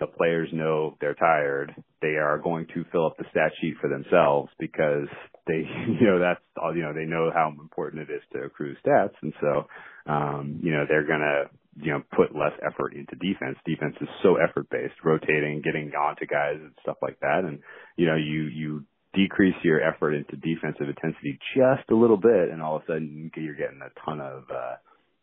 the 0.00 0.06
players 0.06 0.48
know 0.52 0.96
they're 1.00 1.14
tired. 1.14 1.74
They 2.00 2.16
are 2.16 2.38
going 2.38 2.66
to 2.74 2.84
fill 2.90 3.06
up 3.06 3.16
the 3.18 3.24
stat 3.30 3.52
sheet 3.60 3.74
for 3.80 3.88
themselves 3.88 4.50
because 4.58 5.06
they, 5.46 5.62
you 6.00 6.06
know, 6.06 6.18
that's 6.18 6.40
all, 6.60 6.74
you 6.74 6.82
know, 6.82 6.92
they 6.92 7.04
know 7.04 7.30
how 7.32 7.52
important 7.60 8.08
it 8.08 8.12
is 8.12 8.22
to 8.32 8.40
accrue 8.46 8.74
stats. 8.84 9.14
And 9.22 9.32
so, 9.40 9.66
um, 10.10 10.60
you 10.62 10.72
know, 10.72 10.84
they're 10.88 11.06
going 11.06 11.20
to, 11.20 11.44
you 11.76 11.92
know, 11.92 12.02
put 12.16 12.34
less 12.34 12.56
effort 12.66 12.94
into 12.94 13.14
defense. 13.16 13.58
Defense 13.64 13.94
is 14.00 14.08
so 14.22 14.36
effort 14.36 14.68
based, 14.70 14.94
rotating, 15.04 15.62
getting 15.62 15.92
onto 15.94 16.26
guys 16.26 16.56
and 16.58 16.72
stuff 16.82 16.96
like 17.02 17.20
that. 17.20 17.44
And, 17.44 17.60
you 17.96 18.06
know, 18.06 18.16
you, 18.16 18.48
you 18.48 18.84
decrease 19.14 19.56
your 19.62 19.82
effort 19.82 20.14
into 20.14 20.36
defensive 20.36 20.88
intensity 20.88 21.38
just 21.54 21.90
a 21.90 21.94
little 21.94 22.16
bit 22.16 22.50
and 22.50 22.62
all 22.62 22.76
of 22.76 22.82
a 22.82 22.86
sudden 22.86 23.30
you're 23.36 23.54
getting 23.54 23.80
a 23.82 23.92
ton 24.04 24.20
of, 24.20 24.44
uh, 24.50 24.76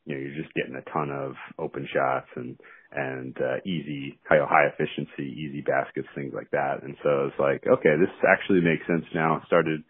you 0.05 0.15
know, 0.15 0.21
you're 0.21 0.41
just 0.41 0.53
getting 0.53 0.75
a 0.75 0.89
ton 0.91 1.09
of 1.09 1.33
open 1.57 1.87
shots 1.91 2.27
and, 2.35 2.57
and, 2.91 3.35
uh, 3.37 3.57
easy, 3.65 4.19
high, 4.27 4.67
efficiency, 4.71 5.27
easy 5.27 5.61
baskets, 5.61 6.07
things 6.15 6.33
like 6.33 6.49
that. 6.51 6.83
And 6.83 6.95
so 7.03 7.27
it's 7.27 7.39
like, 7.39 7.63
okay, 7.67 7.95
this 7.99 8.13
actually 8.27 8.61
makes 8.61 8.85
sense 8.87 9.05
now. 9.13 9.41
Started, 9.47 9.83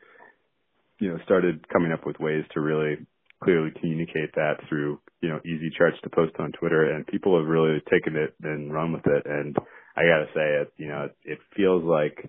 you 0.99 1.09
know, 1.09 1.19
started 1.25 1.67
coming 1.69 1.91
up 1.91 2.05
with 2.05 2.19
ways 2.19 2.43
to 2.53 2.61
really 2.61 2.97
clearly 3.43 3.71
communicate 3.79 4.33
that 4.35 4.55
through, 4.67 4.99
you 5.21 5.29
know, 5.29 5.39
easy 5.45 5.69
charts 5.77 5.97
to 6.03 6.09
post 6.09 6.33
on 6.39 6.51
Twitter 6.53 6.91
and 6.91 7.05
people 7.05 7.37
have 7.37 7.47
really 7.47 7.79
taken 7.91 8.15
it 8.15 8.33
and 8.41 8.73
run 8.73 8.93
with 8.93 9.05
it. 9.05 9.23
And 9.25 9.55
I 9.95 10.01
gotta 10.01 10.27
say 10.33 10.61
it, 10.61 10.73
you 10.77 10.87
know, 10.87 11.05
it, 11.05 11.15
it 11.23 11.39
feels 11.55 11.83
like 11.83 12.25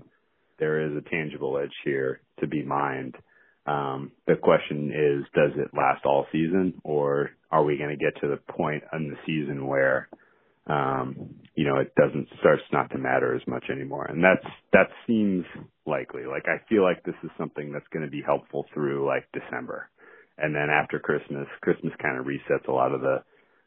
there 0.58 0.86
is 0.86 0.96
a 0.96 1.08
tangible 1.08 1.58
edge 1.58 1.74
here 1.84 2.20
to 2.40 2.46
be 2.46 2.62
mined. 2.62 3.14
Um, 3.66 4.12
the 4.26 4.36
question 4.36 4.90
is, 4.90 5.26
does 5.34 5.52
it 5.56 5.76
last 5.76 6.04
all 6.04 6.26
season 6.32 6.74
or 6.84 7.30
are 7.50 7.64
we 7.64 7.76
going 7.76 7.90
to 7.90 7.96
get 7.96 8.20
to 8.20 8.28
the 8.28 8.52
point 8.52 8.82
in 8.92 9.10
the 9.10 9.16
season 9.26 9.66
where, 9.66 10.08
um, 10.68 11.34
you 11.54 11.64
know, 11.64 11.78
it 11.78 11.94
doesn't 11.96 12.28
starts 12.40 12.62
not 12.72 12.90
to 12.90 12.98
matter 12.98 13.34
as 13.34 13.42
much 13.46 13.64
anymore? 13.70 14.04
And 14.04 14.22
that's, 14.22 14.46
that 14.72 14.88
seems 15.06 15.44
likely. 15.86 16.22
Like 16.26 16.44
I 16.46 16.62
feel 16.68 16.82
like 16.82 17.02
this 17.04 17.16
is 17.24 17.30
something 17.38 17.72
that's 17.72 17.88
going 17.92 18.04
to 18.04 18.10
be 18.10 18.22
helpful 18.24 18.66
through 18.74 19.06
like 19.06 19.28
December. 19.32 19.90
And 20.36 20.54
then 20.54 20.68
after 20.70 21.00
Christmas, 21.00 21.46
Christmas 21.62 21.92
kind 22.00 22.18
of 22.18 22.26
resets 22.26 22.68
a 22.68 22.72
lot 22.72 22.92
of 22.92 23.00
the, 23.00 23.24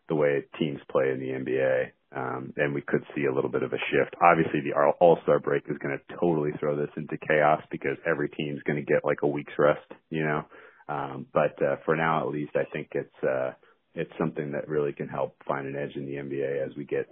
the 0.08 0.16
way 0.16 0.44
teams 0.60 0.80
play 0.90 1.10
in 1.12 1.20
the 1.20 1.28
NBA. 1.28 1.92
Um, 2.14 2.54
and 2.58 2.74
we 2.74 2.82
could 2.82 3.04
see 3.16 3.26
a 3.26 3.34
little 3.34 3.50
bit 3.50 3.64
of 3.64 3.72
a 3.72 3.78
shift. 3.90 4.16
Obviously, 4.22 4.60
the 4.62 4.76
All 5.00 5.18
Star 5.24 5.40
break 5.40 5.64
is 5.70 5.78
going 5.78 5.98
to 5.98 6.16
totally 6.20 6.52
throw 6.60 6.76
this 6.76 6.92
into 6.98 7.18
chaos 7.18 7.62
because 7.72 7.98
every 8.06 8.28
team's 8.30 8.62
going 8.64 8.76
to 8.76 8.86
get 8.86 9.06
like 9.06 9.20
a 9.24 9.28
week's 9.28 9.54
rest, 9.58 9.88
you 10.10 10.24
know. 10.24 10.44
Um, 10.90 11.26
but 11.34 11.56
uh, 11.64 11.78
for 11.86 11.96
now, 11.96 12.28
at 12.28 12.34
least, 12.34 12.52
I 12.56 12.66
think 12.74 12.90
it's 12.92 13.24
uh, 13.24 13.52
it's 13.96 14.12
something 14.18 14.52
that 14.52 14.68
really 14.68 14.94
can 14.94 15.08
help 15.08 15.36
find 15.48 15.68
an 15.68 15.76
edge 15.76 15.96
in 15.96 16.06
the 16.06 16.14
NBA 16.14 16.66
as 16.66 16.76
we 16.76 16.86
get 16.86 17.10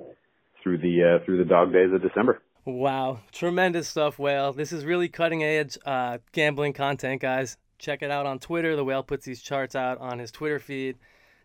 through 0.64 0.78
the 0.78 1.20
uh, 1.20 1.26
through 1.26 1.38
the 1.38 1.46
dog 1.46 1.74
days 1.74 1.92
of 1.94 2.02
December. 2.02 2.42
Wow, 2.66 3.22
tremendous 3.32 3.88
stuff, 3.88 4.20
Whale. 4.20 4.54
This 4.54 4.72
is 4.72 4.86
really 4.86 5.10
cutting 5.10 5.44
edge 5.44 5.78
uh, 5.86 6.20
gambling 6.32 6.74
content, 6.74 7.22
guys. 7.22 7.58
Check 7.78 8.02
it 8.02 8.12
out 8.12 8.26
on 8.26 8.40
Twitter. 8.40 8.76
The 8.76 8.84
Whale 8.84 9.04
puts 9.04 9.26
these 9.26 9.42
charts 9.42 9.76
out 9.76 9.98
on 10.00 10.20
his 10.20 10.32
Twitter 10.32 10.60
feed. 10.60 10.98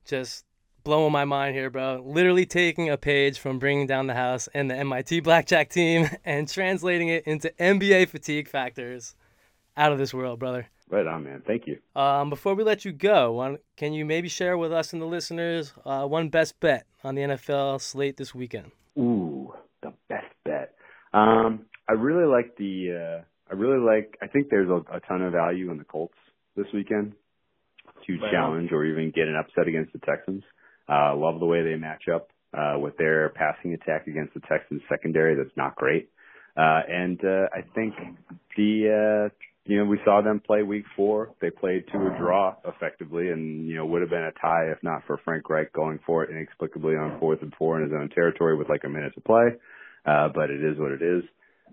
Just 0.05 0.45
blowing 0.83 1.13
my 1.13 1.25
mind 1.25 1.55
here, 1.55 1.71
bro. 1.71 2.03
Literally 2.05 2.45
taking 2.45 2.91
a 2.91 2.97
page 2.97 3.39
from 3.39 3.59
Bringing 3.59 3.87
Down 3.87 4.07
the 4.07 4.15
House 4.15 4.49
and 4.53 4.71
the 4.71 4.77
MIT 4.77 5.21
Blackjack 5.21 5.71
team 5.71 6.11
and 6.25 6.49
translating 6.49 7.09
it 7.09 7.25
into 7.27 7.51
NBA 7.59 8.09
fatigue 8.09 8.49
factors. 8.49 9.15
Out 9.77 9.93
of 9.93 9.99
this 9.99 10.15
world, 10.15 10.39
brother. 10.39 10.69
Right 10.91 11.07
on, 11.07 11.25
man. 11.25 11.43
Thank 11.47 11.67
you. 11.67 11.79
Um, 12.01 12.31
before 12.31 12.55
we 12.55 12.63
let 12.63 12.85
you 12.85 12.93
go, 12.93 13.57
can 13.77 13.93
you 13.93 14.05
maybe 14.05 14.29
share 14.29 14.59
with 14.59 14.73
us 14.73 14.93
and 14.93 15.01
the 15.01 15.07
listeners 15.07 15.73
uh, 15.85 16.05
one 16.07 16.29
best 16.29 16.61
bet 16.61 16.87
on 17.03 17.15
the 17.15 17.23
NFL 17.23 17.81
slate 17.81 18.17
this 18.17 18.35
weekend? 18.35 18.71
Ooh, 18.99 19.53
the 19.83 19.93
best 20.09 20.27
bet. 20.45 20.75
Um, 21.13 21.67
I 21.89 21.93
really 21.93 22.27
like 22.27 22.57
the. 22.57 23.21
Uh, 23.21 23.25
I 23.51 23.55
really 23.57 23.79
like. 23.81 24.19
I 24.23 24.27
think 24.27 24.49
there's 24.51 24.69
a, 24.69 24.97
a 24.97 25.01
ton 25.01 25.23
of 25.23 25.33
value 25.33 25.71
in 25.71 25.79
the 25.79 25.85
Colts 25.85 26.15
this 26.57 26.67
weekend 26.73 27.15
to 28.07 28.19
right 28.19 28.31
challenge 28.31 28.71
on. 28.71 28.79
or 28.79 28.85
even 28.85 29.11
get 29.11 29.29
an 29.29 29.37
upset 29.37 29.69
against 29.69 29.93
the 29.93 30.01
Texans. 30.01 30.43
Uh, 30.89 31.17
love 31.17 31.41
the 31.41 31.47
way 31.47 31.63
they 31.63 31.77
match 31.77 32.09
up 32.15 32.29
uh, 32.57 32.79
with 32.79 32.97
their 32.99 33.31
passing 33.31 33.73
attack 33.75 34.07
against 34.07 34.35
the 34.35 34.41
Texans 34.41 34.83
secondary. 34.89 35.35
That's 35.35 35.57
not 35.57 35.77
great. 35.77 36.11
Uh, 36.57 36.83
and 36.89 37.25
uh, 37.25 37.47
I 37.53 37.63
think 37.75 37.95
the 38.57 39.31
uh, 39.31 39.47
you 39.67 39.79
know 39.79 39.85
we 39.85 39.99
saw 40.05 40.21
them 40.21 40.41
play 40.41 40.63
Week 40.63 40.85
Four. 40.97 41.35
They 41.41 41.51
played 41.51 41.85
to 41.93 41.99
a 41.99 42.19
draw 42.19 42.57
effectively, 42.67 43.31
and 43.31 43.67
you 43.67 43.77
know 43.77 43.87
would 43.87 44.03
have 44.03 44.11
been 44.11 44.25
a 44.25 44.41
tie 44.41 44.71
if 44.71 44.83
not 44.83 45.03
for 45.07 45.19
Frank 45.25 45.49
Reich 45.49 45.73
going 45.73 45.99
for 46.07 46.25
it 46.25 46.31
inexplicably 46.31 46.95
on 46.95 47.19
fourth 47.19 47.43
and 47.43 47.53
four 47.59 47.79
in 47.79 47.85
his 47.89 47.97
own 47.99 48.11
territory 48.11 48.57
with 48.57 48.69
like 48.69 48.85
a 48.85 48.89
minute 48.89 49.15
to 49.15 49.21
play. 49.21 49.49
Uh, 50.07 50.29
but 50.35 50.51
it 50.51 50.63
is 50.63 50.79
what 50.79 50.93
it 50.93 51.03
is. 51.03 51.25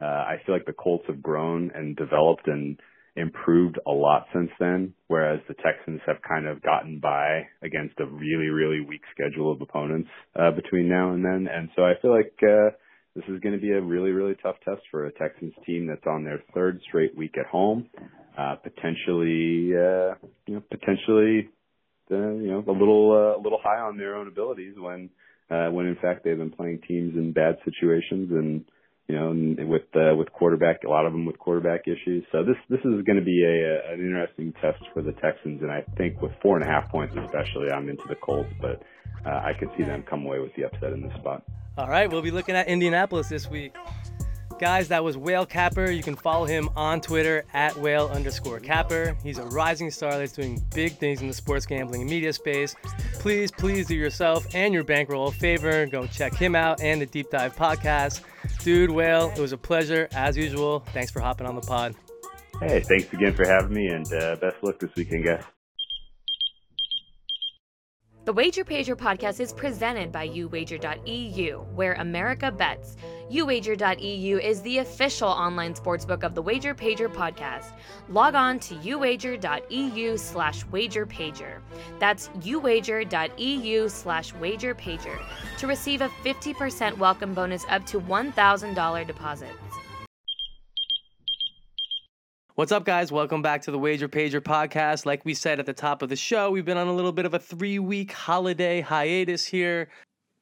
Uh, 0.01 0.05
I 0.05 0.37
feel 0.45 0.55
like 0.55 0.65
the 0.65 0.73
Colts 0.73 1.03
have 1.07 1.21
grown 1.21 1.71
and 1.75 1.95
developed 1.95 2.47
and 2.47 2.79
improved 3.15 3.77
a 3.85 3.91
lot 3.91 4.25
since 4.33 4.49
then, 4.59 4.93
whereas 5.07 5.41
the 5.47 5.53
Texans 5.55 5.99
have 6.07 6.17
kind 6.27 6.47
of 6.47 6.61
gotten 6.61 6.99
by 6.99 7.47
against 7.61 7.99
a 7.99 8.05
really, 8.05 8.47
really 8.47 8.79
weak 8.79 9.01
schedule 9.13 9.51
of 9.51 9.61
opponents 9.61 10.09
uh, 10.39 10.51
between 10.51 10.87
now 10.87 11.11
and 11.11 11.23
then. 11.23 11.47
And 11.53 11.69
so 11.75 11.83
I 11.83 11.93
feel 12.01 12.11
like 12.11 12.33
uh, 12.41 12.71
this 13.16 13.26
is 13.28 13.39
going 13.41 13.55
to 13.55 13.62
be 13.62 13.72
a 13.72 13.82
really, 13.82 14.12
really 14.12 14.36
tough 14.41 14.55
test 14.64 14.82
for 14.89 15.05
a 15.05 15.12
Texans 15.12 15.53
team 15.66 15.88
that's 15.88 16.05
on 16.07 16.24
their 16.24 16.41
third 16.53 16.80
straight 16.88 17.16
week 17.16 17.36
at 17.38 17.45
home. 17.45 17.88
Uh, 18.38 18.55
potentially, 18.55 19.72
uh, 19.76 20.16
you 20.47 20.55
know, 20.55 20.64
potentially, 20.72 21.49
uh, 22.09 22.16
you 22.16 22.51
know, 22.51 22.64
a 22.68 22.72
little, 22.72 23.12
uh, 23.12 23.39
a 23.39 23.41
little 23.41 23.59
high 23.62 23.80
on 23.80 23.97
their 23.97 24.16
own 24.16 24.28
abilities 24.28 24.76
when, 24.78 25.09
uh, 25.49 25.68
when 25.68 25.86
in 25.86 25.97
fact 26.01 26.24
they've 26.24 26.38
been 26.38 26.51
playing 26.51 26.80
teams 26.88 27.14
in 27.16 27.34
bad 27.34 27.57
situations 27.66 28.32
and, 28.32 28.66
you 29.12 29.20
know, 29.20 29.66
with 29.68 29.84
uh, 29.93 30.16
with 30.16 30.32
quarterback, 30.32 30.84
a 30.86 30.89
lot 30.89 31.05
of 31.05 31.12
them 31.12 31.26
with 31.26 31.38
quarterback 31.38 31.82
issues. 31.86 32.24
So 32.32 32.43
this 32.43 32.55
this 32.70 32.80
is 32.80 33.03
going 33.03 33.20
to 33.20 33.26
be 33.26 33.43
a, 33.43 33.91
a 33.91 33.93
an 33.93 33.99
interesting 33.99 34.53
test 34.62 34.82
for 34.93 35.01
the 35.01 35.12
Texans, 35.14 35.62
and 35.62 35.70
I 35.70 35.84
think 35.97 36.22
with 36.22 36.32
four 36.41 36.55
and 36.55 36.64
a 36.64 36.72
half 36.72 36.89
points, 36.89 37.14
especially, 37.18 37.70
I'm 37.72 37.89
into 37.89 38.07
the 38.07 38.16
Colts, 38.16 38.49
but 38.62 38.82
uh, 39.26 39.30
I 39.30 39.51
could 39.59 39.70
see 39.78 39.84
them 39.84 40.03
come 40.03 40.26
away 40.26 40.39
with 40.39 40.55
the 40.55 40.64
upset 40.64 40.93
in 40.93 41.01
this 41.01 41.14
spot. 41.20 41.43
All 41.78 41.89
right, 41.89 42.09
we'll 42.09 42.22
be 42.22 42.32
looking 42.32 42.55
at 42.55 42.70
Indianapolis 42.70 43.28
this 43.28 43.49
week. 43.49 43.76
Guys, 44.62 44.89
that 44.89 45.03
was 45.03 45.18
Whale 45.18 45.47
Capper. 45.47 45.89
You 45.89 46.03
can 46.03 46.16
follow 46.16 46.45
him 46.45 46.70
on 46.76 47.01
Twitter 47.01 47.43
at 47.51 47.76
whale 47.76 48.09
underscore 48.09 48.59
capper. 48.59 49.18
He's 49.24 49.39
a 49.39 49.45
rising 49.45 49.89
star 49.89 50.20
that's 50.20 50.34
doing 50.34 50.64
big 50.76 50.99
things 50.99 51.22
in 51.22 51.28
the 51.28 51.34
sports 51.34 51.66
gambling 51.66 52.01
and 52.01 52.09
media 52.12 52.32
space. 52.32 52.76
Please, 53.14 53.49
please 53.51 53.88
do 53.88 53.95
yourself 53.95 54.45
and 54.53 54.72
your 54.72 54.84
bankroll 54.84 55.30
a 55.30 55.32
favor. 55.32 55.88
Go 55.88 56.05
check 56.05 56.36
him 56.36 56.55
out 56.55 56.80
and 56.80 57.01
the 57.01 57.07
Deep 57.07 57.32
Dive 57.32 57.55
podcast. 57.55 58.22
Dude, 58.59 58.91
Whale, 58.91 59.32
it 59.36 59.39
was 59.39 59.51
a 59.51 59.57
pleasure 59.57 60.07
as 60.12 60.38
usual. 60.38 60.82
Thanks 60.93 61.09
for 61.09 61.22
hopping 61.22 61.47
on 61.47 61.55
the 61.55 61.62
pod. 61.62 61.95
Hey, 62.59 62.82
thanks 62.82 63.12
again 63.14 63.34
for 63.34 63.47
having 63.47 63.74
me 63.74 63.88
and 63.88 64.05
uh, 64.14 64.36
best 64.36 64.57
luck 64.62 64.78
this 64.78 64.91
weekend, 64.95 65.26
guys. 65.26 65.43
The 68.24 68.34
Wager 68.34 68.63
Pager 68.63 68.95
podcast 68.95 69.39
is 69.39 69.51
presented 69.51 70.11
by 70.11 70.30
YouWager.eu, 70.30 71.57
where 71.74 71.93
America 71.93 72.51
bets. 72.51 72.95
YouWager.eu 73.32 74.38
is 74.38 74.61
the 74.61 74.78
official 74.78 75.28
online 75.28 75.74
sportsbook 75.74 76.24
of 76.24 76.36
the 76.36 76.41
Wager 76.43 76.76
Pager 76.76 77.11
podcast. 77.11 77.74
Log 78.09 78.36
on 78.36 78.59
to 78.59 78.76
YouWager.eu 78.76 80.17
slash 80.17 80.63
wagerpager. 80.65 81.61
That's 81.97 82.28
YouWager.eu 82.41 83.89
slash 83.89 84.34
wagerpager 84.34 85.19
to 85.57 85.67
receive 85.67 86.01
a 86.01 86.09
50% 86.24 86.99
welcome 86.99 87.34
bonus 87.34 87.65
up 87.69 87.88
to 87.88 87.99
$1,000 87.99 89.07
deposits. 89.07 89.70
What's 92.62 92.72
up, 92.72 92.86
guys? 92.86 93.12
Welcome 93.12 93.41
back 93.41 93.64
to 93.64 93.72
the 93.72 93.80
Wager 93.80 94.07
Pager 94.07 94.39
podcast. 94.39 95.07
Like 95.07 95.26
we 95.26 95.34
said 95.34 95.59
at 95.59 95.66
the 95.66 95.74
top 95.74 96.03
of 96.03 96.09
the 96.09 96.16
show, 96.16 96.51
we've 96.51 96.64
been 96.64 96.78
on 96.78 96.88
a 96.88 96.93
little 96.93 97.12
bit 97.12 97.26
of 97.26 97.34
a 97.34 97.39
three 97.39 97.80
week 97.80 98.12
holiday 98.12 98.82
hiatus 98.82 99.47
here. 99.47 99.89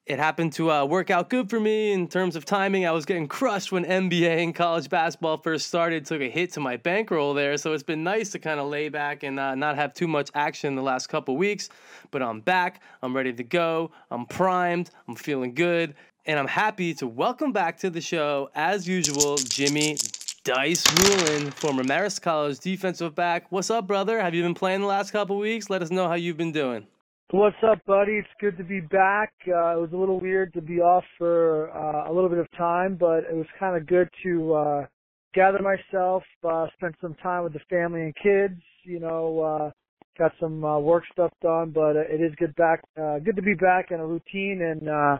It 0.05 0.19
happened 0.19 0.51
to 0.53 0.69
uh, 0.69 0.83
work 0.83 1.11
out 1.11 1.29
good 1.29 1.49
for 1.49 1.61
me 1.61 1.93
in 1.93 2.09
terms 2.09 2.35
of 2.35 2.43
timing. 2.43 2.85
I 2.85 2.91
was 2.91 3.05
getting 3.05 3.29
crushed 3.29 3.71
when 3.71 3.85
NBA 3.85 4.43
and 4.43 4.53
college 4.53 4.89
basketball 4.89 5.37
first 5.37 5.67
started, 5.67 6.05
took 6.05 6.19
a 6.19 6.29
hit 6.29 6.51
to 6.53 6.59
my 6.59 6.75
bankroll 6.75 7.33
there. 7.33 7.55
So 7.55 7.71
it's 7.71 7.83
been 7.83 8.03
nice 8.03 8.31
to 8.31 8.39
kind 8.39 8.59
of 8.59 8.67
lay 8.67 8.89
back 8.89 9.23
and 9.23 9.39
uh, 9.39 9.55
not 9.55 9.77
have 9.77 9.93
too 9.93 10.09
much 10.09 10.29
action 10.35 10.75
the 10.75 10.81
last 10.81 11.07
couple 11.07 11.37
weeks. 11.37 11.69
But 12.11 12.21
I'm 12.21 12.41
back, 12.41 12.81
I'm 13.01 13.15
ready 13.15 13.31
to 13.31 13.43
go, 13.45 13.91
I'm 14.11 14.25
primed, 14.25 14.91
I'm 15.07 15.15
feeling 15.15 15.53
good. 15.53 15.95
And 16.25 16.37
I'm 16.37 16.47
happy 16.47 16.93
to 16.95 17.07
welcome 17.07 17.53
back 17.53 17.77
to 17.77 17.89
the 17.89 18.01
show, 18.01 18.49
as 18.55 18.85
usual, 18.89 19.37
Jimmy 19.37 19.95
Dice 20.43 20.83
Ruhlen, 20.83 21.53
former 21.53 21.83
Marist 21.83 22.21
College 22.21 22.59
defensive 22.59 23.13
back. 23.13 23.51
What's 23.51 23.69
up, 23.69 23.87
brother? 23.87 24.21
Have 24.21 24.33
you 24.33 24.41
been 24.41 24.53
playing 24.53 24.79
the 24.81 24.87
last 24.87 25.11
couple 25.11 25.37
weeks? 25.37 25.69
Let 25.69 25.81
us 25.81 25.91
know 25.91 26.07
how 26.07 26.13
you've 26.13 26.37
been 26.37 26.53
doing. 26.53 26.87
What's 27.31 27.57
up, 27.61 27.79
buddy? 27.85 28.13
It's 28.13 28.27
good 28.39 28.57
to 28.57 28.63
be 28.63 28.79
back. 28.79 29.33
Uh, 29.47 29.75
it 29.77 29.81
was 29.81 29.89
a 29.93 29.97
little 29.97 30.19
weird 30.19 30.53
to 30.53 30.61
be 30.61 30.79
off 30.79 31.03
for 31.17 31.69
uh, 31.71 32.09
a 32.09 32.11
little 32.13 32.29
bit 32.29 32.39
of 32.39 32.49
time, 32.57 32.95
but 32.95 33.25
it 33.29 33.35
was 33.35 33.45
kind 33.59 33.75
of 33.75 33.85
good 33.85 34.09
to 34.23 34.53
uh, 34.53 34.85
gather 35.33 35.59
myself, 35.59 36.23
uh, 36.47 36.67
spend 36.77 36.95
some 37.01 37.15
time 37.15 37.43
with 37.43 37.53
the 37.53 37.59
family 37.69 38.01
and 38.01 38.15
kids. 38.15 38.61
You 38.83 39.01
know, 39.01 39.41
uh, 39.41 39.71
got 40.17 40.31
some 40.39 40.63
uh, 40.63 40.79
work 40.79 41.03
stuff 41.11 41.31
done, 41.41 41.71
but 41.71 41.97
uh, 41.97 42.07
it 42.09 42.21
is 42.21 42.33
good 42.37 42.55
back. 42.55 42.81
Uh, 42.99 43.19
good 43.19 43.35
to 43.35 43.41
be 43.41 43.55
back 43.55 43.91
in 43.91 43.99
a 43.99 44.05
routine 44.05 44.61
and 44.61 44.87
uh, 44.87 45.17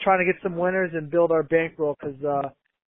trying 0.00 0.18
to 0.18 0.24
get 0.24 0.42
some 0.42 0.56
winners 0.56 0.92
and 0.94 1.10
build 1.10 1.30
our 1.30 1.42
bankroll 1.42 1.94
because. 2.00 2.24
Uh, 2.24 2.48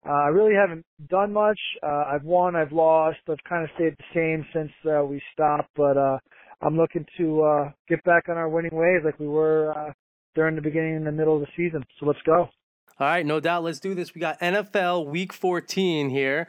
uh, 0.06 0.12
I 0.12 0.28
really 0.28 0.56
haven't 0.56 0.86
done 1.10 1.34
much. 1.34 1.60
Uh, 1.84 2.04
I've 2.14 2.24
won, 2.24 2.56
I've 2.56 2.72
lost. 2.72 3.18
I've 3.30 3.43
kind 3.47 3.64
of 3.64 3.70
stayed 3.76 3.95
the 3.97 4.04
same 4.14 4.45
since 4.54 4.72
uh, 4.89 5.04
we 5.04 5.22
stopped, 5.34 5.70
but 5.76 5.97
uh, 5.97 6.18
I'm 6.62 6.78
looking 6.78 7.06
to 7.18 7.41
uh, 7.41 7.72
get 7.88 8.04
back 8.04 8.30
on 8.30 8.38
our 8.38 8.50
winning 8.50 8.74
ways 8.74 9.02
like 9.04 9.20
we 9.20 9.28
were 9.28 9.78
uh, 9.78 9.91
during 10.36 10.56
the 10.56 10.62
beginning 10.62 10.95
and 10.95 11.06
the 11.06 11.12
middle 11.12 11.36
of 11.36 11.41
the 11.41 11.47
season. 11.58 11.84
So 12.00 12.06
let's 12.06 12.22
go. 12.26 12.50
All 13.00 13.08
right, 13.08 13.26
no 13.26 13.39
doubt. 13.39 13.64
Let's 13.64 13.80
do 13.80 13.93
this. 13.93 14.14
We 14.14 14.20
got 14.20 14.39
NFL 14.39 15.08
Week 15.08 15.32
14 15.32 16.10
here. 16.10 16.47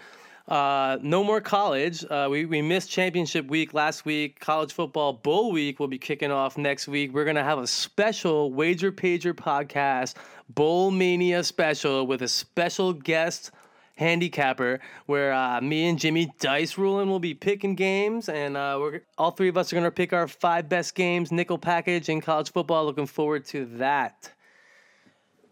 Uh, 0.51 0.99
no 1.01 1.23
more 1.23 1.41
college. 1.41 2.05
Uh, 2.11 2.27
we, 2.29 2.45
we 2.45 2.61
missed 2.61 2.91
championship 2.91 3.47
week 3.47 3.73
last 3.73 4.05
week. 4.05 4.41
College 4.41 4.73
football 4.73 5.13
bowl 5.13 5.53
week 5.53 5.79
will 5.79 5.87
be 5.87 5.99
kicking 5.99 6.33
off 6.33 6.59
next 6.59 6.89
week. 6.89 7.15
We're 7.15 7.25
going 7.25 7.37
to 7.37 7.45
have 7.45 7.61
a 7.61 7.69
special 7.69 8.53
Wager 8.53 8.91
Pager 8.91 9.33
podcast, 9.33 10.15
Bowl 10.49 10.91
Mania 10.91 11.45
special, 11.45 12.05
with 12.05 12.23
a 12.23 12.29
special 12.29 12.93
guest 12.93 13.53
handicapper 13.95 14.81
where 15.07 15.33
uh, 15.33 15.61
me 15.61 15.89
and 15.89 16.01
Jimmy 16.01 16.33
Dice 16.41 16.75
Ruhlen 16.75 17.07
will 17.07 17.21
be 17.21 17.35
picking 17.35 17.77
games, 17.77 18.29
and 18.29 18.57
uh, 18.57 18.77
we're 18.81 19.03
all 19.19 19.31
three 19.31 19.49
of 19.49 19.57
us 19.57 19.73
are 19.73 19.77
going 19.77 19.85
to 19.85 19.91
pick 19.93 20.13
our 20.13 20.27
five 20.27 20.69
best 20.69 20.97
games, 20.97 21.31
nickel 21.31 21.59
package 21.59 22.09
in 22.09 22.21
college 22.21 22.51
football. 22.51 22.85
Looking 22.87 23.07
forward 23.07 23.45
to 23.47 23.67
that. 23.77 24.33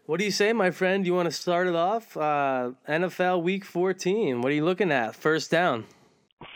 What 0.09 0.17
do 0.17 0.25
you 0.25 0.31
say, 0.31 0.53
my 0.53 0.71
friend? 0.71 1.05
You 1.05 1.13
want 1.13 1.27
to 1.27 1.31
start 1.31 1.67
it 1.67 1.75
off? 1.75 2.17
Uh, 2.17 2.71
NFL 2.87 3.43
Week 3.43 3.63
14. 3.63 4.41
What 4.41 4.51
are 4.51 4.55
you 4.55 4.65
looking 4.65 4.91
at? 4.91 5.15
First 5.15 5.51
down. 5.51 5.85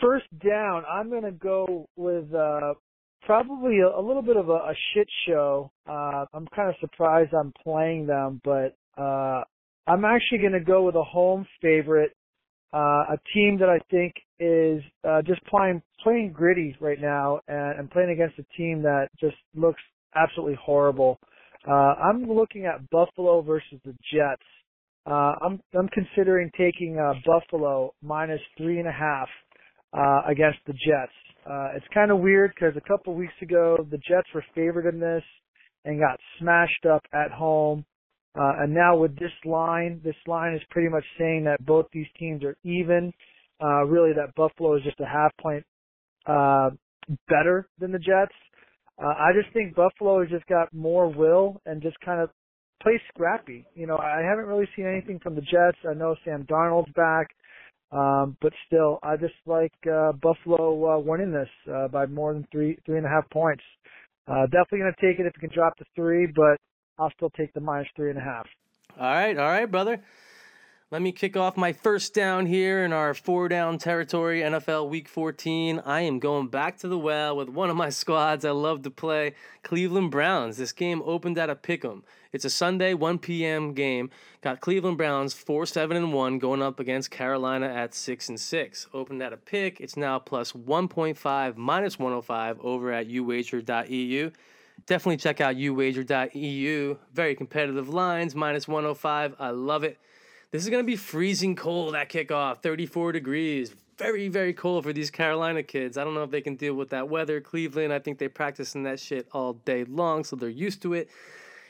First 0.00 0.26
down. 0.44 0.82
I'm 0.90 1.08
going 1.08 1.22
to 1.22 1.30
go 1.30 1.88
with 1.94 2.34
uh, 2.34 2.74
probably 3.22 3.78
a, 3.78 3.86
a, 3.86 4.02
little 4.02 4.22
bit 4.22 4.36
of 4.36 4.48
a, 4.48 4.54
a 4.54 4.74
shit 4.92 5.06
show. 5.28 5.70
Uh, 5.88 6.24
I'm 6.34 6.48
kind 6.48 6.68
of 6.68 6.74
surprised 6.80 7.32
I'm 7.32 7.52
playing 7.62 8.08
them, 8.08 8.40
but 8.42 8.74
uh, 9.00 9.44
I'm 9.86 10.04
actually 10.04 10.38
going 10.38 10.54
to 10.54 10.58
go 10.58 10.82
with 10.82 10.96
a 10.96 11.04
home 11.04 11.46
favorite, 11.62 12.10
uh, 12.72 13.04
a 13.08 13.18
team 13.32 13.56
that 13.60 13.68
I 13.68 13.78
think 13.88 14.14
is 14.40 14.82
uh, 15.08 15.22
just 15.22 15.44
playing 15.46 15.80
playing 16.02 16.32
gritty 16.32 16.76
right 16.80 17.00
now, 17.00 17.38
and, 17.46 17.78
and 17.78 17.90
playing 17.92 18.10
against 18.10 18.36
a 18.36 18.56
team 18.56 18.82
that 18.82 19.10
just 19.20 19.36
looks 19.54 19.80
absolutely 20.16 20.58
horrible. 20.60 21.20
Uh, 21.68 21.72
I'm 21.72 22.24
looking 22.24 22.66
at 22.66 22.88
Buffalo 22.90 23.40
versus 23.42 23.80
the 23.84 23.94
Jets. 24.12 24.42
Uh, 25.06 25.34
I'm 25.42 25.60
I'm 25.78 25.88
considering 25.88 26.50
taking 26.56 26.98
uh, 26.98 27.14
Buffalo 27.26 27.94
minus 28.02 28.40
three 28.56 28.78
and 28.78 28.88
a 28.88 28.92
half 28.92 29.28
uh, 29.92 30.22
against 30.30 30.58
the 30.66 30.72
Jets. 30.72 31.12
Uh, 31.48 31.68
it's 31.76 31.86
kind 31.92 32.10
of 32.10 32.18
weird 32.18 32.52
because 32.54 32.74
a 32.76 32.88
couple 32.88 33.14
weeks 33.14 33.34
ago 33.42 33.76
the 33.90 33.98
Jets 33.98 34.28
were 34.34 34.44
favored 34.54 34.92
in 34.92 34.98
this 34.98 35.22
and 35.84 36.00
got 36.00 36.18
smashed 36.38 36.86
up 36.90 37.02
at 37.12 37.30
home. 37.30 37.84
Uh, 38.36 38.62
and 38.62 38.74
now 38.74 38.96
with 38.96 39.16
this 39.18 39.30
line, 39.44 40.00
this 40.02 40.16
line 40.26 40.54
is 40.54 40.62
pretty 40.70 40.88
much 40.88 41.04
saying 41.18 41.44
that 41.44 41.64
both 41.64 41.86
these 41.92 42.06
teams 42.18 42.42
are 42.42 42.56
even. 42.64 43.12
Uh, 43.62 43.84
really, 43.84 44.12
that 44.12 44.34
Buffalo 44.34 44.76
is 44.76 44.82
just 44.82 44.98
a 45.00 45.06
half 45.06 45.30
point 45.40 45.64
uh, 46.26 46.70
better 47.28 47.68
than 47.78 47.92
the 47.92 47.98
Jets. 47.98 48.34
Uh, 49.02 49.08
I 49.08 49.30
just 49.34 49.52
think 49.52 49.74
Buffalo 49.74 50.20
has 50.20 50.30
just 50.30 50.46
got 50.46 50.72
more 50.72 51.08
will 51.08 51.60
and 51.66 51.82
just 51.82 51.98
kind 52.00 52.20
of 52.20 52.30
plays 52.82 53.00
scrappy. 53.12 53.66
You 53.74 53.86
know, 53.86 53.96
I 53.96 54.20
haven't 54.22 54.46
really 54.46 54.68
seen 54.76 54.86
anything 54.86 55.18
from 55.20 55.34
the 55.34 55.40
Jets. 55.40 55.78
I 55.88 55.94
know 55.94 56.14
Sam 56.24 56.44
Darnold's 56.44 56.92
back, 56.94 57.28
um, 57.90 58.36
but 58.40 58.52
still, 58.66 58.98
I 59.02 59.16
just 59.16 59.34
like 59.46 59.72
uh, 59.90 60.12
Buffalo 60.12 60.96
uh, 60.96 60.98
winning 60.98 61.32
this 61.32 61.48
uh, 61.72 61.88
by 61.88 62.06
more 62.06 62.32
than 62.32 62.46
three 62.52 62.78
three 62.86 62.98
and 62.98 63.06
a 63.06 63.08
half 63.08 63.28
points. 63.30 63.62
Uh, 64.26 64.46
definitely 64.46 64.78
going 64.78 64.94
to 64.98 65.06
take 65.06 65.20
it 65.20 65.26
if 65.26 65.32
you 65.36 65.48
can 65.48 65.54
drop 65.54 65.76
to 65.76 65.84
three, 65.94 66.26
but 66.26 66.58
I'll 66.98 67.12
still 67.16 67.30
take 67.30 67.52
the 67.52 67.60
minus 67.60 67.88
three 67.96 68.10
and 68.10 68.18
a 68.18 68.22
half. 68.22 68.46
All 68.98 69.12
right, 69.12 69.36
all 69.36 69.48
right, 69.48 69.70
brother. 69.70 70.00
Let 70.94 71.02
me 71.02 71.10
kick 71.10 71.36
off 71.36 71.56
my 71.56 71.72
first 71.72 72.14
down 72.14 72.46
here 72.46 72.84
in 72.84 72.92
our 72.92 73.14
four 73.14 73.48
down 73.48 73.78
territory, 73.78 74.42
NFL 74.42 74.88
Week 74.88 75.08
14. 75.08 75.82
I 75.84 76.02
am 76.02 76.20
going 76.20 76.46
back 76.46 76.78
to 76.78 76.86
the 76.86 76.96
well 76.96 77.34
with 77.34 77.48
one 77.48 77.68
of 77.68 77.74
my 77.74 77.90
squads 78.00 78.44
I 78.44 78.52
love 78.52 78.82
to 78.82 78.92
play, 78.92 79.34
Cleveland 79.64 80.12
Browns. 80.12 80.56
This 80.56 80.70
game 80.70 81.02
opened 81.04 81.36
at 81.36 81.50
a 81.50 81.56
pick 81.56 81.84
'em. 81.84 82.04
It's 82.32 82.44
a 82.44 82.48
Sunday 82.48 82.94
1 82.94 83.18
p.m. 83.18 83.72
game. 83.74 84.08
Got 84.40 84.60
Cleveland 84.60 84.96
Browns 84.96 85.34
4 85.34 85.66
7 85.66 85.96
and 85.96 86.12
1 86.12 86.38
going 86.38 86.62
up 86.62 86.78
against 86.78 87.10
Carolina 87.10 87.66
at 87.66 87.92
6 87.92 88.28
and 88.28 88.38
6. 88.38 88.86
Opened 88.94 89.20
at 89.20 89.32
a 89.32 89.36
pick. 89.36 89.80
It's 89.80 89.96
now 89.96 90.20
plus 90.20 90.52
1.5 90.52 91.56
minus 91.56 91.98
105 91.98 92.60
over 92.60 92.92
at 92.92 93.08
YouWager.eu. 93.08 94.30
Definitely 94.86 95.16
check 95.16 95.40
out 95.40 95.56
YouWager.eu. 95.56 96.96
Very 97.12 97.34
competitive 97.34 97.88
lines, 97.88 98.36
minus 98.36 98.68
105. 98.68 99.34
I 99.40 99.50
love 99.50 99.82
it. 99.82 99.98
This 100.54 100.62
is 100.62 100.70
going 100.70 100.84
to 100.84 100.86
be 100.86 100.94
freezing 100.94 101.56
cold 101.56 101.96
at 101.96 102.08
kickoff, 102.08 102.62
34 102.62 103.10
degrees. 103.10 103.74
Very, 103.98 104.28
very 104.28 104.52
cold 104.52 104.84
for 104.84 104.92
these 104.92 105.10
Carolina 105.10 105.64
kids. 105.64 105.98
I 105.98 106.04
don't 106.04 106.14
know 106.14 106.22
if 106.22 106.30
they 106.30 106.42
can 106.42 106.54
deal 106.54 106.74
with 106.74 106.90
that 106.90 107.08
weather. 107.08 107.40
Cleveland, 107.40 107.92
I 107.92 107.98
think 107.98 108.18
they 108.18 108.28
practice 108.28 108.76
in 108.76 108.84
that 108.84 109.00
shit 109.00 109.26
all 109.32 109.54
day 109.54 109.82
long, 109.82 110.22
so 110.22 110.36
they're 110.36 110.48
used 110.48 110.80
to 110.82 110.94
it. 110.94 111.10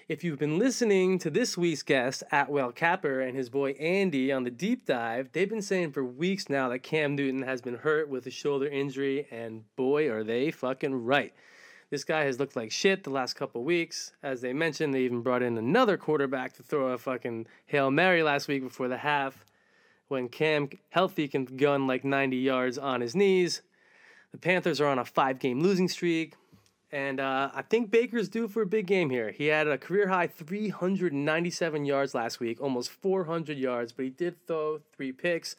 If 0.06 0.22
you've 0.22 0.38
been 0.38 0.58
listening 0.58 1.18
to 1.20 1.30
this 1.30 1.56
week's 1.56 1.82
guest, 1.82 2.24
at 2.30 2.50
Whale 2.50 2.72
Capper, 2.72 3.22
and 3.22 3.34
his 3.34 3.48
boy 3.48 3.70
Andy 3.70 4.30
on 4.30 4.44
the 4.44 4.50
deep 4.50 4.84
dive, 4.84 5.30
they've 5.32 5.48
been 5.48 5.62
saying 5.62 5.92
for 5.92 6.04
weeks 6.04 6.50
now 6.50 6.68
that 6.68 6.80
Cam 6.80 7.16
Newton 7.16 7.40
has 7.40 7.62
been 7.62 7.76
hurt 7.76 8.10
with 8.10 8.26
a 8.26 8.30
shoulder 8.30 8.66
injury, 8.66 9.26
and 9.30 9.64
boy, 9.76 10.10
are 10.10 10.22
they 10.22 10.50
fucking 10.50 11.06
right. 11.06 11.32
This 11.94 12.02
guy 12.02 12.24
has 12.24 12.40
looked 12.40 12.56
like 12.56 12.72
shit 12.72 13.04
the 13.04 13.10
last 13.10 13.34
couple 13.34 13.62
weeks. 13.62 14.10
As 14.20 14.40
they 14.40 14.52
mentioned, 14.52 14.92
they 14.92 15.02
even 15.02 15.20
brought 15.20 15.44
in 15.44 15.56
another 15.56 15.96
quarterback 15.96 16.52
to 16.54 16.64
throw 16.64 16.88
a 16.88 16.98
fucking 16.98 17.46
Hail 17.66 17.88
Mary 17.92 18.24
last 18.24 18.48
week 18.48 18.64
before 18.64 18.88
the 18.88 18.96
half. 18.96 19.44
When 20.08 20.28
Cam, 20.28 20.70
healthy, 20.90 21.28
can 21.28 21.44
gun 21.44 21.86
like 21.86 22.04
90 22.04 22.36
yards 22.36 22.78
on 22.78 23.00
his 23.00 23.14
knees. 23.14 23.62
The 24.32 24.38
Panthers 24.38 24.80
are 24.80 24.88
on 24.88 24.98
a 24.98 25.04
five 25.04 25.38
game 25.38 25.60
losing 25.60 25.86
streak. 25.86 26.34
And 26.90 27.20
uh, 27.20 27.52
I 27.54 27.62
think 27.62 27.92
Baker's 27.92 28.28
due 28.28 28.48
for 28.48 28.62
a 28.62 28.66
big 28.66 28.88
game 28.88 29.08
here. 29.08 29.30
He 29.30 29.46
had 29.46 29.68
a 29.68 29.78
career 29.78 30.08
high 30.08 30.26
397 30.26 31.84
yards 31.84 32.12
last 32.12 32.40
week, 32.40 32.60
almost 32.60 32.90
400 32.90 33.56
yards, 33.56 33.92
but 33.92 34.04
he 34.04 34.10
did 34.10 34.44
throw 34.48 34.80
three 34.96 35.12
picks. 35.12 35.54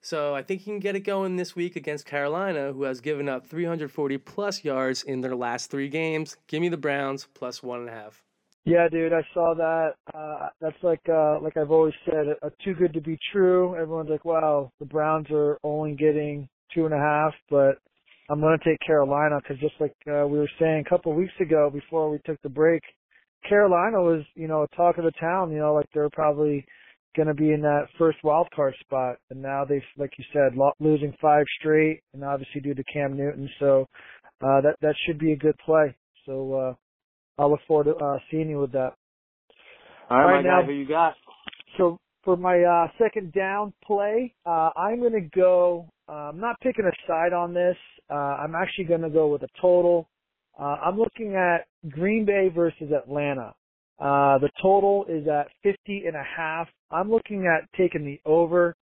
So 0.00 0.34
I 0.34 0.42
think 0.42 0.60
he 0.60 0.70
can 0.70 0.80
get 0.80 0.96
it 0.96 1.00
going 1.00 1.36
this 1.36 1.56
week 1.56 1.76
against 1.76 2.06
Carolina, 2.06 2.72
who 2.72 2.84
has 2.84 3.00
given 3.00 3.28
up 3.28 3.46
340 3.46 4.18
plus 4.18 4.64
yards 4.64 5.02
in 5.02 5.20
their 5.20 5.34
last 5.34 5.70
three 5.70 5.88
games. 5.88 6.36
Give 6.46 6.60
me 6.60 6.68
the 6.68 6.76
Browns 6.76 7.26
plus 7.34 7.62
one 7.62 7.80
and 7.80 7.88
a 7.88 7.92
half. 7.92 8.22
Yeah, 8.64 8.86
dude, 8.90 9.12
I 9.12 9.22
saw 9.32 9.54
that. 9.54 9.94
Uh, 10.12 10.48
that's 10.60 10.76
like 10.82 11.00
uh, 11.08 11.40
like 11.40 11.56
I've 11.56 11.70
always 11.70 11.94
said, 12.04 12.26
too 12.62 12.74
good 12.74 12.92
to 12.92 13.00
be 13.00 13.18
true. 13.32 13.74
Everyone's 13.74 14.10
like, 14.10 14.26
wow, 14.26 14.70
the 14.78 14.84
Browns 14.84 15.26
are 15.30 15.58
only 15.64 15.94
getting 15.94 16.48
two 16.74 16.84
and 16.84 16.92
a 16.92 16.98
half, 16.98 17.32
but 17.48 17.78
I'm 18.28 18.40
going 18.40 18.58
to 18.58 18.64
take 18.64 18.78
Carolina 18.86 19.40
because 19.40 19.58
just 19.58 19.74
like 19.80 19.94
uh, 20.06 20.26
we 20.26 20.38
were 20.38 20.50
saying 20.60 20.84
a 20.86 20.88
couple 20.88 21.12
of 21.12 21.18
weeks 21.18 21.32
ago 21.40 21.70
before 21.72 22.10
we 22.10 22.18
took 22.26 22.40
the 22.42 22.50
break, 22.50 22.82
Carolina 23.48 24.02
was 24.02 24.22
you 24.34 24.48
know 24.48 24.64
a 24.64 24.76
talk 24.76 24.98
of 24.98 25.04
the 25.04 25.12
town. 25.12 25.50
You 25.50 25.60
know, 25.60 25.72
like 25.72 25.88
they're 25.94 26.10
probably 26.10 26.66
going 27.18 27.28
to 27.28 27.34
be 27.34 27.52
in 27.52 27.60
that 27.62 27.86
first 27.98 28.18
wild 28.22 28.46
card 28.54 28.74
spot, 28.80 29.16
and 29.30 29.42
now 29.42 29.64
they've, 29.68 29.82
like 29.98 30.12
you 30.16 30.24
said, 30.32 30.56
lo- 30.56 30.72
losing 30.78 31.12
five 31.20 31.44
straight, 31.58 32.00
and 32.14 32.24
obviously 32.24 32.60
due 32.60 32.74
to 32.74 32.84
Cam 32.84 33.16
Newton, 33.16 33.50
so 33.58 33.86
uh, 34.40 34.60
that 34.62 34.76
that 34.82 34.94
should 35.04 35.18
be 35.18 35.32
a 35.32 35.36
good 35.36 35.56
play. 35.66 35.94
So 36.24 36.54
uh, 36.54 36.74
I'll 37.42 37.50
look 37.50 37.60
forward 37.66 37.84
to 37.92 37.96
uh, 37.96 38.18
seeing 38.30 38.48
you 38.48 38.60
with 38.60 38.72
that. 38.72 38.92
All 40.08 40.18
right, 40.18 40.22
All 40.22 40.26
right, 40.26 40.36
my 40.36 40.42
guy, 40.42 40.60
now- 40.60 40.66
who 40.66 40.72
you 40.72 40.88
got? 40.88 41.14
So 41.76 41.98
for 42.24 42.36
my 42.36 42.60
uh, 42.62 42.88
second 43.02 43.32
down 43.32 43.72
play, 43.84 44.34
uh, 44.46 44.70
I'm 44.76 45.00
going 45.00 45.12
to 45.12 45.28
go. 45.38 45.88
Uh, 46.08 46.30
I'm 46.30 46.40
not 46.40 46.56
picking 46.60 46.84
a 46.86 46.96
side 47.06 47.32
on 47.32 47.52
this. 47.52 47.76
Uh, 48.10 48.14
I'm 48.14 48.54
actually 48.54 48.84
going 48.84 49.02
to 49.02 49.10
go 49.10 49.26
with 49.28 49.42
a 49.42 49.48
total. 49.60 50.08
Uh, 50.58 50.76
I'm 50.84 50.96
looking 50.96 51.34
at 51.36 51.66
Green 51.90 52.24
Bay 52.24 52.48
versus 52.54 52.90
Atlanta. 52.96 53.54
Uh, 54.00 54.38
the 54.38 54.50
total 54.62 55.04
is 55.08 55.26
at 55.26 55.48
50 55.62 56.04
and 56.06 56.14
a 56.14 56.22
half. 56.36 56.68
I'm 56.90 57.10
looking 57.10 57.46
at 57.46 57.68
taking 57.76 58.04
the 58.04 58.20
over. 58.28 58.76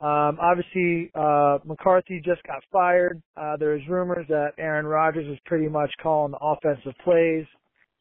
Um, 0.00 0.38
obviously, 0.40 1.10
uh, 1.14 1.58
McCarthy 1.64 2.20
just 2.24 2.42
got 2.44 2.62
fired. 2.70 3.20
Uh, 3.36 3.56
there's 3.56 3.82
rumors 3.88 4.26
that 4.28 4.50
Aaron 4.58 4.86
Rodgers 4.86 5.26
is 5.26 5.38
pretty 5.44 5.68
much 5.68 5.90
calling 6.02 6.32
the 6.32 6.38
offensive 6.38 6.92
plays, 7.02 7.46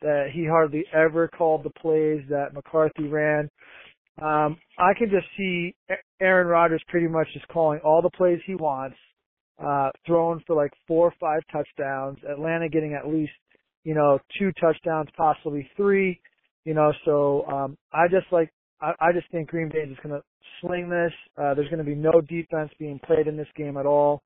that 0.02 0.28
he 0.32 0.46
hardly 0.46 0.86
ever 0.94 1.28
called 1.28 1.64
the 1.64 1.72
plays 1.72 2.22
that 2.30 2.54
McCarthy 2.54 3.08
ran. 3.08 3.50
Um, 4.22 4.58
I 4.78 4.94
can 4.98 5.10
just 5.10 5.26
see 5.38 5.76
Aaron 6.20 6.48
Rodgers 6.48 6.84
pretty 6.88 7.08
much 7.08 7.28
just 7.34 7.48
calling 7.48 7.80
all 7.84 8.02
the 8.02 8.10
plays 8.10 8.40
he 8.46 8.56
wants, 8.56 8.98
uh, 9.64 9.90
throwing 10.06 10.42
for 10.46 10.56
like 10.56 10.72
four 10.88 11.08
or 11.08 11.14
five 11.20 11.42
touchdowns. 11.52 12.18
Atlanta 12.30 12.70
getting 12.70 12.94
at 12.94 13.08
least, 13.08 13.34
you 13.84 13.96
know, 13.96 14.20
two 14.38 14.52
touchdowns, 14.60 15.10
possibly 15.16 15.70
three. 15.76 16.20
You 16.68 16.74
know, 16.74 16.92
so 17.06 17.46
um, 17.48 17.78
I 17.94 18.10
just 18.10 18.26
like 18.30 18.52
I, 18.82 18.92
I 19.00 19.14
just 19.14 19.32
think 19.32 19.48
Green 19.48 19.70
Bay 19.70 19.90
is 19.90 19.98
going 20.04 20.14
to 20.14 20.22
sling 20.60 20.90
this. 20.90 21.14
Uh, 21.38 21.54
there's 21.54 21.70
going 21.70 21.78
to 21.78 21.86
be 21.86 21.96
no 21.96 22.20
defense 22.20 22.70
being 22.78 23.00
played 23.08 23.28
in 23.28 23.38
this 23.38 23.48
game 23.56 23.78
at 23.78 23.86
all. 23.86 24.22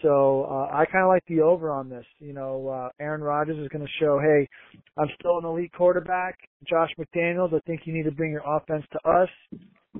So 0.00 0.46
uh, 0.50 0.74
I 0.74 0.86
kind 0.90 1.04
of 1.04 1.08
like 1.08 1.24
the 1.28 1.42
over 1.42 1.70
on 1.70 1.90
this. 1.90 2.06
You 2.20 2.32
know, 2.32 2.68
uh, 2.68 2.88
Aaron 2.98 3.20
Rodgers 3.20 3.58
is 3.58 3.68
going 3.68 3.84
to 3.84 3.92
show, 4.00 4.18
hey, 4.18 4.48
I'm 4.96 5.08
still 5.20 5.36
an 5.36 5.44
elite 5.44 5.72
quarterback. 5.76 6.38
Josh 6.66 6.88
McDaniels, 6.98 7.52
I 7.54 7.60
think 7.66 7.82
you 7.84 7.92
need 7.92 8.04
to 8.04 8.12
bring 8.12 8.32
your 8.32 8.44
offense 8.46 8.86
to 8.92 9.06
us 9.06 9.28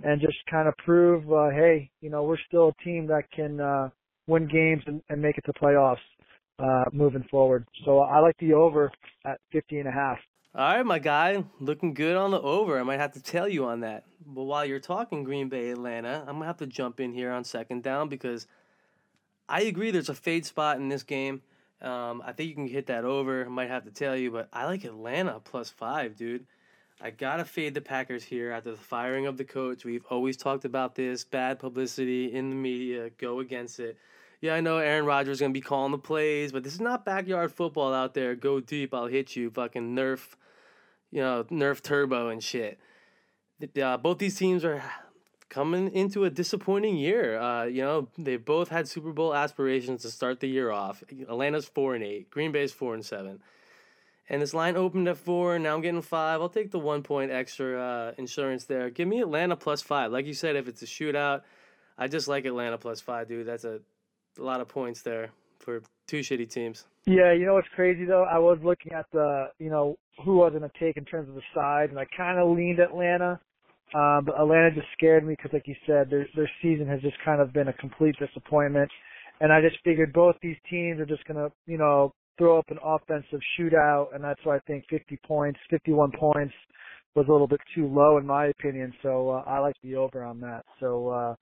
and 0.03 0.23
just 0.23 0.39
kind 0.51 0.69
of 0.69 0.75
prove, 0.87 1.31
uh, 1.31 1.51
hey, 1.51 1.91
you 2.01 2.09
know, 2.09 2.23
we're 2.23 2.39
still 2.49 2.69
a 2.71 2.83
team 2.83 3.07
that 3.09 3.25
can 3.37 3.61
uh, 3.61 3.91
win 4.27 4.49
games 4.49 4.83
and, 4.87 5.03
and 5.11 5.21
make 5.21 5.37
it 5.37 5.45
to 5.45 5.53
playoffs 5.53 5.97
uh, 6.59 6.85
moving 6.95 7.27
forward. 7.31 7.67
So 7.85 7.99
I 7.99 8.21
like 8.21 8.39
the 8.39 8.55
over 8.55 8.91
at 9.27 9.39
50 9.53 9.81
and 9.81 9.89
a 9.89 9.93
half. 9.93 10.17
All 10.57 10.63
right, 10.63 10.87
my 10.87 11.01
guy, 11.01 11.43
looking 11.59 11.95
good 11.95 12.17
on 12.17 12.31
the 12.31 12.41
over. 12.41 12.79
I 12.79 12.85
might 12.85 13.01
have 13.01 13.11
to 13.15 13.21
tell 13.21 13.49
you 13.49 13.65
on 13.65 13.81
that. 13.81 14.05
But 14.25 14.45
while 14.45 14.65
you're 14.65 14.79
talking 14.79 15.25
Green 15.25 15.49
Bay, 15.49 15.71
Atlanta, 15.71 16.21
I'm 16.29 16.37
gonna 16.37 16.47
have 16.47 16.59
to 16.59 16.67
jump 16.69 17.01
in 17.01 17.13
here 17.13 17.33
on 17.33 17.43
second 17.43 17.83
down 17.83 18.09
because 18.09 18.47
I 19.49 19.63
agree 19.63 19.91
there's 19.91 20.11
a 20.11 20.15
fade 20.15 20.47
spot 20.47 20.77
in 20.77 20.89
this 20.89 21.03
game. 21.03 21.43
Um, 21.83 22.23
I 22.25 22.31
think 22.31 22.51
you 22.51 22.55
can 22.55 22.69
hit 22.69 22.87
that 22.87 23.05
over. 23.05 23.45
I 23.45 23.49
might 23.49 23.69
have 23.69 23.83
to 23.83 23.91
tell 23.91 24.17
you, 24.17 24.31
but 24.31 24.49
I 24.53 24.67
like 24.67 24.85
Atlanta 24.85 25.41
plus 25.43 25.71
five, 25.71 26.15
dude. 26.15 26.47
I 27.01 27.11
gotta 27.11 27.45
fade 27.45 27.75
the 27.75 27.81
Packers 27.81 28.23
here 28.23 28.53
after 28.53 28.71
the 28.71 28.77
firing 28.77 29.27
of 29.27 29.37
the 29.37 29.45
coach. 29.45 29.85
We've 29.85 30.07
always 30.09 30.37
talked 30.37 30.65
about 30.65 30.95
this 30.95 31.25
bad 31.25 31.59
publicity 31.59 32.33
in 32.33 32.51
the 32.51 32.57
media. 32.57 33.11
Go 33.19 33.41
against 33.41 33.81
it. 33.81 33.99
Yeah, 34.41 34.55
I 34.55 34.61
know 34.61 34.79
Aaron 34.79 35.05
Rodgers 35.05 35.39
is 35.39 35.41
gonna 35.41 35.53
be 35.53 35.61
calling 35.61 35.91
the 35.91 35.99
plays, 35.99 36.53
but 36.53 36.63
this 36.63 36.75
is 36.75 36.81
not 36.81 37.05
backyard 37.05 37.51
football 37.51 37.93
out 37.93 38.15
there. 38.15 38.37
Go 38.37 38.61
deep, 38.61 38.95
I'll 38.95 39.09
hit 39.09 39.35
you. 39.35 39.51
Fucking 39.51 39.97
Nerf, 39.97 40.37
you 41.15 41.21
know, 41.21 41.45
Nerf 41.45 41.81
Turbo 41.81 42.29
and 42.29 42.43
shit. 42.43 42.77
Uh, 43.81 43.97
both 43.97 44.19
these 44.19 44.37
teams 44.37 44.65
are 44.65 44.83
coming 45.49 45.93
into 45.93 46.25
a 46.25 46.31
disappointing 46.31 46.97
year. 46.97 47.39
Uh, 47.39 47.65
you 47.67 47.83
know, 47.83 48.09
they 48.19 48.37
both 48.37 48.69
had 48.69 48.89
Super 48.89 49.13
Bowl 49.13 49.33
aspirations 49.33 50.03
to 50.03 50.11
start 50.11 50.41
the 50.41 50.49
year 50.49 50.73
off. 50.73 51.05
Atlanta's 51.09 51.67
four 51.67 51.95
and 51.95 52.03
eight. 52.03 52.31
Green 52.31 52.51
Bay's 52.51 52.73
four 52.73 52.95
and 52.95 53.07
seven. 53.07 53.41
And 54.29 54.43
this 54.43 54.53
line 54.53 54.77
opened 54.77 55.07
at 55.07 55.17
four. 55.17 55.55
And 55.55 55.63
Now 55.63 55.77
I'm 55.77 55.83
getting 55.83 56.03
five. 56.03 56.41
I'll 56.41 56.49
take 56.49 56.73
the 56.73 56.81
one 56.81 57.05
point 57.05 57.31
extra 57.31 57.81
uh, 57.81 58.13
insurance 58.19 58.65
there. 58.65 58.91
Give 58.91 59.07
me 59.07 59.21
Atlanta 59.21 59.55
plus 59.55 59.83
five. 59.83 60.11
Like 60.11 60.27
you 60.27 60.35
said, 60.35 60.57
if 60.57 60.67
it's 60.67 60.83
a 60.83 60.87
shootout, 60.87 61.43
I 61.97 62.09
just 62.09 62.27
like 62.27 62.45
Atlanta 62.45 62.77
plus 62.77 63.01
five, 63.01 63.29
dude. 63.29 63.47
That's 63.47 63.65
a, 63.65 63.79
a 64.37 64.43
lot 64.43 64.61
of 64.61 64.67
points 64.67 65.03
there 65.03 65.31
for 65.61 65.81
two 66.09 66.21
shitty 66.21 66.51
teams. 66.51 66.87
Yeah, 67.07 67.33
you 67.33 67.45
know 67.47 67.55
what's 67.55 67.69
crazy 67.75 68.05
though? 68.05 68.25
I 68.25 68.39
was 68.39 68.59
looking 68.65 68.93
at 68.93 69.07
the, 69.13 69.49
you 69.59 69.71
know, 69.71 69.97
who 70.25 70.43
I 70.43 70.51
was 70.51 70.59
going 70.59 70.71
to 70.71 70.79
take 70.81 70.97
in 70.97 71.05
terms 71.05 71.29
of 71.29 71.35
the 71.35 71.43
side, 71.55 71.91
and 71.91 71.99
I 71.99 72.07
kind 72.17 72.39
of 72.39 72.57
leaned 72.57 72.79
Atlanta. 72.79 73.41
Um, 73.95 74.25
but 74.25 74.41
Atlanta 74.41 74.71
just 74.75 74.87
scared 74.97 75.27
me 75.27 75.35
because, 75.37 75.53
like 75.53 75.69
you 75.69 75.75
said, 75.87 76.11
their 76.11 76.27
their 76.35 76.51
season 76.63 76.87
has 76.89 77.01
just 77.03 77.17
kind 77.25 77.41
of 77.41 77.53
been 77.53 77.69
a 77.69 77.73
complete 77.75 78.17
disappointment. 78.19 78.91
And 79.41 79.53
I 79.53 79.61
just 79.61 79.77
figured 79.85 80.13
both 80.13 80.37
these 80.43 80.57
teams 80.71 81.01
are 81.01 81.07
just 81.07 81.25
going 81.27 81.37
to, 81.37 81.53
you 81.67 81.79
know, 81.79 82.13
throw 82.39 82.59
up 82.59 82.71
an 82.71 82.79
offensive 82.85 83.41
shootout, 83.59 84.15
and 84.15 84.23
that's 84.25 84.41
why 84.45 84.57
I 84.57 84.61
think 84.67 84.85
50 84.89 85.19
points, 85.27 85.59
51 85.71 86.13
points 86.19 86.55
was 87.15 87.27
a 87.29 87.33
little 87.33 87.49
bit 87.49 87.61
too 87.75 87.87
low 87.87 88.19
in 88.19 88.27
my 88.27 88.47
opinion. 88.47 88.93
So 89.03 89.31
uh, 89.31 89.45
I 89.47 89.59
like 89.59 89.75
the 89.83 89.97
over 89.97 90.25
on 90.25 90.41
that. 90.41 90.65
So, 90.81 91.09
uh, 91.09 91.35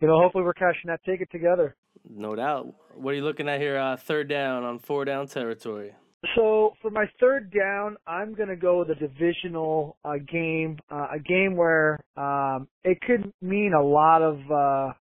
you 0.00 0.08
know, 0.08 0.20
hopefully 0.20 0.44
we're 0.44 0.54
cashing 0.54 0.88
that 0.88 1.04
ticket 1.04 1.30
together. 1.30 1.76
No 2.08 2.34
doubt. 2.34 2.74
What 2.94 3.12
are 3.12 3.16
you 3.16 3.24
looking 3.24 3.48
at 3.48 3.60
here? 3.60 3.78
Uh, 3.78 3.96
third 3.96 4.28
down 4.28 4.64
on 4.64 4.78
four 4.78 5.04
down 5.04 5.26
territory. 5.26 5.94
So 6.36 6.74
for 6.82 6.90
my 6.90 7.06
third 7.18 7.50
down, 7.50 7.96
I'm 8.06 8.34
going 8.34 8.50
to 8.50 8.56
go 8.56 8.80
with 8.80 8.90
a 8.90 8.94
divisional 8.94 9.96
uh, 10.04 10.14
game, 10.30 10.78
uh, 10.90 11.06
a 11.14 11.18
game 11.18 11.56
where 11.56 11.98
um, 12.16 12.68
it 12.84 13.00
could 13.00 13.32
mean 13.40 13.72
a 13.72 13.82
lot 13.82 14.20
of 14.20 14.38
uh, 14.50 14.92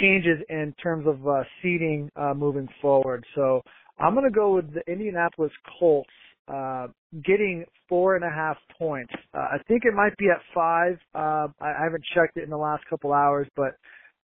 changes 0.00 0.38
in 0.48 0.72
terms 0.80 1.06
of 1.08 1.26
uh, 1.26 1.42
seeding 1.60 2.10
uh, 2.14 2.32
moving 2.32 2.68
forward. 2.80 3.24
So 3.34 3.62
I'm 3.98 4.14
going 4.14 4.26
to 4.26 4.34
go 4.34 4.54
with 4.54 4.72
the 4.72 4.82
Indianapolis 4.90 5.52
Colts 5.78 6.10
uh, 6.46 6.88
getting 7.24 7.64
four 7.88 8.14
and 8.14 8.24
a 8.24 8.30
half 8.30 8.56
points. 8.78 9.12
Uh, 9.32 9.38
I 9.38 9.56
think 9.66 9.82
it 9.84 9.94
might 9.94 10.16
be 10.16 10.26
at 10.26 10.40
five. 10.54 10.98
Uh, 11.14 11.48
I, 11.60 11.72
I 11.80 11.84
haven't 11.84 12.04
checked 12.14 12.36
it 12.36 12.44
in 12.44 12.50
the 12.50 12.56
last 12.56 12.84
couple 12.88 13.12
hours, 13.12 13.48
but 13.56 13.76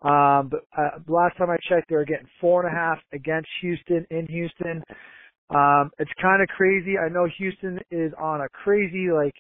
um, 0.03 0.51
but 0.51 0.61
uh, 0.77 0.99
last 1.09 1.37
time 1.37 1.51
I 1.51 1.57
checked, 1.69 1.89
they 1.89 1.97
were 1.97 2.05
getting 2.05 2.29
four 2.41 2.65
and 2.65 2.73
a 2.73 2.79
half 2.79 2.99
against 3.13 3.49
Houston 3.63 4.07
in 4.11 4.27
Houston. 4.27 4.83
Um, 5.51 5.91
it's 5.99 6.11
kind 6.21 6.43
of 6.43 6.49
crazy. 6.49 6.97
I 6.99 7.09
know 7.09 7.27
Houston 7.39 7.81
is 7.91 8.13
on 8.21 8.43
a 8.43 8.49
crazy 8.51 9.09
like 9.13 9.35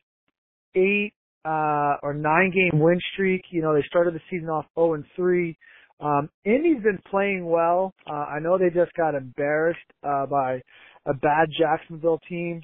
eight 0.75 1.13
uh, 1.45 1.97
or 2.03 2.15
nine 2.15 2.51
game 2.51 2.81
win 2.81 2.99
streak. 3.13 3.43
You 3.51 3.63
know, 3.63 3.75
they 3.75 3.85
started 3.87 4.15
the 4.15 4.21
season 4.31 4.49
off 4.49 4.67
0 4.75 4.95
and 4.95 5.05
3. 5.15 5.57
Um, 6.01 6.29
Indy's 6.45 6.83
been 6.83 7.01
playing 7.11 7.47
well. 7.47 7.93
Uh, 8.09 8.15
I 8.15 8.39
know 8.41 8.59
they 8.59 8.71
just 8.71 8.93
got 8.95 9.15
embarrassed 9.15 9.79
uh, 10.03 10.27
by 10.27 10.61
a 11.07 11.15
bad 11.15 11.49
Jacksonville 11.59 12.21
team. 12.29 12.61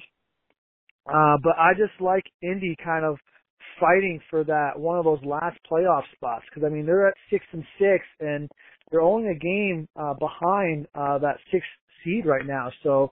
Uh, 1.07 1.37
but 1.43 1.53
I 1.57 1.73
just 1.73 1.99
like 2.01 2.23
Indy 2.41 2.75
kind 2.83 3.05
of 3.05 3.17
fighting 3.79 4.19
for 4.29 4.43
that 4.43 4.71
one 4.77 4.97
of 4.97 5.05
those 5.05 5.23
last 5.23 5.57
playoff 5.71 6.03
spots 6.15 6.45
because 6.49 6.65
I 6.65 6.73
mean 6.73 6.85
they're 6.85 7.07
at 7.07 7.15
six 7.29 7.45
and 7.51 7.63
six 7.79 8.05
and 8.19 8.49
they're 8.91 9.01
only 9.01 9.29
a 9.29 9.39
game 9.39 9.87
uh, 9.95 10.13
behind 10.13 10.87
uh, 10.95 11.17
that 11.19 11.37
sixth 11.51 11.67
seed 12.03 12.25
right 12.25 12.45
now. 12.45 12.69
So 12.83 13.11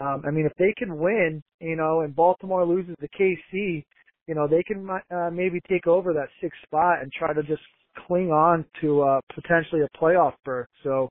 um, 0.00 0.22
I 0.26 0.30
mean 0.30 0.46
if 0.46 0.56
they 0.58 0.74
can 0.76 0.98
win, 0.98 1.42
you 1.60 1.76
know, 1.76 2.00
and 2.00 2.14
Baltimore 2.14 2.66
loses 2.66 2.96
to 3.00 3.08
KC, 3.08 3.84
you 4.26 4.34
know 4.34 4.48
they 4.48 4.62
can 4.62 4.88
uh, 4.90 5.30
maybe 5.32 5.60
take 5.68 5.86
over 5.86 6.12
that 6.12 6.28
sixth 6.40 6.58
spot 6.66 7.02
and 7.02 7.12
try 7.12 7.32
to 7.32 7.42
just 7.42 7.62
cling 8.06 8.30
on 8.30 8.64
to 8.80 9.02
uh, 9.02 9.20
potentially 9.34 9.82
a 9.82 9.98
playoff 9.98 10.34
berth. 10.44 10.68
So 10.82 11.10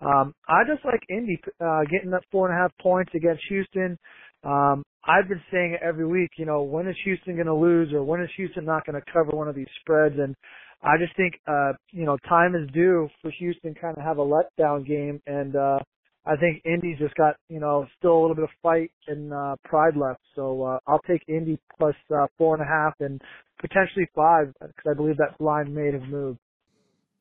um, 0.00 0.34
I 0.48 0.62
just 0.66 0.84
like 0.84 1.00
Indy 1.08 1.40
uh, 1.60 1.82
getting 1.90 2.10
that 2.10 2.24
four 2.30 2.48
and 2.48 2.58
a 2.58 2.60
half 2.60 2.72
points 2.80 3.12
against 3.14 3.42
Houston. 3.48 3.98
Um, 4.44 4.82
I've 5.06 5.28
been 5.28 5.42
saying 5.50 5.74
it 5.74 5.80
every 5.82 6.06
week, 6.06 6.32
you 6.36 6.46
know, 6.46 6.62
when 6.62 6.86
is 6.86 6.96
Houston 7.04 7.34
going 7.34 7.46
to 7.46 7.54
lose 7.54 7.92
or 7.92 8.02
when 8.02 8.20
is 8.22 8.30
Houston 8.36 8.64
not 8.64 8.86
going 8.86 9.00
to 9.00 9.12
cover 9.12 9.36
one 9.36 9.48
of 9.48 9.54
these 9.54 9.68
spreads? 9.80 10.16
And 10.18 10.34
I 10.82 10.96
just 10.98 11.16
think, 11.16 11.40
uh, 11.46 11.72
you 11.92 12.04
know, 12.04 12.16
time 12.28 12.54
is 12.54 12.68
due 12.72 13.08
for 13.20 13.30
Houston 13.38 13.74
kind 13.74 13.96
of 13.96 14.04
have 14.04 14.18
a 14.18 14.24
letdown 14.24 14.86
game. 14.86 15.20
And, 15.26 15.56
uh, 15.56 15.78
I 16.26 16.36
think 16.36 16.62
Indy's 16.64 16.98
just 16.98 17.14
got, 17.16 17.36
you 17.50 17.60
know, 17.60 17.86
still 17.98 18.12
a 18.12 18.20
little 18.20 18.34
bit 18.34 18.44
of 18.44 18.50
fight 18.62 18.90
and, 19.06 19.32
uh, 19.32 19.56
pride 19.64 19.94
left. 19.96 20.20
So, 20.34 20.62
uh, 20.62 20.78
I'll 20.86 21.02
take 21.06 21.22
Indy 21.28 21.58
plus, 21.78 21.94
uh, 22.14 22.26
four 22.38 22.54
and 22.54 22.62
a 22.62 22.66
half 22.66 22.94
and 23.00 23.20
potentially 23.58 24.06
five 24.14 24.54
because 24.60 24.90
I 24.90 24.94
believe 24.94 25.18
that 25.18 25.38
line 25.38 25.74
may 25.74 25.92
have 25.92 26.08
moved. 26.08 26.38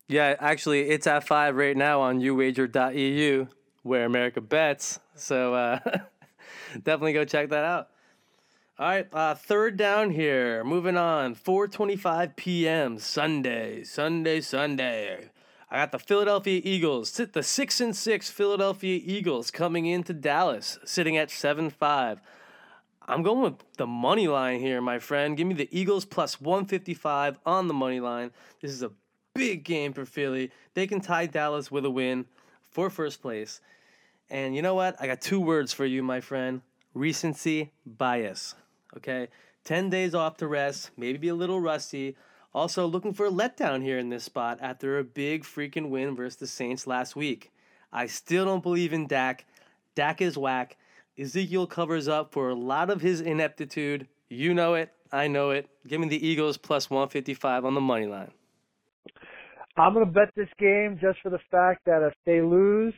Yeah, 0.08 0.36
actually, 0.40 0.90
it's 0.90 1.08
at 1.08 1.26
five 1.26 1.56
right 1.56 1.76
now 1.76 2.02
on 2.02 2.20
YouWager.eu 2.20 3.48
where 3.84 4.06
America 4.06 4.42
bets. 4.42 5.00
So, 5.16 5.54
uh, 5.54 5.80
definitely 6.74 7.14
go 7.14 7.26
check 7.26 7.50
that 7.50 7.64
out. 7.64 7.90
All 8.80 8.88
right, 8.88 9.08
uh, 9.14 9.36
third 9.36 9.78
down 9.78 10.10
here. 10.10 10.64
Moving 10.64 10.98
on, 10.98 11.36
4:25 11.36 12.36
p.m. 12.36 12.98
Sunday, 12.98 13.84
Sunday, 13.84 14.42
Sunday. 14.42 15.30
I 15.70 15.78
got 15.78 15.92
the 15.92 16.00
Philadelphia 16.00 16.62
Eagles, 16.64 17.10
Sit 17.10 17.34
the 17.34 17.44
six 17.44 17.82
and 17.82 17.96
six 17.96 18.30
Philadelphia 18.30 19.00
Eagles 19.04 19.52
coming 19.52 19.86
into 19.86 20.14
Dallas, 20.14 20.80
sitting 20.86 21.18
at 21.18 21.32
seven 21.32 21.70
five. 21.70 22.20
I'm 23.08 23.22
going 23.22 23.42
with 23.42 23.78
the 23.78 23.88
money 23.88 24.28
line 24.28 24.60
here, 24.60 24.82
my 24.82 25.00
friend. 25.00 25.36
Give 25.36 25.46
me 25.46 25.54
the 25.54 25.68
Eagles 25.72 26.06
plus 26.06 26.40
155 26.40 27.38
on 27.46 27.68
the 27.68 27.74
money 27.74 28.00
line. 28.00 28.32
This 28.62 28.72
is 28.72 28.82
a 28.82 28.92
big 29.36 29.64
game 29.64 29.94
for 29.94 30.06
Philly. 30.06 30.52
They 30.74 30.88
can 30.88 31.02
tie 31.02 31.26
Dallas 31.26 31.70
with 31.70 31.86
a 31.86 31.90
win 31.90 32.26
for 32.72 32.90
first 32.90 33.22
place. 33.22 33.60
And 34.34 34.56
you 34.56 34.64
know 34.64 34.74
what? 34.74 34.96
I 35.00 35.06
got 35.06 35.22
two 35.22 35.40
words 35.40 35.74
for 35.74 35.86
you, 35.86 36.02
my 36.02 36.20
friend 36.20 36.62
recency 36.96 37.72
bias. 37.86 38.56
Okay? 38.98 39.28
10 39.64 39.92
days 39.92 40.16
off 40.16 40.38
to 40.38 40.48
rest, 40.48 40.90
maybe 40.98 41.20
be 41.20 41.28
a 41.28 41.36
little 41.36 41.62
rusty. 41.62 42.18
Also, 42.52 42.88
looking 42.88 43.14
for 43.14 43.28
a 43.28 43.32
letdown 43.32 43.84
here 43.84 44.00
in 44.00 44.10
this 44.10 44.24
spot 44.24 44.58
after 44.60 44.98
a 44.98 45.04
big 45.04 45.44
freaking 45.44 45.90
win 45.90 46.16
versus 46.16 46.38
the 46.38 46.48
Saints 46.48 46.88
last 46.88 47.16
week. 47.16 47.52
I 47.92 48.08
still 48.08 48.46
don't 48.46 48.64
believe 48.64 48.92
in 48.92 49.06
Dak. 49.06 49.46
Dak 49.94 50.20
is 50.20 50.36
whack. 50.36 50.78
Ezekiel 51.16 51.68
covers 51.68 52.08
up 52.08 52.32
for 52.32 52.50
a 52.50 52.56
lot 52.56 52.90
of 52.90 53.02
his 53.02 53.22
ineptitude. 53.22 54.08
You 54.30 54.56
know 54.56 54.74
it. 54.74 54.92
I 55.12 55.28
know 55.28 55.52
it. 55.52 55.70
Give 55.88 56.02
me 56.02 56.10
the 56.10 56.28
Eagles 56.28 56.58
plus 56.58 56.90
155 56.90 57.66
on 57.66 57.76
the 57.76 57.82
money 57.82 58.08
line. 58.08 58.32
I'm 59.78 59.94
going 59.94 60.06
to 60.08 60.12
bet 60.12 60.30
this 60.36 60.50
game 60.58 60.98
just 61.00 61.20
for 61.22 61.30
the 61.30 61.40
fact 61.52 61.86
that 61.86 62.02
if 62.02 62.14
they 62.26 62.42
lose, 62.42 62.96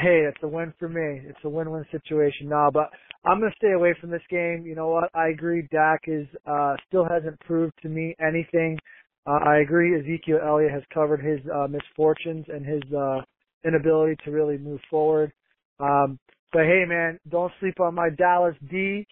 hey, 0.00 0.24
it's 0.28 0.42
a 0.42 0.48
win 0.48 0.72
for 0.78 0.88
me. 0.88 1.22
It's 1.28 1.38
a 1.44 1.48
win-win 1.48 1.84
situation. 1.90 2.48
No, 2.48 2.70
but 2.72 2.90
I'm 3.24 3.40
to 3.40 3.50
stay 3.56 3.72
away 3.72 3.94
from 4.00 4.10
this 4.10 4.22
game. 4.30 4.64
You 4.66 4.74
know 4.74 4.88
what? 4.88 5.10
I 5.14 5.28
agree. 5.28 5.68
Dak 5.72 6.02
is 6.06 6.26
uh, 6.46 6.74
still 6.86 7.06
hasn't 7.08 7.38
proved 7.40 7.74
to 7.82 7.88
me 7.88 8.14
anything. 8.20 8.78
Uh, 9.26 9.38
I 9.44 9.58
agree. 9.58 9.98
Ezekiel 9.98 10.40
Elliott 10.44 10.72
has 10.72 10.82
covered 10.92 11.20
his 11.22 11.40
uh, 11.54 11.66
misfortunes 11.68 12.46
and 12.48 12.64
his 12.64 12.82
uh, 12.96 13.20
inability 13.64 14.16
to 14.24 14.30
really 14.30 14.58
move 14.58 14.80
forward. 14.90 15.32
Um, 15.80 16.18
but 16.52 16.62
hey, 16.62 16.84
man, 16.86 17.18
don't 17.30 17.52
sleep 17.60 17.80
on 17.80 17.94
my 17.94 18.08
Dallas 18.16 18.54
D. 18.70 19.06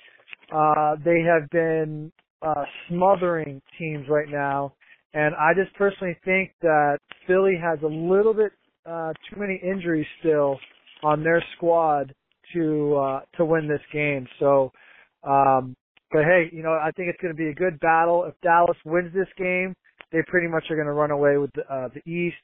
Uh, 0.54 0.96
they 1.04 1.20
have 1.20 1.48
been 1.50 2.10
uh, 2.42 2.64
smothering 2.88 3.60
teams 3.78 4.06
right 4.08 4.28
now, 4.28 4.72
and 5.12 5.34
I 5.34 5.52
just 5.54 5.74
personally 5.76 6.16
think 6.24 6.52
that 6.62 6.98
Philly 7.26 7.58
has 7.60 7.78
a 7.82 7.86
little 7.86 8.32
bit 8.32 8.52
uh, 8.86 9.12
too 9.28 9.40
many 9.40 9.60
injuries 9.62 10.06
still 10.20 10.58
on 11.02 11.22
their 11.22 11.44
squad 11.56 12.14
to 12.54 12.96
uh, 12.96 13.20
to 13.36 13.44
win 13.44 13.68
this 13.68 13.80
game. 13.92 14.26
So, 14.38 14.72
um, 15.22 15.74
but 16.12 16.24
hey, 16.24 16.48
you 16.52 16.62
know, 16.62 16.72
I 16.72 16.90
think 16.96 17.08
it's 17.08 17.20
going 17.20 17.34
to 17.34 17.38
be 17.38 17.48
a 17.48 17.54
good 17.54 17.78
battle. 17.80 18.24
If 18.24 18.34
Dallas 18.42 18.76
wins 18.84 19.12
this 19.12 19.28
game, 19.36 19.74
they 20.12 20.20
pretty 20.26 20.48
much 20.48 20.64
are 20.70 20.76
going 20.76 20.86
to 20.86 20.92
run 20.92 21.10
away 21.10 21.38
with 21.38 21.50
the, 21.54 21.62
uh, 21.62 21.88
the 21.94 22.10
East. 22.10 22.36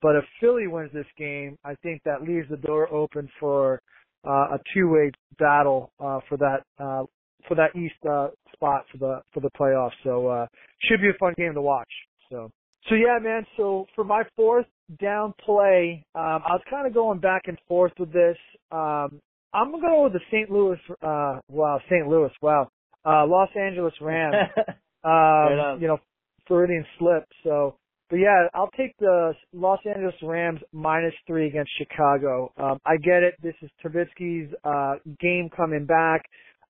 But 0.00 0.14
if 0.14 0.24
Philly 0.40 0.68
wins 0.68 0.90
this 0.92 1.06
game, 1.16 1.58
I 1.64 1.74
think 1.82 2.02
that 2.04 2.22
leaves 2.22 2.48
the 2.48 2.56
door 2.56 2.92
open 2.92 3.28
for 3.40 3.80
uh, 4.24 4.54
a 4.54 4.58
two-way 4.72 5.10
battle 5.38 5.90
uh, 5.98 6.20
for 6.28 6.36
that 6.38 6.62
uh, 6.78 7.04
for 7.46 7.54
that 7.54 7.74
East 7.76 7.94
uh, 8.08 8.28
spot 8.52 8.84
for 8.92 8.98
the 8.98 9.22
for 9.32 9.40
the 9.40 9.50
playoffs. 9.58 9.96
So 10.04 10.28
uh, 10.28 10.46
should 10.82 11.00
be 11.00 11.08
a 11.08 11.18
fun 11.18 11.34
game 11.36 11.54
to 11.54 11.62
watch. 11.62 11.90
So 12.30 12.50
so 12.88 12.94
yeah, 12.94 13.18
man. 13.20 13.44
So 13.56 13.86
for 13.94 14.04
my 14.04 14.22
fourth 14.36 14.66
down 15.00 15.34
play, 15.44 16.04
um, 16.14 16.42
I 16.46 16.52
was 16.52 16.62
kind 16.70 16.86
of 16.86 16.94
going 16.94 17.18
back 17.18 17.42
and 17.46 17.58
forth 17.68 17.92
with 17.98 18.12
this. 18.12 18.36
Um, 18.72 19.20
I'm 19.54 19.70
gonna 19.70 19.80
go 19.80 20.04
with 20.04 20.12
the 20.12 20.20
St. 20.30 20.50
Louis. 20.50 20.78
Uh, 21.02 21.40
wow, 21.48 21.80
St. 21.90 22.06
Louis. 22.06 22.30
Wow, 22.42 22.68
uh, 23.04 23.26
Los 23.26 23.50
Angeles 23.58 23.94
Rams. 24.00 24.34
um, 25.04 25.80
you 25.80 25.88
know, 25.88 25.98
Freudian 26.46 26.84
slip. 26.98 27.24
So, 27.44 27.76
but 28.10 28.16
yeah, 28.16 28.48
I'll 28.54 28.70
take 28.76 28.96
the 28.98 29.34
Los 29.52 29.80
Angeles 29.86 30.14
Rams 30.22 30.60
minus 30.72 31.14
three 31.26 31.48
against 31.48 31.70
Chicago. 31.78 32.52
Um, 32.56 32.78
I 32.84 32.96
get 32.96 33.22
it. 33.22 33.34
This 33.42 33.54
is 33.62 33.70
Trubisky's 33.84 34.52
uh, 34.64 34.94
game 35.20 35.50
coming 35.54 35.86
back. 35.86 36.22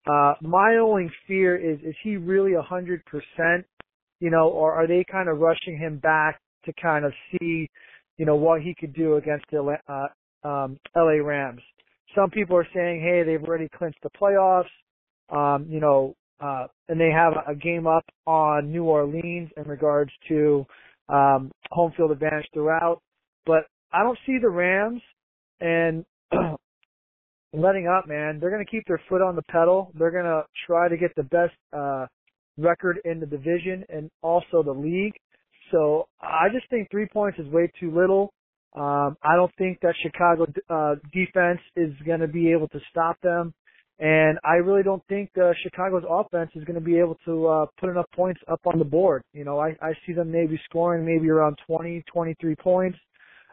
Uh, 0.07 0.35
my 0.41 0.77
only 0.77 1.11
fear 1.27 1.57
is, 1.57 1.79
is 1.81 1.95
he 2.03 2.17
really 2.17 2.55
a 2.55 2.63
hundred 2.63 3.05
percent? 3.07 3.67
You 4.21 4.31
know, 4.31 4.49
or 4.49 4.73
are 4.73 4.87
they 4.87 5.05
kind 5.11 5.29
of 5.29 5.39
rushing 5.39 5.79
him 5.79 5.99
back 5.99 6.41
to 6.65 6.73
kind 6.81 7.05
of 7.05 7.13
see, 7.31 7.69
you 8.19 8.27
know, 8.27 8.37
what 8.37 8.61
he 8.61 8.75
could 8.79 8.93
do 8.95 9.17
against 9.17 9.47
the 9.51 9.77
uh, 9.89 10.49
um, 10.49 10.79
LA 10.95 11.23
Rams? 11.25 11.63
Some 12.15 12.31
people 12.31 12.57
are 12.57 12.69
saying, 12.75 13.01
hey, 13.01 13.23
they've 13.25 13.43
already 13.43 13.69
clinched 13.77 14.03
the 14.03 14.11
playoffs. 14.11 14.65
Um, 15.31 15.67
you 15.69 15.81
know, 15.81 16.15
uh, 16.41 16.67
and 16.89 17.01
they 17.01 17.11
have 17.11 17.35
a 17.47 17.55
game 17.55 17.87
up 17.87 18.05
on 18.27 18.71
New 18.71 18.85
Orleans 18.85 19.51
in 19.57 19.65
regards 19.65 20.11
to 20.29 20.65
um, 21.09 21.51
home 21.71 21.93
field 21.97 22.11
advantage 22.11 22.47
throughout. 22.53 23.01
But 23.47 23.65
I 23.93 24.03
don't 24.03 24.19
see 24.27 24.39
the 24.41 24.49
Rams 24.49 25.03
and 25.61 26.05
letting 27.53 27.89
up, 27.89 28.07
man. 28.07 28.39
They're 28.41 28.51
going 28.51 28.65
to 28.65 28.71
keep 28.71 28.85
their 28.87 29.01
foot 29.09 29.23
on 29.23 29.37
the 29.37 29.43
pedal. 29.51 29.91
They're 29.99 30.11
going 30.11 30.25
to 30.25 30.43
try 30.67 30.89
to 30.89 30.97
get 30.97 31.15
the 31.17 31.25
best 31.25 31.55
uh, 31.77 32.07
record 32.57 33.01
in 33.05 33.21
the 33.21 33.27
division 33.27 33.85
and 33.89 34.11
also 34.23 34.63
the 34.63 34.73
league. 34.73 35.15
So 35.71 36.09
I 36.21 36.49
just 36.53 36.69
think 36.71 36.91
three 36.91 37.07
points 37.07 37.39
is 37.39 37.47
way 37.49 37.71
too 37.79 37.95
little. 37.95 38.33
Um, 38.75 39.17
I 39.23 39.35
don't 39.35 39.53
think 39.57 39.81
that 39.81 39.95
Chicago 40.03 40.47
uh, 40.69 40.97
defense 41.13 41.61
is 41.77 41.93
going 42.07 42.21
to 42.21 42.29
be 42.29 42.53
able 42.53 42.69
to 42.69 42.81
stop 42.91 43.21
them. 43.23 43.55
And 44.01 44.39
I 44.45 44.55
really 44.55 44.85
don't 44.85 45.03
think 45.09 45.31
uh, 45.37 45.51
Chicago's 45.65 46.05
offense 46.09 46.51
is 46.55 46.63
going 46.65 46.79
to 46.79 46.85
be 46.85 46.99
able 46.99 47.17
to 47.25 47.47
uh, 47.49 47.67
put 47.81 47.91
enough 47.91 48.07
points 48.15 48.41
up 48.47 48.61
on 48.67 48.79
the 48.79 48.85
board. 48.85 49.23
You 49.33 49.45
know, 49.45 49.59
I, 49.59 49.71
I 49.83 49.93
see 50.07 50.13
them 50.13 50.31
maybe 50.31 50.61
scoring 50.67 51.05
maybe 51.05 51.29
around 51.29 51.59
20, 51.67 52.05
23 52.13 52.55
points. 52.57 52.99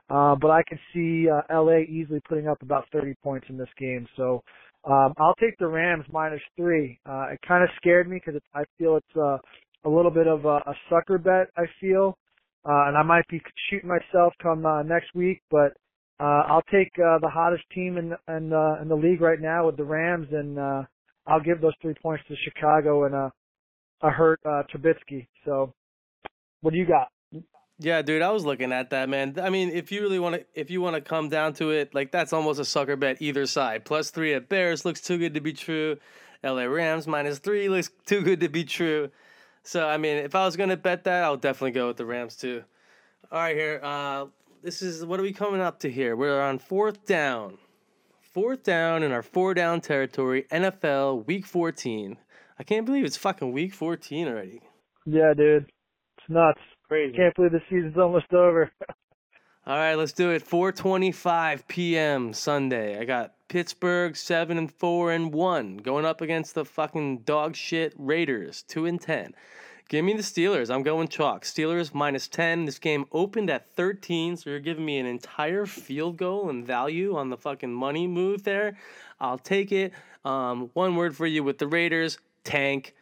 Uh, 0.07 0.35
but 0.39 0.51
I 0.51 0.61
can 0.67 0.77
see 0.93 1.27
uh, 1.27 1.41
LA 1.51 1.79
easily 1.79 2.21
putting 2.29 2.47
up 2.47 2.61
about 2.61 2.85
30 2.91 3.15
points 3.23 3.47
in 3.49 3.57
this 3.57 3.69
game. 3.79 4.05
So 4.15 4.43
um, 4.83 5.13
I'll 5.17 5.33
take 5.39 5.57
the 5.57 5.67
Rams 5.67 6.05
minus 6.11 6.41
three. 6.55 6.99
Uh, 7.09 7.33
it 7.33 7.39
kind 7.47 7.63
of 7.63 7.69
scared 7.77 8.07
me 8.07 8.21
because 8.23 8.39
I 8.53 8.63
feel 8.77 8.97
it's 8.97 9.17
uh, 9.17 9.37
a 9.85 9.89
little 9.89 10.11
bit 10.11 10.27
of 10.27 10.45
a, 10.45 10.57
a 10.67 10.73
sucker 10.89 11.17
bet. 11.17 11.49
I 11.57 11.65
feel, 11.79 12.17
uh, 12.65 12.87
and 12.87 12.97
I 12.97 13.03
might 13.03 13.27
be 13.29 13.41
shooting 13.69 13.89
myself 13.89 14.33
come 14.41 14.65
uh, 14.65 14.83
next 14.83 15.13
week, 15.15 15.41
but 15.49 15.73
uh, 16.19 16.43
I'll 16.47 16.63
take 16.71 16.91
uh, 16.97 17.19
the 17.19 17.29
hottest 17.29 17.63
team 17.73 17.97
in 17.97 18.13
in, 18.33 18.53
uh, 18.53 18.81
in 18.81 18.87
the 18.87 18.95
league 18.95 19.21
right 19.21 19.39
now 19.39 19.67
with 19.67 19.77
the 19.77 19.83
Rams, 19.83 20.27
and 20.31 20.57
uh, 20.57 20.83
I'll 21.27 21.41
give 21.41 21.61
those 21.61 21.73
three 21.81 21.95
points 22.01 22.23
to 22.27 22.35
Chicago 22.43 23.05
and 23.05 23.15
a 23.15 23.31
a 24.01 24.09
hurt 24.09 24.39
uh, 24.45 24.63
Trubisky. 24.73 25.27
So, 25.45 25.73
what 26.61 26.71
do 26.71 26.77
you 26.77 26.85
got? 26.85 27.09
Yeah, 27.77 28.01
dude, 28.01 28.21
I 28.21 28.31
was 28.31 28.45
looking 28.45 28.71
at 28.71 28.91
that, 28.91 29.09
man. 29.09 29.37
I 29.41 29.49
mean, 29.49 29.69
if 29.69 29.91
you 29.91 30.01
really 30.01 30.19
want 30.19 30.35
to, 30.35 30.45
if 30.53 30.69
you 30.69 30.79
want 30.79 30.95
to 30.95 31.01
come 31.01 31.27
down 31.27 31.53
to 31.55 31.71
it, 31.71 31.93
like 31.93 32.11
that's 32.11 32.31
almost 32.31 32.59
a 32.59 32.65
sucker 32.65 32.95
bet 32.95 33.21
either 33.21 33.45
side. 33.45 33.83
Plus 33.83 34.11
three 34.11 34.33
at 34.33 34.47
Bears 34.47 34.85
looks 34.85 35.01
too 35.01 35.17
good 35.17 35.33
to 35.33 35.41
be 35.41 35.51
true. 35.51 35.97
LA 36.43 36.63
Rams 36.63 37.07
minus 37.07 37.39
three 37.39 37.67
looks 37.67 37.89
too 38.05 38.21
good 38.21 38.39
to 38.39 38.47
be 38.47 38.63
true. 38.63 39.09
So 39.65 39.87
I 39.87 39.97
mean, 39.97 40.17
if 40.17 40.35
I 40.35 40.45
was 40.45 40.55
gonna 40.55 40.77
bet 40.77 41.03
that, 41.05 41.23
I'll 41.23 41.37
definitely 41.37 41.71
go 41.71 41.87
with 41.87 41.97
the 41.97 42.05
Rams 42.05 42.35
too. 42.35 42.63
All 43.31 43.39
right, 43.39 43.55
here. 43.55 43.79
Uh, 43.83 44.27
this 44.61 44.83
is 44.83 45.03
what 45.03 45.19
are 45.19 45.23
we 45.23 45.33
coming 45.33 45.59
up 45.59 45.79
to 45.79 45.91
here? 45.91 46.15
We're 46.15 46.39
on 46.39 46.59
fourth 46.59 47.05
down. 47.05 47.57
Fourth 48.21 48.63
down 48.63 49.01
in 49.01 49.11
our 49.11 49.23
four 49.23 49.55
down 49.55 49.81
territory, 49.81 50.45
NFL 50.51 51.25
Week 51.25 51.45
14. 51.45 52.17
I 52.59 52.63
can't 52.63 52.85
believe 52.85 53.05
it's 53.05 53.17
fucking 53.17 53.51
Week 53.51 53.73
14 53.73 54.27
already. 54.27 54.61
Yeah, 55.05 55.33
dude, 55.35 55.63
it's 56.17 56.29
nuts. 56.29 56.59
Crazy. 56.87 57.17
Can't 57.17 57.35
believe 57.35 57.51
the 57.51 57.61
season's 57.69 57.97
almost 57.97 58.31
over. 58.33 58.71
All 59.67 59.77
right, 59.77 59.95
let's 59.95 60.13
do 60.13 60.29
it. 60.29 60.47
4:25 60.47 61.67
p.m. 61.67 62.33
Sunday. 62.33 62.99
I 62.99 63.03
got 63.03 63.33
Pittsburgh 63.47 64.15
7 64.15 64.59
and 64.59 64.71
4 64.71 65.11
and 65.11 65.33
1 65.33 65.77
going 65.77 66.05
up 66.05 66.21
against 66.21 66.53
the 66.53 66.63
fucking 66.63 67.21
dog 67.21 67.55
shit 67.55 67.91
Raiders 67.97 68.61
2 68.67 68.85
and 68.85 69.01
10. 69.01 69.33
Give 69.89 70.05
me 70.05 70.13
the 70.13 70.21
Steelers. 70.21 70.69
I'm 70.69 70.83
going 70.83 71.07
chalk. 71.07 71.45
Steelers 71.45 71.95
minus 71.95 72.27
10. 72.27 72.65
This 72.65 72.77
game 72.77 73.05
opened 73.11 73.49
at 73.49 73.73
13, 73.73 74.37
so 74.37 74.51
you're 74.51 74.59
giving 74.59 74.85
me 74.85 74.99
an 74.99 75.07
entire 75.07 75.65
field 75.65 76.17
goal 76.17 76.51
and 76.51 76.63
value 76.63 77.15
on 77.15 77.31
the 77.31 77.37
fucking 77.37 77.73
money 77.73 78.05
move 78.05 78.43
there. 78.43 78.77
I'll 79.19 79.39
take 79.39 79.71
it. 79.71 79.93
Um, 80.23 80.69
one 80.73 80.95
word 80.95 81.15
for 81.15 81.25
you 81.25 81.43
with 81.43 81.57
the 81.57 81.67
Raiders 81.67 82.19
tank 82.43 82.93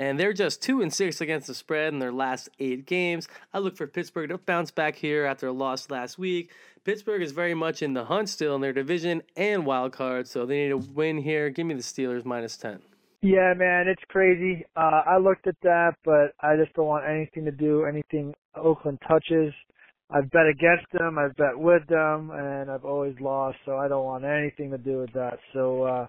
and 0.00 0.18
they're 0.18 0.32
just 0.32 0.62
two 0.62 0.80
and 0.80 0.90
six 0.90 1.20
against 1.20 1.46
the 1.46 1.54
spread 1.54 1.92
in 1.92 1.98
their 1.98 2.10
last 2.10 2.48
eight 2.58 2.86
games. 2.86 3.28
I 3.52 3.58
look 3.58 3.76
for 3.76 3.86
Pittsburgh 3.86 4.30
to 4.30 4.38
bounce 4.38 4.70
back 4.70 4.96
here 4.96 5.26
after 5.26 5.46
a 5.46 5.52
loss 5.52 5.90
last 5.90 6.18
week. 6.18 6.52
Pittsburgh 6.84 7.20
is 7.20 7.32
very 7.32 7.52
much 7.52 7.82
in 7.82 7.92
the 7.92 8.06
hunt 8.06 8.30
still 8.30 8.54
in 8.54 8.62
their 8.62 8.72
division 8.72 9.22
and 9.36 9.66
wild 9.66 9.92
card, 9.92 10.26
so 10.26 10.46
they 10.46 10.62
need 10.62 10.70
a 10.70 10.78
win 10.78 11.18
here. 11.18 11.50
Give 11.50 11.66
me 11.66 11.74
the 11.74 11.82
Steelers 11.82 12.24
minus 12.24 12.56
ten. 12.56 12.80
Yeah, 13.20 13.52
man, 13.54 13.88
it's 13.88 14.02
crazy. 14.08 14.64
Uh, 14.74 15.02
I 15.06 15.18
looked 15.18 15.46
at 15.46 15.56
that, 15.64 15.96
but 16.02 16.32
I 16.40 16.56
just 16.56 16.72
don't 16.72 16.86
want 16.86 17.04
anything 17.06 17.44
to 17.44 17.52
do 17.52 17.84
anything 17.84 18.32
Oakland 18.54 19.00
touches. 19.06 19.52
I've 20.08 20.30
bet 20.30 20.46
against 20.46 20.86
them, 20.94 21.18
I've 21.18 21.36
bet 21.36 21.58
with 21.58 21.86
them, 21.88 22.30
and 22.30 22.70
I've 22.70 22.86
always 22.86 23.14
lost, 23.20 23.58
so 23.66 23.76
I 23.76 23.86
don't 23.86 24.06
want 24.06 24.24
anything 24.24 24.70
to 24.70 24.78
do 24.78 25.00
with 25.00 25.12
that. 25.12 25.38
So, 25.52 25.82
uh, 25.82 26.06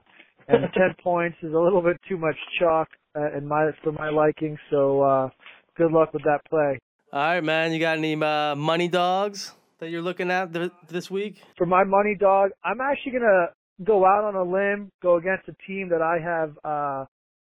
and 0.48 0.64
10 0.74 0.96
points 1.04 1.36
is 1.44 1.54
a 1.54 1.60
little 1.60 1.82
bit 1.82 2.00
too 2.08 2.18
much 2.18 2.38
chalk 2.58 2.88
uh, 3.16 3.38
in 3.38 3.48
my 3.48 3.72
for 3.84 3.92
my 3.92 4.10
liking. 4.10 4.58
So 4.70 5.02
uh, 5.02 5.30
good 5.78 5.92
luck 5.92 6.14
with 6.14 6.24
that 6.24 6.40
play. 6.50 6.80
All 7.14 7.20
right, 7.20 7.44
man. 7.44 7.74
You 7.74 7.80
got 7.80 7.98
any 7.98 8.16
uh, 8.22 8.56
money 8.56 8.88
dogs 8.88 9.54
that 9.80 9.90
you're 9.90 10.02
looking 10.02 10.32
at 10.32 10.54
th- 10.54 10.72
this 10.90 11.12
week? 11.12 11.42
For 11.58 11.66
my 11.66 11.84
money 11.84 12.16
dog, 12.20 12.52
I'm 12.64 12.80
actually 12.82 13.14
gonna 13.14 13.48
go 13.84 14.06
out 14.06 14.24
on 14.24 14.36
a 14.36 14.44
limb, 14.44 14.92
go 15.02 15.18
against 15.18 15.48
a 15.50 15.56
team 15.68 15.90
that 15.90 16.02
I 16.02 16.20
have 16.24 16.58
uh, 16.64 17.06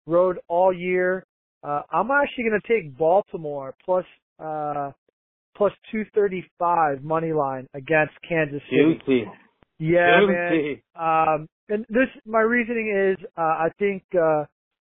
rode 0.07 0.39
all 0.49 0.73
year. 0.73 1.25
Uh, 1.63 1.83
I'm 1.93 2.11
actually 2.11 2.45
gonna 2.45 2.61
take 2.67 2.97
Baltimore 2.97 3.75
plus 3.85 4.05
uh, 4.39 4.93
plus 5.57 5.73
235 5.93 7.03
money 7.03 7.33
line 7.33 7.67
against 7.75 8.15
Kansas 8.27 8.63
City. 8.71 8.99
Juicy. 9.07 9.31
Yeah, 9.79 10.21
Juicy. 10.21 10.83
man. 10.97 11.35
Um, 11.35 11.49
and 11.69 11.85
this, 11.89 12.09
my 12.25 12.41
reasoning 12.41 13.13
is, 13.13 13.25
uh, 13.37 13.41
I 13.41 13.69
think, 13.79 14.03
uh, 14.15 14.45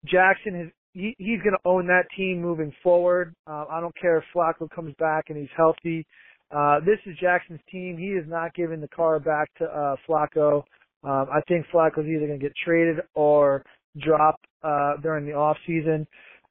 Jackson 0.07 0.61
is, 0.61 0.73
he, 0.93 1.15
he's 1.19 1.41
going 1.41 1.55
to 1.55 1.69
own 1.69 1.87
that 1.87 2.05
team 2.17 2.41
moving 2.41 2.73
forward. 2.83 3.35
Uh, 3.47 3.65
I 3.71 3.81
don't 3.81 3.97
care 3.97 4.19
if 4.19 4.25
Flacco 4.35 4.69
comes 4.71 4.95
back 4.99 5.27
and 5.29 5.39
he's 5.39 5.49
healthy. 5.57 6.07
Uh, 6.51 6.81
this 6.81 6.99
is 7.07 7.17
Jackson's 7.19 7.61
team. 7.71 7.97
He 7.97 8.09
is 8.09 8.25
not 8.29 8.55
giving 8.55 8.81
the 8.81 8.89
car 8.89 9.19
back 9.19 9.49
to, 9.59 9.65
uh, 9.65 9.97
Flacco. 10.09 10.65
Um, 11.03 11.27
I 11.33 11.41
think 11.49 11.67
Flacco's 11.73 12.07
either 12.07 12.27
going 12.27 12.39
to 12.39 12.45
get 12.45 12.53
traded 12.65 12.99
or 13.15 13.65
drop, 13.99 14.39
uh, 14.63 14.97
during 15.03 15.25
the 15.25 15.33
off 15.33 15.57
season. 15.67 16.07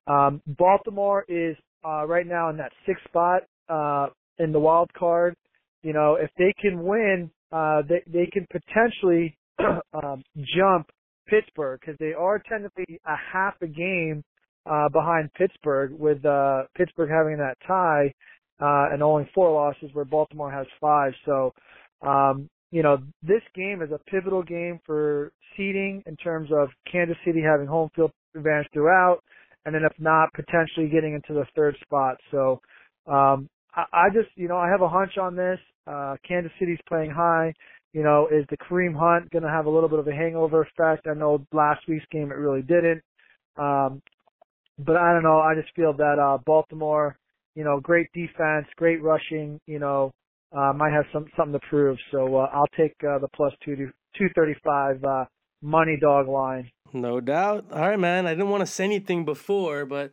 Um, 0.07 0.41
Baltimore 0.47 1.23
is, 1.27 1.55
uh, 1.85 2.05
right 2.07 2.25
now 2.25 2.49
in 2.49 2.57
that 2.57 2.71
sixth 2.85 3.03
spot, 3.07 3.43
uh, 3.69 4.07
in 4.39 4.51
the 4.51 4.59
wild 4.59 4.91
card. 4.93 5.35
You 5.83 5.93
know, 5.93 6.15
if 6.15 6.29
they 6.37 6.53
can 6.59 6.83
win, 6.83 7.29
uh, 7.51 7.83
they, 7.87 8.01
they 8.07 8.25
can 8.25 8.47
potentially, 8.51 9.37
um, 9.93 10.23
jump 10.57 10.89
Pittsburgh 11.31 11.79
because 11.79 11.97
they 11.99 12.13
are 12.13 12.37
technically 12.37 12.99
a 13.07 13.15
half 13.33 13.55
a 13.61 13.67
game 13.67 14.23
uh, 14.69 14.89
behind 14.89 15.33
Pittsburgh, 15.33 15.91
with 15.97 16.23
uh, 16.25 16.63
Pittsburgh 16.75 17.09
having 17.09 17.37
that 17.37 17.55
tie 17.65 18.13
uh, 18.61 18.93
and 18.93 19.01
only 19.01 19.27
four 19.33 19.51
losses, 19.51 19.89
where 19.93 20.05
Baltimore 20.05 20.51
has 20.51 20.67
five. 20.79 21.13
So, 21.25 21.53
um, 22.05 22.47
you 22.71 22.83
know, 22.83 22.97
this 23.23 23.41
game 23.55 23.81
is 23.81 23.89
a 23.91 23.99
pivotal 24.11 24.43
game 24.43 24.79
for 24.85 25.31
seeding 25.57 26.03
in 26.05 26.15
terms 26.17 26.49
of 26.51 26.69
Kansas 26.91 27.17
City 27.25 27.41
having 27.41 27.65
home 27.65 27.89
field 27.95 28.11
advantage 28.35 28.67
throughout, 28.71 29.19
and 29.65 29.73
then 29.73 29.81
if 29.83 29.93
not, 29.99 30.29
potentially 30.33 30.89
getting 30.89 31.13
into 31.15 31.33
the 31.33 31.45
third 31.55 31.75
spot. 31.81 32.17
So, 32.29 32.61
um, 33.07 33.49
I, 33.73 33.85
I 33.93 34.09
just, 34.13 34.29
you 34.35 34.47
know, 34.47 34.57
I 34.57 34.69
have 34.69 34.81
a 34.81 34.89
hunch 34.89 35.17
on 35.17 35.35
this. 35.35 35.59
Uh, 35.87 36.15
Kansas 36.27 36.51
City's 36.59 36.77
playing 36.87 37.09
high 37.09 37.51
you 37.93 38.03
know, 38.03 38.27
is 38.31 38.45
the 38.49 38.57
Kareem 38.57 38.95
Hunt 38.95 39.29
going 39.31 39.43
to 39.43 39.49
have 39.49 39.65
a 39.65 39.69
little 39.69 39.89
bit 39.89 39.99
of 39.99 40.07
a 40.07 40.13
hangover 40.13 40.61
effect? 40.61 41.07
I 41.07 41.13
know 41.13 41.45
last 41.51 41.81
week's 41.87 42.05
game 42.11 42.31
it 42.31 42.35
really 42.35 42.61
didn't. 42.61 43.01
Um, 43.57 44.01
but 44.79 44.95
I 44.95 45.13
don't 45.13 45.23
know. 45.23 45.39
I 45.39 45.53
just 45.55 45.73
feel 45.75 45.93
that 45.93 46.17
uh, 46.19 46.37
Baltimore, 46.45 47.17
you 47.55 47.63
know, 47.63 47.79
great 47.79 48.07
defense, 48.13 48.67
great 48.77 49.01
rushing, 49.03 49.59
you 49.67 49.79
know, 49.79 50.11
uh, 50.55 50.73
might 50.75 50.93
have 50.93 51.05
some 51.13 51.25
something 51.37 51.59
to 51.59 51.67
prove. 51.69 51.97
So 52.11 52.37
uh, 52.37 52.49
I'll 52.53 52.67
take 52.77 52.93
uh, 53.03 53.19
the 53.19 53.27
plus 53.35 53.53
two 53.63 53.75
to 53.75 53.87
two 54.17 54.27
thirty 54.35 54.55
five 54.63 55.03
uh, 55.03 55.25
money 55.61 55.97
dog 55.99 56.27
line. 56.27 56.69
No 56.93 57.21
doubt. 57.21 57.65
All 57.71 57.81
right, 57.81 57.99
man. 57.99 58.25
I 58.25 58.31
didn't 58.31 58.49
want 58.49 58.61
to 58.61 58.67
say 58.67 58.83
anything 58.83 59.23
before, 59.23 59.85
but 59.85 60.11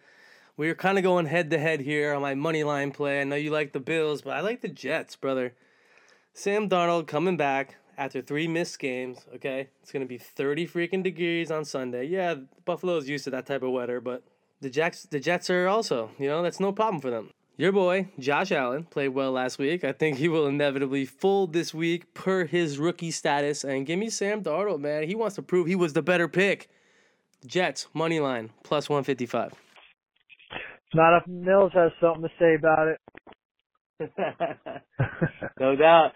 we 0.57 0.68
are 0.68 0.74
kind 0.74 0.99
of 0.99 1.05
going 1.05 1.26
head 1.26 1.51
to 1.51 1.59
head 1.59 1.81
here 1.81 2.12
on 2.12 2.22
my 2.22 2.35
money 2.35 2.62
line 2.64 2.93
play. 2.93 3.20
I 3.20 3.24
know 3.24 3.37
you 3.37 3.51
like 3.51 3.72
the 3.72 3.81
Bills, 3.81 4.22
but 4.22 4.35
I 4.35 4.41
like 4.41 4.61
the 4.61 4.68
Jets, 4.68 5.16
brother. 5.16 5.55
Sam 6.39 6.68
Darnold 6.68 7.09
coming 7.09 7.36
back 7.36 7.78
after 7.97 8.22
three 8.22 8.47
missed 8.47 8.78
games. 8.78 9.18
Okay, 9.34 9.70
it's 9.82 9.91
gonna 9.91 10.07
be 10.07 10.18
thirty 10.18 10.68
freaking 10.68 11.03
degrees 11.03 11.51
on 11.51 11.64
Sunday. 11.64 12.05
Yeah, 12.05 12.36
Buffalo's 12.64 13.09
used 13.09 13.24
to 13.24 13.30
that 13.30 13.45
type 13.45 13.64
of 13.64 13.72
weather, 13.72 14.01
but 14.01 14.22
the 14.61 14.70
Jets, 14.70 15.03
the 15.03 15.18
Jets 15.18 15.51
are 15.51 15.66
also. 15.66 16.12
You 16.16 16.28
know, 16.28 16.41
that's 16.45 16.61
no 16.61 16.70
problem 16.70 17.01
for 17.01 17.11
them. 17.11 17.30
Your 17.57 17.72
boy 17.72 18.11
Josh 18.20 18.53
Allen 18.53 18.84
played 18.84 19.09
well 19.09 19.32
last 19.32 19.59
week. 19.59 19.82
I 19.82 19.91
think 19.91 20.18
he 20.18 20.28
will 20.28 20.47
inevitably 20.47 21.07
fold 21.07 21.53
this 21.55 21.74
week 21.74 22.14
per 22.14 22.45
his 22.45 22.78
rookie 22.78 23.11
status. 23.11 23.64
And 23.64 23.84
give 23.84 23.99
me 23.99 24.09
Sam 24.09 24.45
Darnold, 24.45 24.78
man. 24.78 25.09
He 25.09 25.16
wants 25.16 25.34
to 25.34 25.43
prove 25.43 25.66
he 25.66 25.74
was 25.74 25.95
the 25.95 26.03
better 26.03 26.28
pick. 26.28 26.70
Jets 27.47 27.89
money 27.93 28.20
line 28.20 28.51
plus 28.62 28.89
one 28.89 29.03
fifty 29.03 29.26
five. 29.26 29.55
Not 30.95 31.16
if 31.16 31.26
Mills 31.26 31.72
has 31.74 31.91
something 32.01 32.22
to 32.22 32.30
say 32.39 32.55
about 32.55 32.86
it. 32.86 33.01
no 35.61 35.74
doubt. 35.74 36.12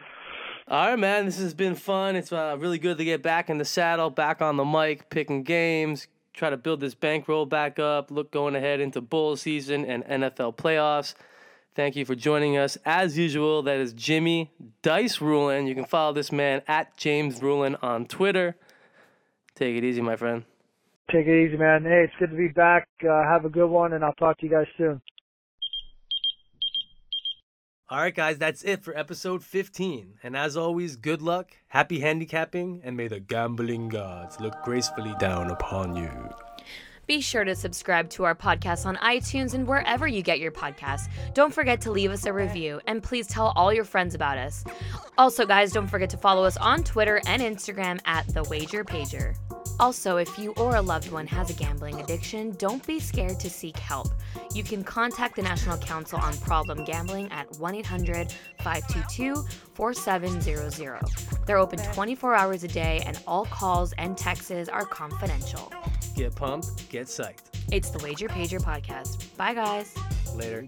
All 0.72 0.88
right, 0.88 0.98
man. 0.98 1.26
This 1.26 1.38
has 1.38 1.52
been 1.52 1.74
fun. 1.74 2.16
It's 2.16 2.32
uh, 2.32 2.56
really 2.58 2.78
good 2.78 2.96
to 2.96 3.04
get 3.04 3.22
back 3.22 3.50
in 3.50 3.58
the 3.58 3.64
saddle, 3.66 4.08
back 4.08 4.40
on 4.40 4.56
the 4.56 4.64
mic, 4.64 5.10
picking 5.10 5.42
games, 5.42 6.08
try 6.32 6.48
to 6.48 6.56
build 6.56 6.80
this 6.80 6.94
bankroll 6.94 7.44
back 7.44 7.78
up, 7.78 8.10
look 8.10 8.30
going 8.30 8.56
ahead 8.56 8.80
into 8.80 9.02
bowl 9.02 9.36
season 9.36 9.84
and 9.84 10.02
NFL 10.04 10.56
playoffs. 10.56 11.14
Thank 11.74 11.94
you 11.94 12.06
for 12.06 12.14
joining 12.14 12.56
us. 12.56 12.78
As 12.86 13.18
usual, 13.18 13.62
that 13.64 13.80
is 13.80 13.92
Jimmy 13.92 14.50
Dice 14.80 15.18
Ruhlen. 15.18 15.68
You 15.68 15.74
can 15.74 15.84
follow 15.84 16.14
this 16.14 16.32
man 16.32 16.62
at 16.66 16.96
James 16.96 17.40
Ruhlen 17.40 17.76
on 17.82 18.06
Twitter. 18.06 18.56
Take 19.54 19.76
it 19.76 19.84
easy, 19.84 20.00
my 20.00 20.16
friend. 20.16 20.44
Take 21.10 21.26
it 21.26 21.48
easy, 21.48 21.58
man. 21.58 21.82
Hey, 21.82 22.04
it's 22.04 22.14
good 22.18 22.30
to 22.30 22.36
be 22.36 22.48
back. 22.48 22.88
Uh, 23.04 23.22
have 23.24 23.44
a 23.44 23.50
good 23.50 23.68
one, 23.68 23.92
and 23.92 24.02
I'll 24.02 24.14
talk 24.14 24.38
to 24.38 24.46
you 24.46 24.50
guys 24.50 24.68
soon. 24.78 25.02
All 27.92 27.98
right, 27.98 28.14
guys, 28.14 28.38
that's 28.38 28.62
it 28.62 28.82
for 28.82 28.96
episode 28.96 29.44
15. 29.44 30.14
And 30.22 30.34
as 30.34 30.56
always, 30.56 30.96
good 30.96 31.20
luck, 31.20 31.50
happy 31.68 32.00
handicapping, 32.00 32.80
and 32.82 32.96
may 32.96 33.06
the 33.06 33.20
gambling 33.20 33.90
gods 33.90 34.40
look 34.40 34.54
gracefully 34.64 35.14
down 35.18 35.50
upon 35.50 35.96
you. 35.96 36.10
Be 37.06 37.20
sure 37.20 37.42
to 37.44 37.54
subscribe 37.56 38.08
to 38.10 38.24
our 38.24 38.34
podcast 38.34 38.86
on 38.86 38.96
iTunes 38.96 39.54
and 39.54 39.66
wherever 39.66 40.06
you 40.06 40.22
get 40.22 40.38
your 40.38 40.52
podcasts. 40.52 41.08
Don't 41.34 41.52
forget 41.52 41.80
to 41.80 41.90
leave 41.90 42.12
us 42.12 42.26
a 42.26 42.32
review 42.32 42.80
and 42.86 43.02
please 43.02 43.26
tell 43.26 43.52
all 43.56 43.72
your 43.72 43.84
friends 43.84 44.14
about 44.14 44.38
us. 44.38 44.64
Also, 45.18 45.44
guys, 45.44 45.72
don't 45.72 45.88
forget 45.88 46.10
to 46.10 46.16
follow 46.16 46.44
us 46.44 46.56
on 46.56 46.84
Twitter 46.84 47.20
and 47.26 47.42
Instagram 47.42 48.00
at 48.04 48.26
The 48.28 48.44
Wager 48.44 48.84
Pager. 48.84 49.34
Also, 49.80 50.16
if 50.16 50.38
you 50.38 50.52
or 50.52 50.76
a 50.76 50.82
loved 50.82 51.10
one 51.10 51.26
has 51.26 51.50
a 51.50 51.54
gambling 51.54 52.00
addiction, 52.00 52.52
don't 52.52 52.86
be 52.86 53.00
scared 53.00 53.40
to 53.40 53.50
seek 53.50 53.76
help. 53.78 54.08
You 54.54 54.62
can 54.62 54.84
contact 54.84 55.34
the 55.34 55.42
National 55.42 55.78
Council 55.78 56.20
on 56.20 56.36
Problem 56.38 56.84
Gambling 56.84 57.32
at 57.32 57.50
1 57.58 57.74
800 57.76 58.32
522 58.62 59.44
4700. 59.74 61.00
They're 61.46 61.58
open 61.58 61.78
24 61.94 62.34
hours 62.34 62.62
a 62.64 62.68
day, 62.68 63.02
and 63.06 63.18
all 63.26 63.46
calls 63.46 63.92
and 63.94 64.16
texts 64.16 64.68
are 64.68 64.84
confidential. 64.84 65.72
Get 66.14 66.34
pumped, 66.34 66.88
get 66.90 67.06
psyched. 67.06 67.38
It's 67.70 67.90
the 67.90 67.98
Wager 68.04 68.28
Pager 68.28 68.60
podcast. 68.60 69.34
Bye, 69.36 69.54
guys. 69.54 69.94
Later. 70.34 70.66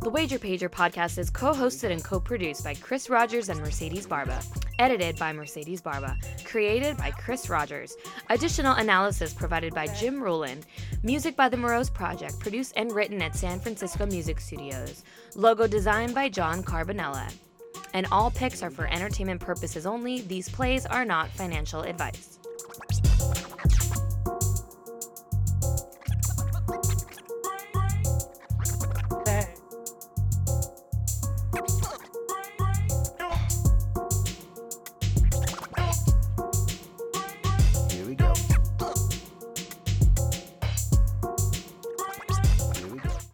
The 0.00 0.10
Wager 0.10 0.38
Pager 0.38 0.68
podcast 0.68 1.18
is 1.18 1.30
co 1.30 1.52
hosted 1.52 1.90
and 1.90 2.04
co 2.04 2.20
produced 2.20 2.62
by 2.62 2.74
Chris 2.74 3.10
Rodgers 3.10 3.48
and 3.48 3.60
Mercedes 3.60 4.06
Barba. 4.06 4.40
Edited 4.78 5.18
by 5.18 5.32
Mercedes 5.32 5.80
Barba. 5.80 6.16
Created 6.44 6.96
by 6.96 7.10
Chris 7.10 7.48
Rodgers. 7.48 7.96
Additional 8.30 8.74
analysis 8.74 9.32
provided 9.32 9.74
by 9.74 9.86
Jim 9.86 10.20
Ruhlen. 10.20 10.62
Music 11.02 11.36
by 11.36 11.48
the 11.48 11.56
Morose 11.56 11.90
Project, 11.90 12.38
produced 12.40 12.72
and 12.76 12.92
written 12.92 13.22
at 13.22 13.36
San 13.36 13.60
Francisco 13.60 14.06
Music 14.06 14.40
Studios. 14.40 15.04
Logo 15.34 15.66
designed 15.66 16.14
by 16.14 16.28
John 16.28 16.62
Carbonella. 16.62 17.32
And 17.94 18.06
all 18.10 18.30
picks 18.30 18.62
are 18.62 18.70
for 18.70 18.86
entertainment 18.86 19.40
purposes 19.40 19.86
only. 19.86 20.22
These 20.22 20.48
plays 20.48 20.86
are 20.86 21.04
not 21.04 21.28
financial 21.30 21.82
advice. 21.82 22.38